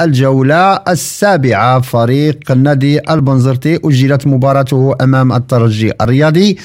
الجولة 0.00 0.74
السابعة. 0.88 1.80
فريق 1.80 2.38
النادي 2.50 3.00
البنزرتي 3.10 3.78
أجلت 3.84 4.26
مباراته 4.26 4.94
أمام 5.00 5.32
الترجي 5.32 5.92
الرياضي. 6.00 6.58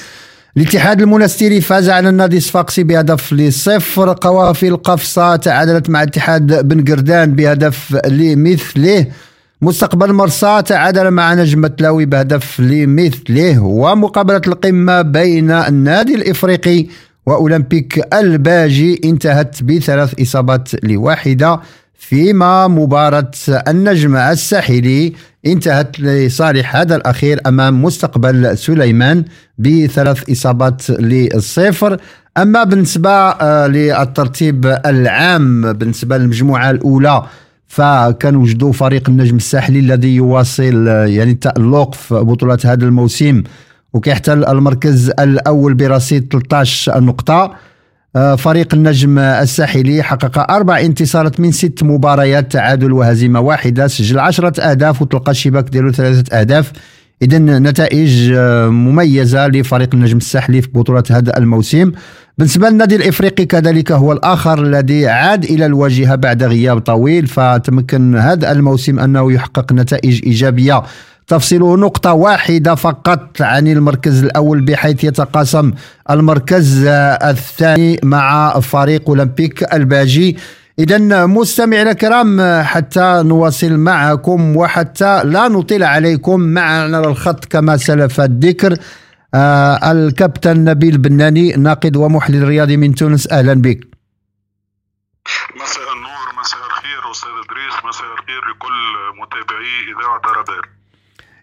الاتحاد 0.57 1.01
المنستيري 1.01 1.61
فاز 1.61 1.89
على 1.89 2.09
النادي 2.09 2.37
الصفاقسي 2.37 2.83
بهدف 2.83 3.33
لصفر. 3.33 4.13
قوافل 4.21 4.77
قفصة 4.77 5.35
تعادلت 5.35 5.89
مع 5.89 6.03
اتحاد 6.03 6.67
بن 6.67 6.83
قردان 6.91 7.31
بهدف 7.35 7.97
لمثله. 8.07 9.05
مستقبل 9.61 10.13
مرسى 10.13 10.61
تعادل 10.65 11.11
مع 11.11 11.33
نجم 11.33 11.65
التلاوي 11.65 12.05
بهدف 12.05 12.59
لمثله. 12.59 13.59
ومقابلة 13.59 14.41
القمة 14.47 15.01
بين 15.01 15.51
النادي 15.51 16.15
الإفريقي 16.15 16.85
وأولمبيك 17.25 18.13
الباجي 18.13 19.01
انتهت 19.05 19.63
بثلاث 19.63 20.21
إصابات 20.21 20.85
لواحدة. 20.85 21.59
فيما 21.97 22.67
مباراة 22.67 23.31
النجم 23.67 24.15
الساحلي. 24.15 25.13
انتهت 25.45 25.99
لصالح 25.99 26.75
هذا 26.75 26.95
الأخير 26.95 27.39
أمام 27.47 27.83
مستقبل 27.83 28.57
سليمان 28.57 29.25
بثلاث 29.57 30.29
إصابات 30.29 30.89
للصفر 30.89 31.97
أما 32.37 32.63
بالنسبة 32.63 33.09
آه، 33.09 33.67
للترتيب 33.67 34.79
العام 34.85 35.73
بالنسبة 35.73 36.17
للمجموعة 36.17 36.69
الأولى 36.69 37.23
فكان 37.67 38.35
وجدوا 38.35 38.71
فريق 38.71 39.09
النجم 39.09 39.35
الساحلي 39.35 39.79
الذي 39.79 40.15
يواصل 40.15 40.87
آه، 40.87 41.05
يعني 41.05 41.31
التألق 41.31 41.93
في 41.95 42.15
بطولة 42.15 42.57
هذا 42.65 42.85
الموسم 42.85 43.43
وكيحتل 43.93 44.45
المركز 44.45 45.09
الأول 45.09 45.73
برصيد 45.73 46.27
13 46.31 46.99
نقطة. 46.99 47.55
فريق 48.38 48.74
النجم 48.74 49.20
الساحلي 49.20 50.03
حقق 50.03 50.51
أربع 50.51 50.80
انتصارات 50.80 51.39
من 51.39 51.51
ست 51.51 51.84
مباريات 51.84 52.51
تعادل 52.51 52.91
وهزيمة 52.91 53.39
واحدة 53.39 53.88
سجل 53.88 54.20
عشرة 54.20 54.61
أهداف 54.61 55.01
وتلقى 55.01 55.32
الشباك 55.32 55.70
ديالو 55.70 55.91
ثلاثة 55.91 56.39
أهداف. 56.39 56.72
إذا 57.22 57.39
نتائج 57.39 58.32
آه، 58.36 58.68
مميزة 58.68 59.47
لفريق 59.47 59.89
النجم 59.93 60.18
الساحلي 60.18 60.61
في 60.61 60.70
بطولة 60.74 61.03
هذا 61.11 61.38
الموسم. 61.38 61.91
بالنسبة 62.38 62.70
للنادي 62.70 62.95
الإفريقي 62.95 63.45
كذلك 63.45 63.91
هو 63.91 64.13
الآخر 64.13 64.63
الذي 64.63 65.07
عاد 65.07 65.43
إلى 65.43 65.65
الواجهة 65.65 66.15
بعد 66.15 66.43
غياب 66.43 66.80
طويل 66.80 67.28
فتمكن 67.28 68.15
هذا 68.15 68.51
الموسم 68.51 68.99
أنه 68.99 69.34
يحقق 69.34 69.74
نتائج 69.74 70.22
إيجابية. 70.26 70.84
تفصله 71.28 71.78
نقطة 71.78 72.13
واحدة 72.13 72.75
فقط 72.75 73.41
عن 73.41 73.67
المركز 73.67 74.23
الأول 74.23 74.61
بحيث 74.61 75.03
يتقاسم 75.03 75.73
المركز 76.09 76.86
الثاني 77.23 77.99
مع 78.03 78.59
فريق 78.59 79.09
أولمبيك 79.09 79.73
الباجي. 79.73 80.38
إذا 80.80 81.25
مستمعينا 81.25 81.91
الكرام 81.91 82.61
حتى 82.63 83.21
نواصل 83.25 83.78
معكم 83.78 84.57
وحتى 84.57 85.21
لا 85.23 85.47
نطيل 85.47 85.84
عليكم 85.84 86.39
معنا 86.39 86.99
الخط 86.99 87.45
كما 87.45 87.78
سلف 87.78 88.21
الذكر 88.21 88.78
آه 89.34 89.91
الكابتن 89.91 90.63
نبيل 90.63 90.97
بناني 90.97 91.51
ناقد 91.51 91.95
ومحلل 91.95 92.43
رياضي 92.43 92.78
من 92.78 92.95
تونس. 92.95 93.32
أهلا 93.32 93.53
بك. 93.53 93.86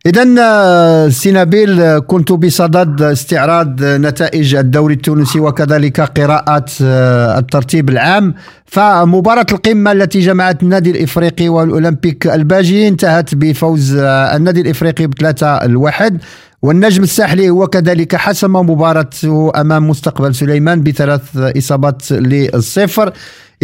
إذا 0.07 1.09
سينابيل 1.09 1.81
آه، 1.81 1.99
كنت 1.99 2.33
بصدد 2.33 3.03
استعراض 3.03 3.83
آه، 3.83 3.97
نتائج 3.99 4.55
الدوري 4.55 4.95
التونسي 4.95 5.41
وكذلك 5.41 6.01
قراءة 6.01 6.65
آه، 6.83 7.39
الترتيب 7.39 7.89
العام. 7.89 8.35
فمباراة 8.67 9.47
القمة 9.53 9.93
التي 9.93 10.21
جمعت 10.21 10.63
النادي 10.63 10.91
الإفريقي 10.91 11.49
والأولمبيك 11.49 12.27
الباجي 12.27 12.89
انتهت 12.89 13.35
بفوز 13.35 13.97
آه، 13.97 14.37
النادي 14.37 14.61
الإفريقي 14.61 15.07
بثلاثة 15.07 15.47
الواحد 15.47 16.19
والنجم 16.63 17.03
الساحلي 17.03 17.51
هو 17.51 17.67
كذلك 17.67 18.17
حسم 18.17 18.53
مباراته 18.53 19.53
أمام 19.57 19.89
مستقبل 19.89 20.35
سليمان 20.35 20.83
بثلاث 20.83 21.37
إصابات 21.37 22.13
للصفر 22.13 23.13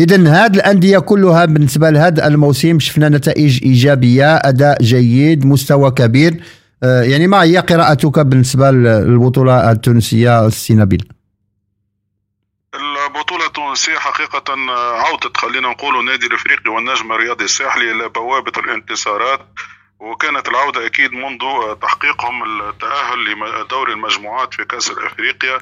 إذا 0.00 0.16
هذه 0.16 0.54
الأندية 0.54 0.98
كلها 0.98 1.44
بالنسبة 1.44 1.90
لهذا 1.90 2.26
الموسم 2.26 2.78
شفنا 2.78 3.08
نتائج 3.08 3.64
إيجابية 3.64 4.36
أداء 4.36 4.82
جيد 4.82 5.46
مستوى 5.46 5.90
كبير. 5.90 6.44
آه، 6.82 7.02
يعني 7.02 7.26
ما 7.26 7.42
هي 7.42 7.58
قراءتك 7.58 8.18
بالنسبة 8.18 8.70
للبطولة 8.70 9.70
التونسية 9.70 10.46
السينابيل 10.46 11.08
البطولة 13.06 13.46
التونسية 13.46 13.98
حقيقة 13.98 14.44
عودت 14.94 15.36
خلينا 15.36 15.68
نقول 15.68 16.00
النادي 16.00 16.26
الإفريقي 16.26 16.70
والنجم 16.70 17.12
الرياضي 17.12 17.44
الساحلي 17.44 17.92
إلى 17.92 18.08
بوابة 18.08 18.52
الانتصارات. 18.58 19.40
وكانت 20.00 20.48
العودة 20.48 20.86
أكيد 20.86 21.12
منذ 21.12 21.40
تحقيقهم 21.82 22.42
التأهل 22.68 23.18
لدوري 23.62 23.92
المجموعات 23.92 24.54
في 24.54 24.64
كأس 24.64 24.90
افريقيا 24.90 25.54
آه، 25.56 25.60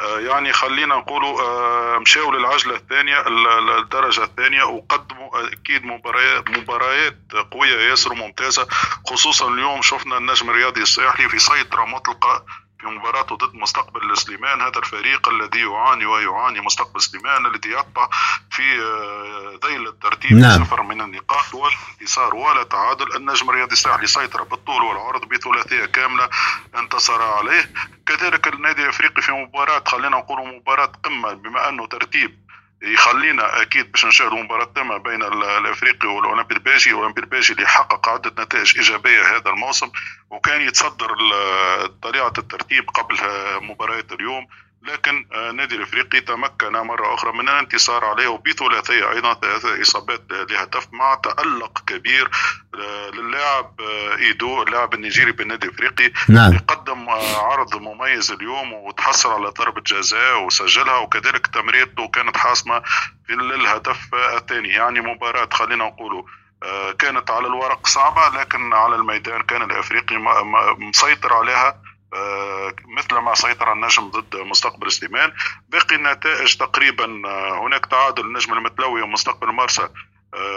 يعني 0.00 0.52
خلينا 0.52 0.94
نقولوا 0.96 1.40
آه، 1.42 1.98
مشاو 1.98 2.32
للعجلة 2.32 2.74
الثانية 2.76 3.20
ال- 3.26 3.70
الدرجة 3.78 4.24
الثانية 4.24 4.62
وقدموا 4.62 5.52
أكيد 5.52 5.84
مباريات 5.84 6.50
مباريات 6.50 7.18
قوية 7.50 7.88
ياسر 7.90 8.12
وممتازة 8.12 8.66
خصوصا 9.06 9.48
اليوم 9.54 9.82
شفنا 9.82 10.16
النجم 10.18 10.50
الرياضي 10.50 10.82
الساحلي 10.82 11.28
في 11.28 11.38
سيطرة 11.38 11.84
مطلقة 11.84 12.44
في 12.80 12.86
مباراته 12.86 13.36
ضد 13.36 13.54
مستقبل 13.54 14.16
سليمان 14.16 14.60
هذا 14.60 14.78
الفريق 14.78 15.28
الذي 15.28 15.60
يعاني 15.60 16.06
ويعاني 16.06 16.60
مستقبل 16.60 17.00
سليمان 17.00 17.46
الذي 17.46 17.68
يقطع 17.68 18.08
في 18.50 18.82
آه، 18.82 19.66
ذيل 19.66 19.88
الترتيب 19.88 20.32
نعم. 20.32 20.64
صفر 20.64 20.82
من 20.82 21.00
النقاط 21.00 21.54
ولا 21.54 21.74
انتصار 22.00 22.34
ولا 22.34 22.62
تعادل 22.62 23.16
النجم 23.16 23.50
الرياضي 23.50 23.72
الساحلي 23.72 24.06
سيطر 24.06 24.42
بالطول 24.42 24.82
والعرض 24.82 25.24
بثلاثية 25.24 25.84
كاملة 25.84 26.28
انتصر 26.76 27.22
عليه 27.22 27.70
كذلك 28.06 28.46
النادي 28.46 28.82
الأفريقي 28.82 29.22
في 29.22 29.32
مباراة 29.32 29.82
خلينا 29.86 30.16
نقول 30.16 30.56
مباراة 30.56 30.92
قمة 31.04 31.32
بما 31.32 31.68
أنه 31.68 31.86
ترتيب 31.86 32.39
يخلينا 32.82 33.62
أكيد 33.62 33.92
باش 33.92 34.04
نشاهدوا 34.06 34.42
مباراة 34.42 34.64
قمه 34.64 34.96
بين 34.96 35.22
ال- 35.22 35.44
الأفريقي 35.44 36.08
والاولمبي 36.08 36.54
الباجي 36.54 36.90
الاولمبي 36.90 37.20
الباجي 37.20 37.52
اللي 37.52 37.66
حقق 37.66 38.08
عدة 38.08 38.42
نتائج 38.44 38.78
إيجابية 38.78 39.36
هذا 39.36 39.50
الموسم 39.50 39.90
وكان 40.30 40.60
يتصدر 40.60 41.08
طليعة 42.02 42.32
الترتيب 42.38 42.90
قبل 42.90 43.18
آه، 43.18 43.58
مباريات 43.58 44.12
اليوم 44.12 44.46
لكن 44.82 45.26
آه، 45.32 45.50
النادي 45.50 45.74
الأفريقي 45.76 46.20
تمكن 46.20 46.72
مرة 46.72 47.14
أخرى 47.14 47.32
من 47.32 47.48
الانتصار 47.48 48.04
عليه 48.04 48.28
وبثلاثيه 48.28 49.10
أيضا 49.12 49.34
ثلاثة 49.34 49.80
إصابات 49.82 50.22
لهدف 50.30 50.86
مع 50.92 51.14
تألق 51.14 51.82
كبير 51.86 52.30
آه، 52.74 53.10
للاعب 53.10 53.80
آه، 53.80 54.16
إيدو 54.16 54.62
اللاعب 54.62 54.94
النيجيري 54.94 55.32
بالنادي 55.32 55.66
الأفريقي 55.66 56.12
نعم. 56.28 56.52
قدم 57.00 57.08
آه، 57.08 57.52
عرض 57.52 57.76
مميز 57.76 58.32
اليوم 58.32 58.72
وتحصل 58.72 59.32
على 59.32 59.48
ضربة 59.48 59.80
جزاء 59.80 60.44
وسجلها 60.44 60.98
وكذلك 60.98 61.46
تمريرته 61.46 62.08
كانت 62.08 62.36
حاسمة 62.36 62.82
في 63.26 63.32
الهدف 63.32 64.14
الثاني. 64.36 64.68
يعني 64.68 65.00
مباراة 65.00 65.48
خلينا 65.52 65.84
نقول 65.84 66.24
آه، 66.62 66.92
كانت 66.92 67.30
على 67.30 67.46
الورق 67.46 67.86
صعبة 67.86 68.40
لكن 68.40 68.72
على 68.72 68.96
الميدان 68.96 69.42
كان 69.42 69.62
الأفريقي 69.62 70.16
مسيطر 70.78 71.32
عليها 71.32 71.82
آه، 72.14 72.74
مثل 72.96 73.18
ما 73.18 73.34
سيطر 73.34 73.72
النجم 73.72 74.10
ضد 74.10 74.36
مستقبل 74.36 74.92
سليمان. 74.92 75.32
باقي 75.68 75.96
النتائج 75.96 76.56
تقريبا 76.56 77.06
هناك 77.66 77.86
تعادل 77.86 78.24
النجم 78.24 78.52
المتلوي 78.52 79.02
ومستقبل 79.02 79.52
مرسى 79.52 79.88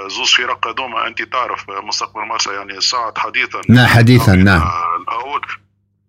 زوز 0.07 0.33
فرق 0.33 0.67
هذوما 0.67 1.07
أنت 1.07 1.21
تعرف 1.21 1.69
مستقبل 1.69 2.21
مرسى 2.21 2.53
يعني 2.53 2.81
صعد 2.81 3.17
حديثا. 3.17 3.61
نعم 3.69 3.87
حديثا 3.87 4.35
نعم. 4.35 4.61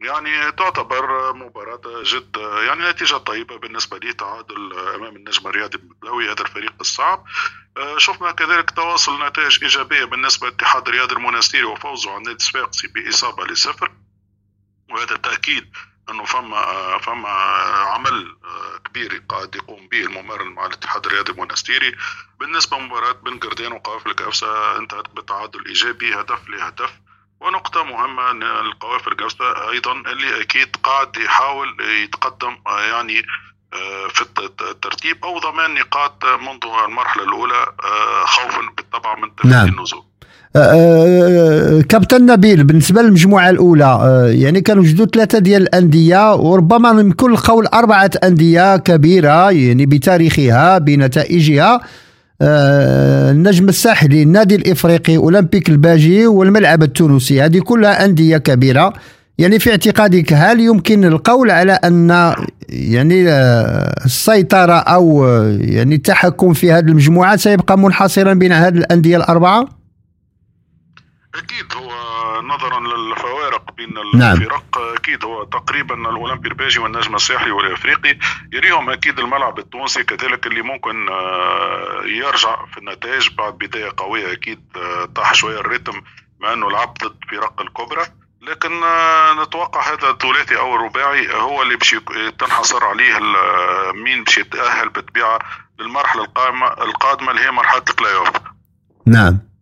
يعني 0.05 0.52
تعتبر 0.52 1.32
مباراة 1.32 1.80
جد 2.02 2.36
يعني 2.36 2.90
نتيجة 2.90 3.16
طيبة 3.16 3.57
بالنسبة 3.57 3.98
لي 3.98 4.12
تعادل 4.12 4.78
أمام 4.94 5.16
النجم 5.16 5.46
الرياضي 5.46 5.78
المتلوي 5.78 6.30
هذا 6.30 6.42
الفريق 6.42 6.74
الصعب. 6.80 7.24
آه، 7.76 7.98
شفنا 7.98 8.32
كذلك 8.32 8.70
تواصل 8.70 9.26
نتائج 9.26 9.59
إيجابية 9.62 10.05
بالنسبة 10.05 10.46
للاتحاد 10.46 10.88
الرياضي 10.88 11.14
المنستيري 11.14 11.64
وفوزه 11.64 12.11
على 12.11 12.18
النادي 12.18 12.36
الصفاقسي 12.36 12.88
بإصابة 12.88 13.46
لصفر. 13.46 13.92
وهذا 14.90 15.16
تأكيد 15.16 15.72
أنه 16.11 16.24
فما 16.24 16.57
آه، 16.57 16.98
فما 16.98 17.28
آه، 17.28 17.94
عمل 17.94 18.36
كبير 18.84 19.22
قاعد 19.28 19.55
يقوم 19.55 19.88
به 19.88 20.00
الممرن 20.00 20.48
مع 20.48 20.66
الاتحاد 20.66 21.07
الرياضي 21.07 21.32
المنستيري 21.32 21.96
بالنسبة 22.40 22.78
لمباراة 22.78 23.12
بن 23.12 23.38
قردان 23.38 23.72
وقوافل 23.72 24.11
الكبسة 24.11 24.78
انتهت 24.78 25.09
بتعادل 25.09 25.66
إيجابي 25.66 26.14
هدف 26.14 26.48
لهدف. 26.48 27.03
ونقطة 27.41 27.85
مهمة 27.85 28.30
أن 28.30 28.43
القوافل 28.43 29.12
الجوسة 29.12 29.45
أيضا 29.72 29.93
اللي 29.93 30.43
أكيد 30.43 30.68
قاعد 30.82 31.09
يحاول 31.24 31.68
يتقدم 32.05 32.57
يعني 32.91 33.18
آه، 33.72 34.09
في 34.14 34.22
الت- 34.22 34.62
الترتيب 34.70 35.24
أو 35.24 35.39
ضمان 35.39 35.74
نقاط 35.74 36.24
منذ 36.24 36.72
المرحلة 36.89 37.22
الأولى 37.24 37.55
آه، 37.85 38.26
خوفا 38.26 38.61
بالطبع 38.76 39.14
من 39.18 39.51
نعم. 39.51 39.68
النزول 39.68 40.03
آه، 40.57 40.59
آه، 40.59 41.80
كابتن 41.89 42.26
نبيل 42.26 42.64
بالنسبة 42.64 43.03
للمجموعة 43.03 43.51
الأولى 43.51 43.85
آه، 43.85 44.26
يعني 44.28 44.61
كانوا 44.61 44.82
وجدوا 44.82 45.07
ثلاثة 45.07 45.39
ديال 45.39 45.62
الأندية 45.62 46.35
وربما 46.35 46.93
من 46.93 47.12
كل 47.12 47.37
قول 47.37 47.66
أربعة 47.66 48.11
أندية 48.24 48.76
كبيرة 48.76 49.51
يعني 49.51 49.87
بتاريخها 49.87 50.78
بنتائجها 50.78 51.80
النجم 52.43 53.68
الساحلي 53.68 54.22
النادي 54.22 54.55
الإفريقي 54.55 55.16
أولمبيك 55.16 55.68
الباجي 55.68 56.26
والملعب 56.26 56.82
التونسي 56.82 57.43
هذه 57.43 57.59
كلها 57.59 58.05
أندية 58.05 58.37
كبيرة 58.37 58.93
يعني 59.39 59.59
في 59.59 59.70
اعتقادك 59.70 60.32
هل 60.32 60.61
يمكن 60.61 61.05
القول 61.05 61.51
على 61.51 61.72
أن 61.72 62.35
يعني 62.68 63.28
آه، 63.28 64.05
السيطرة 64.05 64.72
أو 64.72 65.26
آه، 65.26 65.59
يعني 65.61 65.95
التحكم 65.95 66.53
في 66.53 66.72
هذه 66.72 66.85
المجموعه 66.85 67.37
سيبقى 67.37 67.78
منحصرا 67.78 68.35
بين 68.35 68.53
هذه 68.53 68.78
الأندية 68.78 69.16
الأربعة؟ 69.16 69.61
أكيد 71.35 71.66
هو 71.76 71.91
نظرا 72.45 72.80
للفوارق 72.80 73.72
بين 73.72 73.95
نعم. 74.14 74.36
الفرق. 74.36 74.78
أكيد 74.78 75.24
هو 75.24 75.45
تقريبا 75.45 75.95
الأولمبي 75.95 76.49
الباجي 76.49 76.78
والنجم 76.78 77.14
الساحلي 77.14 77.51
والأفريقي. 77.51 78.18
يريهم 78.53 78.90
أكيد 78.90 79.18
الملعب 79.18 79.59
التونسي 79.59 80.05
كذلك 80.05 80.47
اللي 80.47 80.62
ممكن 80.62 81.09
آه، 81.09 82.03
يرجع 82.05 82.66
في 82.66 82.78
النتائج 82.78 83.28
بعد 83.34 83.59
بداية 83.59 83.92
قوية. 83.97 84.32
أكيد 84.32 84.61
آه، 84.76 85.05
طاح 85.05 85.34
شوية 85.34 85.61
الريتم 85.61 86.03
مع 86.40 86.53
أنه 86.53 86.70
لعب 86.70 86.95
ضد 86.95 87.16
فرق 87.30 87.61
الكبرى. 87.61 88.07
لكن 88.42 88.82
آه، 88.82 89.42
نتوقع 89.42 89.92
هذا 89.92 90.11
الثلاثي 90.11 90.59
أو 90.59 90.76
الرباعي 90.76 91.34
هو 91.34 91.62
اللي 91.62 91.76
باش 91.76 91.97
تنحصر 92.38 92.84
عليه 92.84 93.18
مين 93.95 94.24
باش 94.24 94.38
يتأهل 94.38 94.88
بالطبيعة 94.88 95.38
للمرحلة 95.78 96.24
القادمة 96.24 96.66
القادمة 96.66 97.30
اللي 97.30 97.42
هي 97.42 97.51
مرحلة 97.51 97.82
البلاي 97.90 98.32
نعم. 99.07 99.53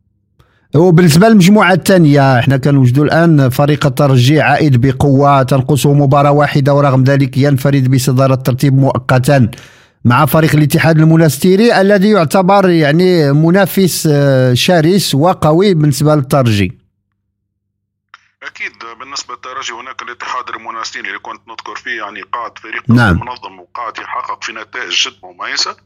وبالنسبه 0.76 1.28
للمجموعة 1.28 1.72
الثانية 1.72 2.38
إحنا 2.38 2.56
كنوجدوا 2.56 3.04
الآن 3.04 3.48
فريق 3.48 3.86
الترجي 3.86 4.40
عائد 4.40 4.86
بقوة 4.86 5.42
تنقصه 5.42 5.92
مباراة 5.92 6.32
واحدة 6.32 6.74
ورغم 6.74 7.04
ذلك 7.04 7.36
ينفرد 7.36 7.90
بصدارة 7.90 8.34
الترتيب 8.34 8.74
مؤقتا 8.74 9.50
مع 10.04 10.26
فريق 10.26 10.54
الاتحاد 10.54 10.98
المنستيري 10.98 11.80
الذي 11.80 12.10
يعتبر 12.10 12.70
يعني 12.70 13.32
منافس 13.32 14.08
آه، 14.12 14.54
شرس 14.54 15.14
وقوي 15.14 15.74
بالنسبة 15.74 16.14
للترجي 16.14 16.78
أكيد 18.42 18.72
بالنسبة 19.00 19.34
للترجي 19.34 19.72
هناك 19.72 20.02
الاتحاد 20.02 20.48
المنافسين 20.48 21.06
اللي 21.06 21.18
كنت 21.18 21.48
نذكر 21.48 21.76
فيه 21.76 22.02
يعني 22.02 22.22
قاعد 22.22 22.58
فريق 22.58 22.82
نعم. 22.88 23.20
منظم 23.20 23.60
وقاعد 23.60 23.98
يحقق 23.98 24.44
في 24.44 24.52
نتائج 24.52 25.08
جد 25.08 25.14
مميزة 25.22 25.76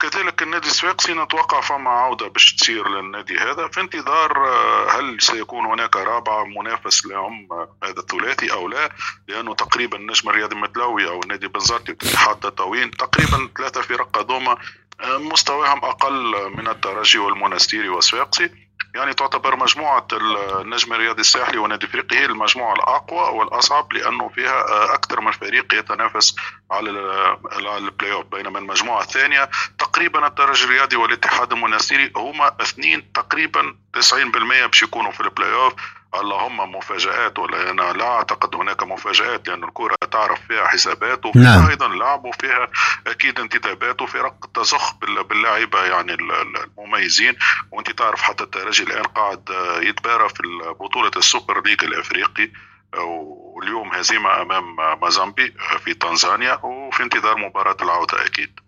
كذلك 0.00 0.42
النادي 0.42 0.66
الصفاقسي 0.66 1.14
نتوقع 1.14 1.60
فما 1.60 1.90
عودة 1.90 2.28
باش 2.28 2.54
تصير 2.54 2.88
للنادي 2.88 3.38
هذا. 3.38 3.68
في 3.68 3.80
انتظار 3.80 4.46
آه، 4.46 4.90
هل 4.90 5.20
سيكون 5.20 5.66
هناك 5.66 5.96
رابعه 5.96 6.44
منافس 6.44 7.06
لهم 7.06 7.48
هذا 7.84 7.98
الثلاثي 7.98 8.52
أو 8.52 8.68
لا؟ 8.68 8.90
لأنه 9.28 9.54
تقريبا 9.54 9.96
النجم 9.96 10.28
الرياضي 10.28 10.54
المتلوي 10.54 11.08
أو 11.08 11.22
النادي 11.22 11.48
بنزرتي 11.48 11.92
والاتحاد 11.92 12.36
تطاوين 12.36 12.90
تقريبا 12.90 13.48
ثلاثة 13.56 13.82
فرق 13.82 14.18
هذوما 14.18 14.56
آه، 15.00 15.18
مستواهم 15.18 15.84
أقل 15.84 16.52
من 16.56 16.68
الترجي 16.68 17.18
والمنستيري 17.18 17.88
والصفاقسي 17.88 18.67
يعني 18.94 19.14
تعتبر 19.14 19.56
مجموعة 19.56 20.06
النجم 20.12 20.92
الرياضي 20.92 21.20
الساحلي 21.20 21.58
والنادي 21.58 21.84
الافريقي 21.86 22.16
هي 22.18 22.24
المجموعة 22.24 22.74
الأقوى 22.74 23.38
والأصعب 23.38 23.92
لأنه 23.92 24.28
فيها 24.28 24.94
أكثر 24.94 25.20
من 25.20 25.32
فريق 25.32 25.74
يتنافس 25.74 26.36
على 26.70 26.90
ال- 26.90 27.38
على 27.52 27.76
البلاي 27.78 28.12
اوف 28.12 28.26
بينما 28.26 28.58
المجموعة 28.58 29.00
الثانية 29.02 29.50
تقريبا 29.78 30.26
الترجي 30.26 30.64
الرياضي 30.64 30.96
والاتحاد 30.96 31.52
المنستيري 31.52 32.12
هما 32.16 32.56
اثنين 32.60 33.12
تقريبا 33.12 33.76
90% 33.96 34.66
باش 34.66 34.82
يكونوا 34.82 35.12
في 35.12 35.20
البلاي 35.20 35.52
اوف 35.52 35.72
اللهم 36.14 36.72
مفاجآت 36.76 37.38
ولا 37.38 37.70
أنا 37.70 37.82
لا 37.92 38.04
أعتقد 38.06 38.54
هناك 38.54 38.82
مفاجآت 38.82 39.48
لأن 39.48 39.64
الكرة 39.64 39.96
تعرف 40.10 40.40
فيها 40.48 40.66
حسابات 40.66 41.26
وفيها 41.26 41.42
نعم. 41.42 41.68
أيضا 41.68 41.88
لعب 41.88 42.24
وفيها 42.24 42.68
أكيد 43.06 43.40
انتدابات 43.40 44.02
وفرق 44.02 44.46
تزخ 44.54 44.94
بال- 44.94 45.24
باللاعيبة 45.24 45.84
يعني 45.84 46.12
ال- 46.14 46.32
ال- 46.32 46.66
المميزين. 46.78 47.36
وأنت 47.72 47.90
تعرف 47.90 48.22
حتى 48.22 48.44
الترجي 48.44 48.82
الآن 48.82 49.02
قاعد 49.02 49.42
يتبارى 49.82 50.28
في 50.28 50.42
بطولة 50.80 51.10
ال 51.16 51.24
Super 51.24 51.62
League 51.66 51.84
الأفريقي. 51.84 52.50
واليوم 52.96 53.94
هزيمة 53.94 54.42
أمام 54.42 54.76
مازيمبي 55.00 55.54
آه، 55.74 55.76
في 55.76 55.94
تنزانيا 55.94 56.60
وفي 56.64 57.02
انتظار 57.02 57.36
مباراة 57.38 57.76
العودة 57.82 58.26
أكيد. 58.26 58.60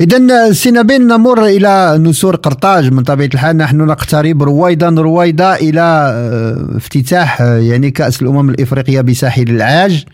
اذا 0.00 0.52
سنبين 0.52 1.06
نمر 1.06 1.46
إلى 1.46 1.98
نسور 1.98 2.36
قرطاج 2.36 2.92
من 2.92 3.02
طبيعة 3.02 3.30
الحال. 3.34 3.56
نحن 3.56 3.76
نقترب 3.76 4.42
رويدا 4.42 4.88
رويدا 4.88 5.54
إلى 5.54 5.80
آه، 5.80 6.76
افتتاح 6.76 7.40
آه، 7.40 7.58
يعني 7.58 7.90
كأس 7.90 8.22
الأمم 8.22 8.50
الإفريقية 8.50 9.00
بساحل 9.00 9.50
العاج. 9.50 10.04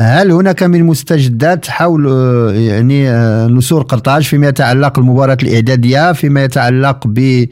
هل 0.00 0.30
هناك 0.30 0.62
من 0.62 0.84
مستجدات 0.84 1.70
حول 1.70 2.08
آه، 2.08 2.52
يعني 2.52 3.10
نسور 3.46 3.82
قرطاج 3.82 4.22
فيما 4.22 4.48
يتعلق 4.48 4.98
المباراه 4.98 5.38
الاعداديه 5.42 6.12
فيما 6.12 6.44
يتعلق 6.44 7.06
ب 7.06 7.46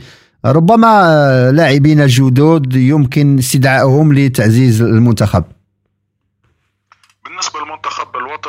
ربما 0.45 1.53
لاعبين 1.55 2.07
جدد 2.07 2.75
يمكن 2.75 3.39
استدعائهم 3.39 4.13
لتعزيز 4.13 4.83
المنتخب. 4.83 5.45
بالنسبة 7.25 7.61
للمنتخب 7.61 8.07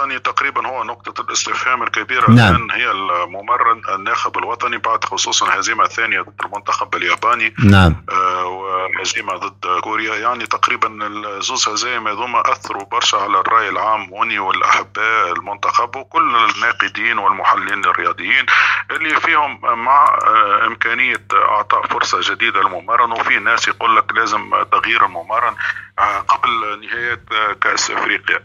الوطني 0.10 0.20
تقريبا 0.20 0.68
هو 0.68 0.84
نقطة 0.84 1.22
الاستفهام 1.22 1.84
الكبيرة 1.84 2.32
نعم. 2.32 2.55
الآن 2.55 2.72
هي 2.72 2.91
الممرن 2.91 3.82
الناخب 3.95 4.38
الوطني 4.38 4.78
بعد 4.78 5.03
خصوصا 5.03 5.47
الهزيمة 5.47 5.84
الثانية 5.84 6.22
ضد 6.22 6.41
المنتخب 6.45 6.95
الياباني 6.95 7.53
نعم. 7.64 7.95
آه، 8.10 8.89
هزيمه 9.01 9.38
ضد 9.38 9.80
كوريا. 9.82 10.16
يعني 10.16 10.45
تقريبا 10.45 11.07
الزوز 11.38 11.70
هزايم 11.70 12.07
هذوما 12.07 12.51
أثروا 12.51 12.86
برشا 12.86 13.18
على 13.18 13.39
الرأي 13.39 13.70
العام 13.70 14.10
هوني 14.10 14.39
والأحباء 14.39 15.34
المنتخب 15.34 15.95
وكل 15.95 16.36
الناقدين 16.36 17.18
والمحللين 17.18 17.86
الرياضيين 17.86 18.45
اللي 18.91 19.20
فيهم 19.20 19.62
مع 19.62 20.20
آه، 20.28 20.68
إمكانية 20.68 21.26
إعطاء 21.34 21.88
فرصة 21.88 22.20
جديدة 22.22 22.62
للممرن. 22.62 23.12
وفي 23.12 23.39
ناس 23.39 23.68
يقول 23.68 23.97
لك 23.97 24.12
لازم 24.16 24.64
تغيير 24.72 25.05
الممرن 25.05 25.55
آه، 25.99 26.20
قبل 26.20 26.82
نهاية 26.82 27.22
آه، 27.32 27.53
كأس 27.62 27.91
أفريقيا. 27.91 28.39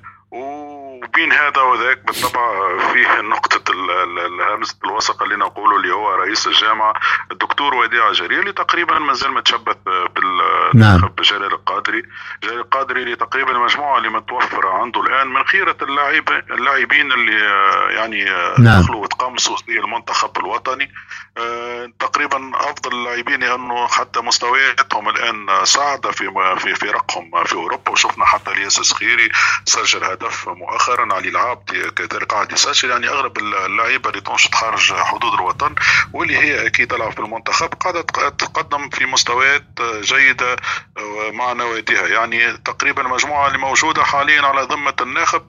وبين 1.05 1.33
هذا 1.33 1.61
وذاك 1.61 1.99
بالطبع 2.07 2.79
فيه 2.93 3.21
نقطة 3.21 3.73
همزة 4.55 4.77
الوسط 4.85 5.23
اللي 5.23 5.37
نقوله 5.37 5.77
اللي 5.77 5.95
هو 5.95 6.15
رئيس 6.15 6.47
الجامعة 6.47 6.95
الدكتور 7.33 7.75
وديع 7.75 8.13
جرير 8.13 8.41
اللي 8.41 8.53
تقريبا 8.53 8.99
مازال 8.99 9.35
متشبث 9.35 9.77
بالنخب 9.85 10.75
نعم. 10.75 11.15
جلال 11.23 11.53
القادري 11.53 12.03
جلال 12.43 12.59
القادري 12.59 13.03
اللي 13.03 13.17
تقريبا 13.17 13.51
المجموعة 13.51 13.99
اللي 13.99 14.09
متوفرة 14.09 14.69
عنده 14.69 15.01
الآن 15.01 15.27
من 15.27 15.45
خيرة 15.45 15.77
اللاعب 15.83 16.29
اللاعبين 16.51 17.13
اللي 17.13 17.41
يعني 17.95 18.25
نعم. 18.59 18.83
دخلوا 18.83 19.03
وتقمصوا 19.03 19.57
في 19.57 19.79
المنتخب 19.79 20.39
الوطني 20.39 20.93
آه، 21.39 21.93
تقريبا 21.99 22.51
أفضل 22.55 22.93
اللاعبين 22.93 23.41
لأنه 23.41 23.87
حتى 23.87 24.21
مستوياتهم 24.21 25.09
الآن 25.09 25.65
صاعدة 25.65 26.11
في 26.11 26.57
في 26.59 26.75
فرقهم 26.75 27.45
في 27.45 27.55
أوروبا 27.55 27.93
وشفنا 27.93 28.25
حتى 28.25 28.51
الياس 28.51 28.79
الصخيري 28.79 29.29
سجل 29.65 30.05
هدف 30.05 30.49
مؤخرا 30.49 30.94
علي 31.01 31.29
العابد 31.29 31.71
كذلك 31.97 32.25
قاعد 32.25 32.53
يسجل 32.53 32.91
يعني 32.91 33.09
أغلب 33.09 33.39
اللعيبة 33.39 34.11
اللي 34.11 34.21
تنشط 34.21 34.55
خارج 34.55 34.93
حدود 34.93 35.35
الوطن 35.35 35.75
واللي 36.13 36.39
هي 36.39 36.67
أكيد 36.67 36.89
تلعب 36.89 37.13
في 37.13 37.19
المنتخب 37.19 37.69
قاعدة 37.69 38.01
تقدم 38.29 38.91
في 38.91 39.07
مستويات 39.07 39.65
جيدة 40.01 40.57
مع 41.33 41.53
نواديها. 41.53 42.07
يعني 42.07 42.53
تقريبا 42.57 43.03
المجموعه 43.03 43.47
اللي 43.47 43.59
موجودة 43.59 44.05
حاليا 44.05 44.43
على 44.43 44.63
ذمة 44.63 44.97
الناخب 45.01 45.47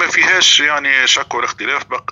ما 0.00 0.06
فيهاش 0.06 0.60
يعني 0.60 0.88
شك 1.06 1.34
ولا 1.34 1.44
اختلاف. 1.44 1.86
بقى 1.86 2.04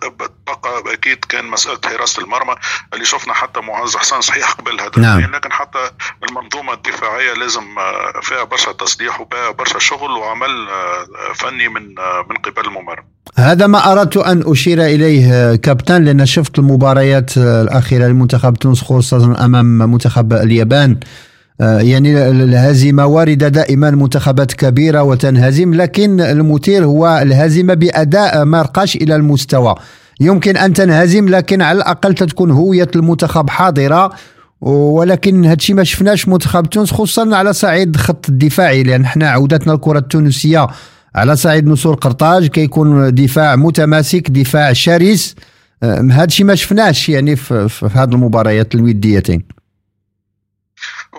أكيد 0.92 1.24
كان 1.24 1.44
مسألة 1.44 1.78
حراسة 1.84 2.22
المرمى 2.22 2.54
اللي 2.94 3.04
شفنا 3.04 3.34
حتى 3.34 3.60
معز 3.60 3.96
حسن 3.96 4.20
صحيح 4.20 4.52
قبل 4.52 4.80
هدفين 4.80 5.02
نعم. 5.02 5.20
لكن 5.20 5.52
حتى 5.52 5.90
المنظومة 6.28 6.72
الدفاعية 6.72 7.32
لازم 7.34 7.78
آه، 7.78 8.20
فيها 8.22 8.44
برشا 8.44 8.72
تصليح 8.72 9.20
وفيها 9.20 9.50
برشا 9.50 9.78
شغل 9.78 10.10
وعمل 10.10 10.68
آه، 10.68 11.32
فني 11.34 11.68
من 11.68 11.98
آه، 11.98 12.26
من 12.30 12.36
قبل 12.36 12.66
الممرض 12.66 13.04
هذا 13.36 13.66
ما 13.66 13.92
أردت 13.92 14.16
أن 14.16 14.42
أشير 14.46 14.82
إليه 14.82 15.56
كابتن 15.56 16.04
لأن 16.04 16.26
شفت 16.26 16.58
المباريات 16.58 17.36
الأخيرة 17.36 18.06
لمنتخب 18.06 18.54
تونس 18.54 18.82
خصوصا 18.82 19.44
أمام 19.44 19.66
منتخب 19.66 20.32
اليابان. 20.32 21.00
يعني 21.60 22.28
الهزيمة 22.28 23.06
واردة 23.06 23.48
دائما 23.48 23.90
منتخبات 23.90 24.52
كبيرة 24.52 25.02
وتنهزم 25.02 25.74
لكن 25.74 26.20
المثير 26.20 26.84
هو 26.84 27.18
الهزيمة 27.22 27.74
بأداء 27.74 28.44
ما 28.44 28.62
رقاش 28.62 28.96
إلى 28.96 29.16
المستوى. 29.16 29.74
يمكن 30.20 30.56
أن 30.56 30.72
تنهزم 30.72 31.28
لكن 31.28 31.62
على 31.62 31.76
الأقل 31.76 32.14
تكون 32.14 32.50
هوية 32.50 32.88
المنتخب 32.96 33.50
حاضرة 33.50 34.12
ولكن 34.60 35.44
هادشي 35.44 35.74
ما 35.74 35.84
شفناش 35.84 36.28
منتخب 36.28 36.66
تونس 36.66 36.90
خصوصا 36.92 37.36
على 37.36 37.52
صعيد 37.52 37.96
خط 37.96 38.28
الدفاعي 38.28 38.82
لأن 38.82 39.06
حنا 39.06 39.30
عودتنا 39.30 39.72
الكرة 39.72 39.98
التونسية 39.98 40.66
على 41.14 41.36
صعيد 41.36 41.66
نصور 41.66 41.94
قرطاج 41.94 42.46
كيكون 42.46 43.14
دفاع 43.14 43.56
متماسك 43.56 44.30
دفاع 44.30 44.72
شرس. 44.72 45.34
آه، 45.82 46.08
هادشي 46.10 46.44
ما 46.44 46.54
شفناش 46.54 47.08
يعني 47.08 47.36
في, 47.36 47.68
في 47.68 47.86
هذه 47.94 48.12
المباريات 48.12 48.74
الوديتين. 48.74 49.42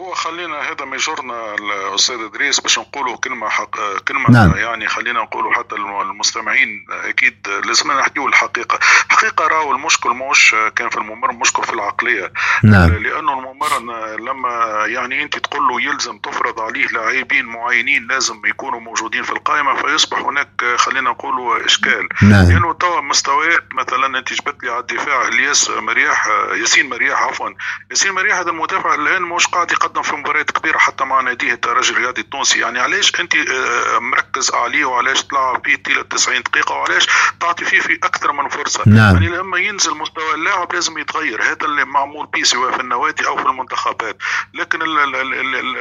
هو 0.08 0.14
خلينا 0.14 0.72
هذا 0.72 0.86
ما 0.86 0.96
يجرنا 0.96 1.56
الأستاذ 1.56 2.16
إدريس 2.22 2.60
باش 2.60 2.80
نقولوا 2.80 3.18
كلمة 3.18 3.50
حق 3.50 3.76
كلمة 4.08 4.32
نعم. 4.32 4.58
يعني 4.58 4.88
خلينا 4.88 5.22
نقولوا 5.22 5.54
حتى 5.54 5.76
المستمعين 5.76 6.86
أكيد 6.90 7.48
لازم 7.66 7.92
نحكيوا 7.92 8.28
الحقيقة 8.28 8.80
حقيقة 9.10 9.48
راهو 9.48 9.72
المشكل 9.72 10.10
مش 10.10 10.56
كان 10.76 10.90
في 10.90 10.98
الممرن 10.98 11.36
مشكل 11.36 11.64
في 11.64 11.74
العقلية 11.74 12.32
نعم. 12.64 12.94
لأنه 12.94 13.40
الممرن 13.40 14.16
لما 14.26 14.84
يعني 14.86 15.24
أنت 15.24 15.38
تقول 15.40 15.68
له 15.68 15.82
يلزم 15.82 16.18
تفرض 16.18 16.60
عليه 16.60 16.88
لاعبين 16.88 17.46
معينين 17.46 18.08
لازم 18.08 18.42
يكونوا 18.46 18.80
موجودين 18.80 19.24
في 19.24 19.32
القائمة 19.32 19.76
فيصبح 19.76 20.20
هناك 20.20 20.64
خلينا 20.76 21.10
نقولوا 21.10 21.66
إشكال 21.66 22.10
نعم. 22.22 22.52
لأنه 22.52 22.74
توا 22.74 23.02
مستويات 23.02 23.64
مثلا 23.74 24.20
أنت 24.20 24.34
جبت 24.34 24.64
لي 24.64 24.70
على 24.70 24.80
الدفاع 24.80 25.28
الياس 25.28 25.70
مرياح 25.70 26.28
ياسين 26.62 26.90
مرياح 26.90 27.24
عفوا 27.24 27.50
ياسين 27.92 28.12
مرياح 28.12 28.38
هذا 28.38 28.50
المدافع 28.50 28.96
الآن 28.96 29.22
مش 29.22 29.48
قاعد 29.48 29.72
يقدم 29.72 29.97
في 30.02 30.16
مباريات 30.16 30.52
كبيرة 30.52 30.78
حتى 30.78 31.04
مع 31.04 31.22
ناديه 31.22 31.54
الترجي 31.54 31.92
الرياضي 31.92 32.22
التونسي 32.22 32.60
يعني 32.60 32.80
علاش 32.80 33.20
أنت 33.20 33.36
آه، 33.36 34.00
مركز 34.00 34.52
عليه 34.52 34.86
وعلاش 34.86 35.24
تلعب 35.24 35.62
فيه 35.66 35.76
طيله 35.76 36.02
90 36.02 36.44
دقيقة 36.44 36.76
وعلاش 36.76 37.08
تعطي 37.40 37.66
فيه 37.66 37.80
في 37.80 38.00
أكثر 38.04 38.32
من 38.32 38.50
فرصة 38.50 38.84
نعم. 38.86 39.14
يعني 39.14 39.28
لما 39.28 39.58
ينزل 39.58 39.98
مستوى 39.98 40.34
اللاعب 40.34 40.74
لازم 40.74 40.98
يتغير 40.98 41.44
هذا 41.44 41.66
اللي 41.66 41.86
معمول 41.86 42.26
به 42.26 42.44
سواء 42.44 42.72
في 42.72 42.82
النوادي 42.82 43.28
أو 43.28 43.38
في 43.38 43.46
المنتخبات 43.46 44.18
لكن 44.54 44.82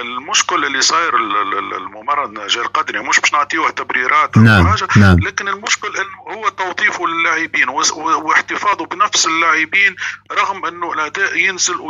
المشكل 0.00 0.64
اللي 0.64 0.80
صاير 0.80 1.16
الممرض 1.76 2.46
جاي 2.46 2.62
القدري 2.64 3.00
مش 3.00 3.20
باش 3.20 3.32
نعطيوه 3.32 3.70
تبريرات 3.70 4.38
نعم. 4.38 4.68
حاجة 4.68 4.88
نعم. 4.96 5.18
لكن 5.18 5.48
المشكل 5.48 5.96
انه 5.96 6.36
هو 6.36 6.48
توظيفه 6.48 7.06
للاعبين 7.06 7.68
واحتفاظه 7.68 8.86
بنفس 8.86 9.26
اللاعبين 9.26 9.96
رغم 10.32 10.66
إنه 10.66 10.92
الأداء 10.92 11.36
ينزل 11.36 11.80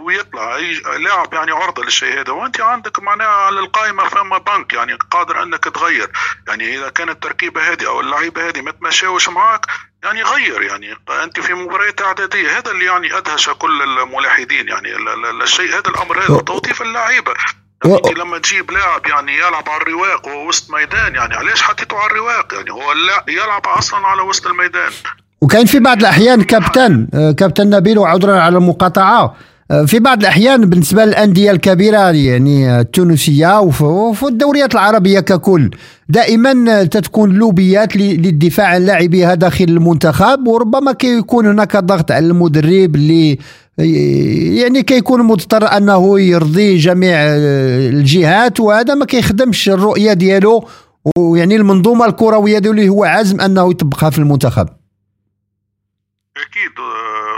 ويطلع 0.00 0.56
لاعب 0.96 1.34
يعني 1.34 1.50
عرضة 1.50 1.84
للشيء 1.84 2.20
هذا. 2.20 2.32
وأنت 2.32 2.60
عندك 2.60 3.02
معناها 3.02 3.28
على 3.28 3.60
القائمة 3.60 4.04
فما 4.04 4.38
بنك 4.38 4.72
يعني 4.72 4.98
قادر 5.10 5.42
أنك 5.42 5.64
تغير. 5.64 6.10
يعني 6.48 6.78
إذا 6.78 6.88
كانت 6.88 7.10
التركيبة 7.10 7.72
هذه 7.72 7.86
أو 7.86 8.00
اللعيبة 8.00 8.48
هذه 8.48 8.60
ما 8.60 8.70
تمشاوش 8.70 9.28
معك 9.28 9.66
يعني 10.04 10.22
غير 10.22 10.62
يعني. 10.62 10.96
أنت 11.24 11.40
في 11.40 11.54
مباريات 11.54 12.02
إعدادية 12.02 12.58
هذا 12.58 12.70
اللي 12.70 12.84
يعني 12.84 13.18
أدهش 13.18 13.48
كل 13.48 13.82
الملاحدين 13.82 14.68
يعني. 14.68 14.88
الشيء 15.42 15.68
هذا 15.68 15.88
الأمر 15.88 16.18
هذا 16.18 16.40
توظيف 16.40 16.82
اللعيبة. 16.82 17.34
يعني 17.84 17.96
أنت 17.96 18.18
لما 18.18 18.38
تجيب 18.38 18.70
لاعب 18.70 19.06
يعني 19.06 19.38
يلعب 19.38 19.68
على 19.68 19.82
الرواق 19.82 20.26
وهو 20.26 20.48
وسط 20.48 20.70
ميدان 20.70 21.14
يعني 21.14 21.34
علاش 21.34 21.62
حطيته 21.62 21.98
على 21.98 22.10
الرواق؟ 22.10 22.54
يعني 22.54 22.72
هو 22.72 22.92
يلعب 23.28 23.66
أصلا 23.66 24.06
على 24.06 24.22
وسط 24.22 24.46
الميدان. 24.46 24.90
وكان 25.40 25.66
في 25.66 25.78
بعض 25.78 25.98
الأحيان 25.98 26.42
كابتن 26.42 27.08
آه، 27.14 27.32
كابتن 27.32 27.70
نبيل 27.70 27.98
وعذرا 27.98 28.40
على 28.40 28.58
المقاطعة. 28.58 29.36
في 29.86 29.98
بعض 29.98 30.20
الأحيان 30.20 30.66
بالنسبة 30.66 31.04
للأندية 31.04 31.50
الكبيرة 31.50 32.10
يعني 32.10 32.80
التونسية 32.80 33.60
وفي 33.60 34.22
الدوريات 34.22 34.74
العربية 34.74 35.20
ككل. 35.20 35.70
دائما 36.08 36.84
تتكون 36.84 37.32
لوبيات 37.32 37.96
للدفاع 37.96 38.66
عن 38.66 38.86
لاعبيها 38.86 39.34
داخل 39.34 39.64
المنتخب 39.64 40.46
وربما 40.46 40.92
كيكون 40.92 41.46
هناك 41.46 41.76
ضغط 41.76 42.10
على 42.12 42.26
المدرب 42.26 42.94
اللي 42.94 43.38
يعني 44.58 44.82
كيكون 44.82 45.22
مضطر 45.22 45.76
أنه 45.76 46.20
يرضي 46.20 46.76
جميع 46.76 47.16
الجهات 47.20 48.60
وهذا 48.60 48.94
ما 48.94 49.04
كيخدمش 49.04 49.68
الرؤية 49.68 50.12
ديالو 50.12 50.68
ويعني 51.18 51.56
المنظومة 51.56 52.06
الكروية 52.06 52.58
ديالو 52.58 52.92
هو 52.92 53.04
عازم 53.04 53.40
أنه 53.40 53.70
يطبقها 53.70 54.10
في 54.10 54.18
المنتخب. 54.18 54.68
أكيد 56.36 56.76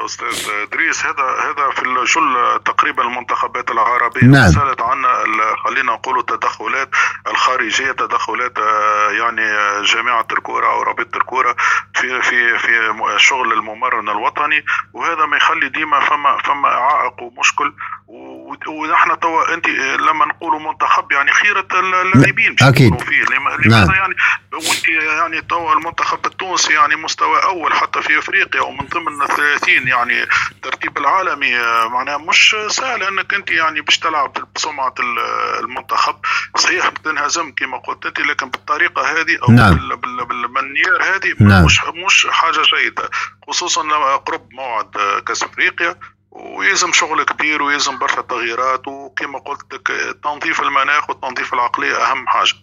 أستاذ 0.05 0.51
ادريس 0.51 1.07
هذا 1.07 1.23
هذا 1.23 1.71
في 1.71 1.83
جل 2.15 2.61
تقريبا 2.65 3.03
المنتخبات 3.03 3.71
العربية 3.71 4.27
نعم. 4.27 4.51
سالت 4.51 4.81
عنا 4.81 5.25
خلينا 5.65 5.93
نقول 5.93 6.19
التدخلات 6.19 6.89
الخارجية 7.27 7.93
تدخلات 7.93 8.59
آه، 8.59 9.11
يعني 9.11 9.43
جامعة 9.83 10.27
الكوره 10.33 10.67
أو 10.67 10.83
رابطه 10.83 11.17
الكوره 11.17 11.57
في 11.95 12.23
في 12.23 12.59
في 12.59 12.95
شغل 13.17 13.53
الممرن 13.53 14.09
الوطني 14.09 14.65
وهذا 14.93 15.27
ما 15.27 15.37
يخلي 15.37 15.69
ديما 15.69 16.01
فما 16.01 16.37
فما 16.37 16.69
عائق 16.69 17.23
ومشكل 17.23 17.73
ونحن 18.69 19.21
توا 19.21 19.55
انت 19.55 19.67
لما 20.01 20.27
نقولوا 20.27 20.61
منتخب 20.61 21.13
يعني 21.13 21.33
خيرة 21.33 21.67
اللاعبين 21.75 22.57
أكيد 22.63 23.01
فيه 23.01 23.25
نعم. 23.69 23.91
يعني 23.91 24.15
وانت 24.53 24.89
يعني 24.89 25.41
توا 25.41 25.73
المنتخب 25.73 26.27
التونسي 26.27 26.73
يعني 26.73 26.97
مستوى 26.97 27.43
أول 27.43 27.73
حتى 27.73 28.03
في 28.03 28.19
أفريقيا 28.19 28.61
ومن 28.61 28.87
ضمن 28.87 29.23
الثلاثين 29.23 29.89
يعني 29.89 30.23
الترتيب 30.53 30.99
العالمي 30.99 31.59
معناها 31.89 32.19
مش 32.19 32.57
سهل 32.69 33.03
إنك 33.03 33.35
انت 33.35 33.51
يعني 33.51 33.81
باش 33.81 33.99
تلعب 33.99 34.33
بسمعة 34.55 34.95
المنتخب 35.61 36.17
صحيح 36.57 36.89
تنهزم 36.89 37.53
كما 37.53 37.79
قلت 37.79 38.07
انت 38.07 38.21
لكن 38.21 38.51
بالطريقة 38.51 39.03
هذه 39.03 39.39
أو 39.43 39.53
نعم. 39.53 39.89
بالمنيير 40.29 41.03
هذه 41.03 41.35
نعم. 41.41 41.65
مش 41.65 41.81
مش 42.07 42.27
حاجة 42.31 42.63
جيدة 42.77 43.11
خصوصا 43.49 43.83
لما 43.83 44.17
قرب 44.17 44.49
موعد 44.53 45.23
كأس 45.27 45.43
أفريقيا 45.43 45.97
ويلزم 46.33 46.93
شغل 46.93 47.25
كبير 47.25 47.63
ويلزم 47.63 47.99
برشا 47.99 48.23
تغييرات 48.23 48.89
وكما 48.89 49.39
قلت 49.39 49.75
لك 49.75 49.89
تنظيف 50.25 50.61
المناخ 50.61 51.11
وتنظيف 51.11 51.55
العقليه 51.55 51.93
أهم 51.93 52.27
حاجة. 52.27 52.55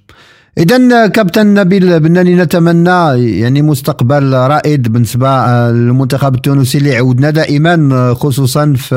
اذا 0.57 1.07
كابتن 1.07 1.53
نبيل 1.53 1.99
بناني 1.99 2.35
نتمنى 2.35 3.29
يعني 3.39 3.61
مستقبل 3.61 4.33
رائد 4.33 4.93
بالنسبة 4.93 5.47
للمنتخب 5.71 6.35
التونسي 6.35 6.77
اللي 6.77 6.95
عودنا 6.95 7.29
دائما 7.29 8.13
خصوصا 8.13 8.73
في 8.77 8.95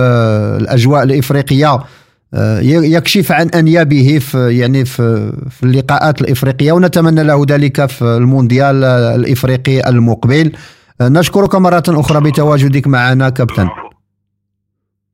الأجواء 0.60 1.02
الإفريقية. 1.02 1.78
آه، 2.34 2.60
يكشف 2.60 3.32
عن 3.32 3.48
أنيابه 3.48 4.18
في 4.18 4.58
يعني 4.58 4.84
في, 4.84 5.32
اللقاءات 5.62 6.20
الإفريقية 6.20 6.72
ونتمنى 6.72 7.22
له 7.22 7.44
ذلك 7.48 7.86
في 7.86 8.02
المونديال 8.02 8.84
الإفريقي 8.84 9.88
المقبل. 9.88 10.52
نشكرك 11.00 11.54
مرة 11.54 11.82
أخرى 11.88 12.20
بتواجدك 12.20 12.86
معنا 12.86 13.28
كابتن. 13.28 13.68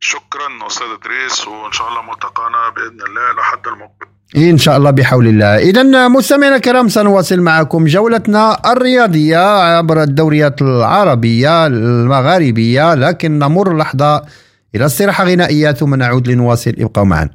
شكرا 0.00 0.66
أستاذ 0.66 0.86
ادريس 0.86 1.48
وإن 1.48 1.72
شاء 1.72 1.88
الله 1.88 2.02
ملتقانا 2.02 2.58
بإذن 2.76 3.00
الله 3.08 3.40
لحد 3.40 3.66
المقبل. 3.66 4.06
إن 4.36 4.58
شاء 4.58 4.76
الله 4.76 4.90
بحول 4.90 5.26
الله. 5.26 5.58
اذا 5.58 6.08
مستمعينا 6.08 6.56
الكرام 6.56 6.88
سنواصل 6.88 7.40
معكم 7.40 7.84
جولتنا 7.84 8.72
الرياضية 8.72 9.76
عبر 9.76 10.02
الدوريات 10.02 10.62
العربية 10.62 11.66
المغاربية 11.66 12.94
لكن 12.94 13.38
نمر 13.38 13.76
لحظة 13.76 14.22
إلى 14.74 14.86
استراحة 14.86 15.24
غنائية 15.24 15.72
ثم 15.72 15.94
نعود 15.94 16.28
لنواصل. 16.28 16.74
ابقوا 16.78 17.04
معنا. 17.04 17.30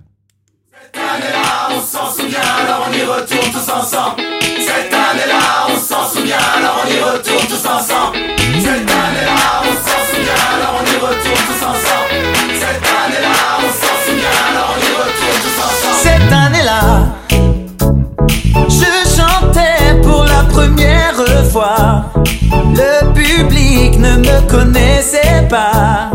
Le 22.76 23.14
public 23.14 23.99
ne 23.99 24.18
me 24.18 24.49
connaissait 24.49 25.47
pas. 25.47 26.09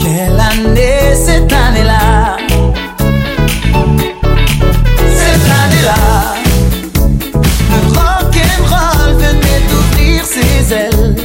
Quelle 0.00 0.40
année 0.40 1.14
cette 1.14 1.52
année-là? 1.52 2.36
Cette 5.14 5.48
année-là, 5.60 6.34
le 7.70 7.80
rock'n'roll 7.88 9.14
venait 9.14 9.62
d'ouvrir 9.68 10.24
ses 10.24 10.74
ailes. 10.74 11.16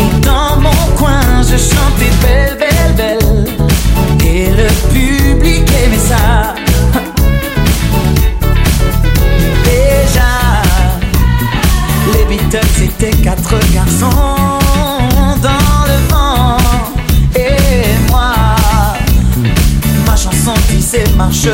Et 0.00 0.20
dans 0.20 0.56
mon 0.60 0.96
coin, 0.96 1.42
je 1.42 1.56
chantais 1.56 2.12
belle, 2.22 2.56
belle, 2.58 2.94
belle. 2.96 3.44
Et 4.26 4.50
le 4.50 4.68
public 4.92 5.64
aimait 5.84 5.96
ça. 5.96 6.54
Quatre 13.54 13.72
garçons 13.72 14.10
dans 15.42 15.84
le 15.86 16.08
vent. 16.10 16.56
Et 17.36 18.10
moi, 18.10 18.32
ma 20.06 20.16
chanson 20.16 20.54
disait 20.68 21.04
marche 21.16 21.48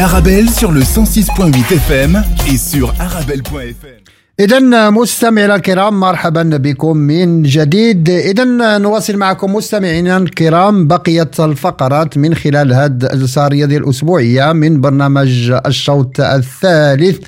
Arabelle 0.00 0.48
sur 0.48 0.72
le 0.72 0.80
106.8 0.80 1.74
FM 1.74 2.22
et 2.48 2.56
sur 2.56 2.94
arabelle.fm 2.98 4.00
إذا 4.40 4.90
مستمعينا 4.90 5.54
الكرام 5.54 6.00
مرحبا 6.00 6.42
بكم 6.42 6.96
من 6.96 7.42
جديد. 7.42 8.08
إذا 8.08 8.44
نواصل 8.78 9.16
معكم 9.16 9.54
مستمعينا 9.54 10.16
الكرام 10.16 10.86
بقية 10.86 11.30
الفقرات 11.40 12.18
من 12.18 12.34
خلال 12.34 12.72
هذه 12.72 13.08
الجلسة 13.12 13.46
الرياضية 13.46 13.78
الأسبوعية 13.78 14.52
من 14.52 14.80
برنامج 14.80 15.52
الشوط 15.66 16.20
الثالث. 16.20 17.18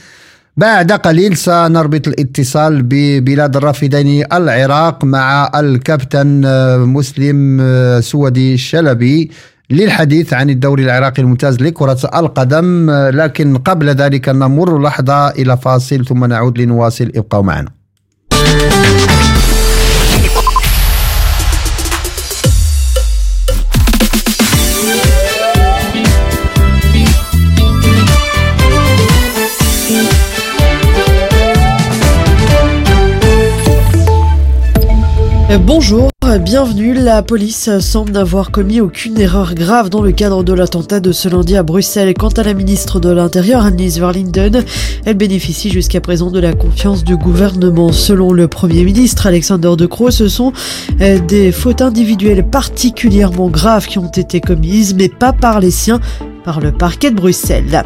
بعد 0.56 0.92
قليل 0.92 1.36
سنربط 1.36 2.08
الاتصال 2.08 2.82
ببلاد 2.82 3.56
الرافدين 3.56 4.24
العراق 4.32 5.04
مع 5.04 5.50
الكابتن 5.54 6.40
مسلم 6.80 7.60
سودي 8.00 8.54
الشلبي 8.54 9.30
للحديث 9.72 10.32
عن 10.32 10.50
الدوري 10.50 10.84
العراقي 10.84 11.22
الممتاز 11.22 11.62
لكرة 11.62 11.98
القدم 12.14 12.90
آه، 12.90 13.10
لكن 13.10 13.56
قبل 13.56 13.88
ذلك 13.88 14.28
نمر 14.28 14.82
لحظة 14.82 15.28
إلى 15.28 15.56
فاصل 15.56 16.04
ثم 16.04 16.24
نعود 16.24 16.58
لنواصل 16.58 17.12
ابقوا 17.16 17.42
معنا 17.42 17.68
euh, 35.50 35.58
Bonjour. 35.58 36.11
Bienvenue. 36.22 36.94
La 36.94 37.22
police 37.22 37.78
semble 37.80 38.12
n'avoir 38.12 38.52
commis 38.52 38.80
aucune 38.80 39.18
erreur 39.18 39.54
grave 39.54 39.90
dans 39.90 40.02
le 40.02 40.12
cadre 40.12 40.44
de 40.44 40.52
l'attentat 40.52 41.00
de 41.00 41.10
ce 41.10 41.28
lundi 41.28 41.56
à 41.56 41.62
Bruxelles. 41.62 42.14
Quant 42.14 42.28
à 42.28 42.42
la 42.44 42.54
ministre 42.54 43.00
de 43.00 43.10
l'Intérieur, 43.10 43.64
Annelies 43.64 43.98
Verlinden, 43.98 44.64
elle 45.04 45.16
bénéficie 45.16 45.70
jusqu'à 45.70 46.00
présent 46.00 46.30
de 46.30 46.38
la 46.38 46.52
confiance 46.52 47.02
du 47.02 47.16
gouvernement. 47.16 47.92
Selon 47.92 48.32
le 48.32 48.46
Premier 48.46 48.84
ministre 48.84 49.26
Alexander 49.26 49.74
De 49.76 49.86
Croo, 49.86 50.10
ce 50.10 50.28
sont 50.28 50.52
euh, 51.00 51.18
des 51.18 51.50
fautes 51.50 51.82
individuelles 51.82 52.46
particulièrement 52.46 53.48
graves 53.48 53.86
qui 53.86 53.98
ont 53.98 54.10
été 54.10 54.40
commises, 54.40 54.94
mais 54.94 55.08
pas 55.08 55.32
par 55.32 55.60
les 55.60 55.72
siens, 55.72 56.00
par 56.44 56.60
le 56.60 56.72
parquet 56.72 57.10
de 57.10 57.16
Bruxelles. 57.16 57.84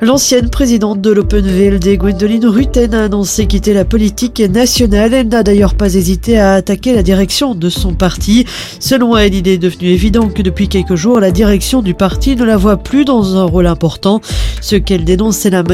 L'ancienne 0.00 0.50
présidente 0.50 1.00
de 1.00 1.12
l'Open 1.12 1.46
VLD, 1.46 1.96
Gwendoline 1.96 2.46
Rutten, 2.46 2.92
a 2.92 3.04
annoncé 3.04 3.46
quitter 3.46 3.72
la 3.72 3.84
politique 3.84 4.40
nationale. 4.40 5.14
Elle 5.14 5.28
n'a 5.28 5.44
d'ailleurs 5.44 5.76
pas 5.76 5.94
hésité 5.94 6.40
à 6.40 6.54
attaquer 6.54 6.92
la 6.92 7.04
direction 7.04 7.54
de 7.54 7.68
son 7.68 7.94
parti. 7.94 8.44
Selon 8.80 9.16
elle, 9.16 9.32
il 9.32 9.46
est 9.46 9.58
devenu 9.58 9.90
évident 9.90 10.28
que 10.28 10.42
depuis 10.42 10.66
quelques 10.66 10.96
jours, 10.96 11.20
la 11.20 11.30
direction 11.30 11.82
du 11.82 11.94
parti 11.94 12.34
ne 12.34 12.42
la 12.44 12.56
voit 12.56 12.78
plus 12.78 13.04
dans 13.04 13.36
un 13.36 13.44
rôle 13.44 13.68
important. 13.68 14.20
Ce 14.60 14.74
qu'elle 14.74 15.04
dénonce, 15.04 15.36
c'est 15.36 15.50
la 15.50 15.62
manière 15.62 15.70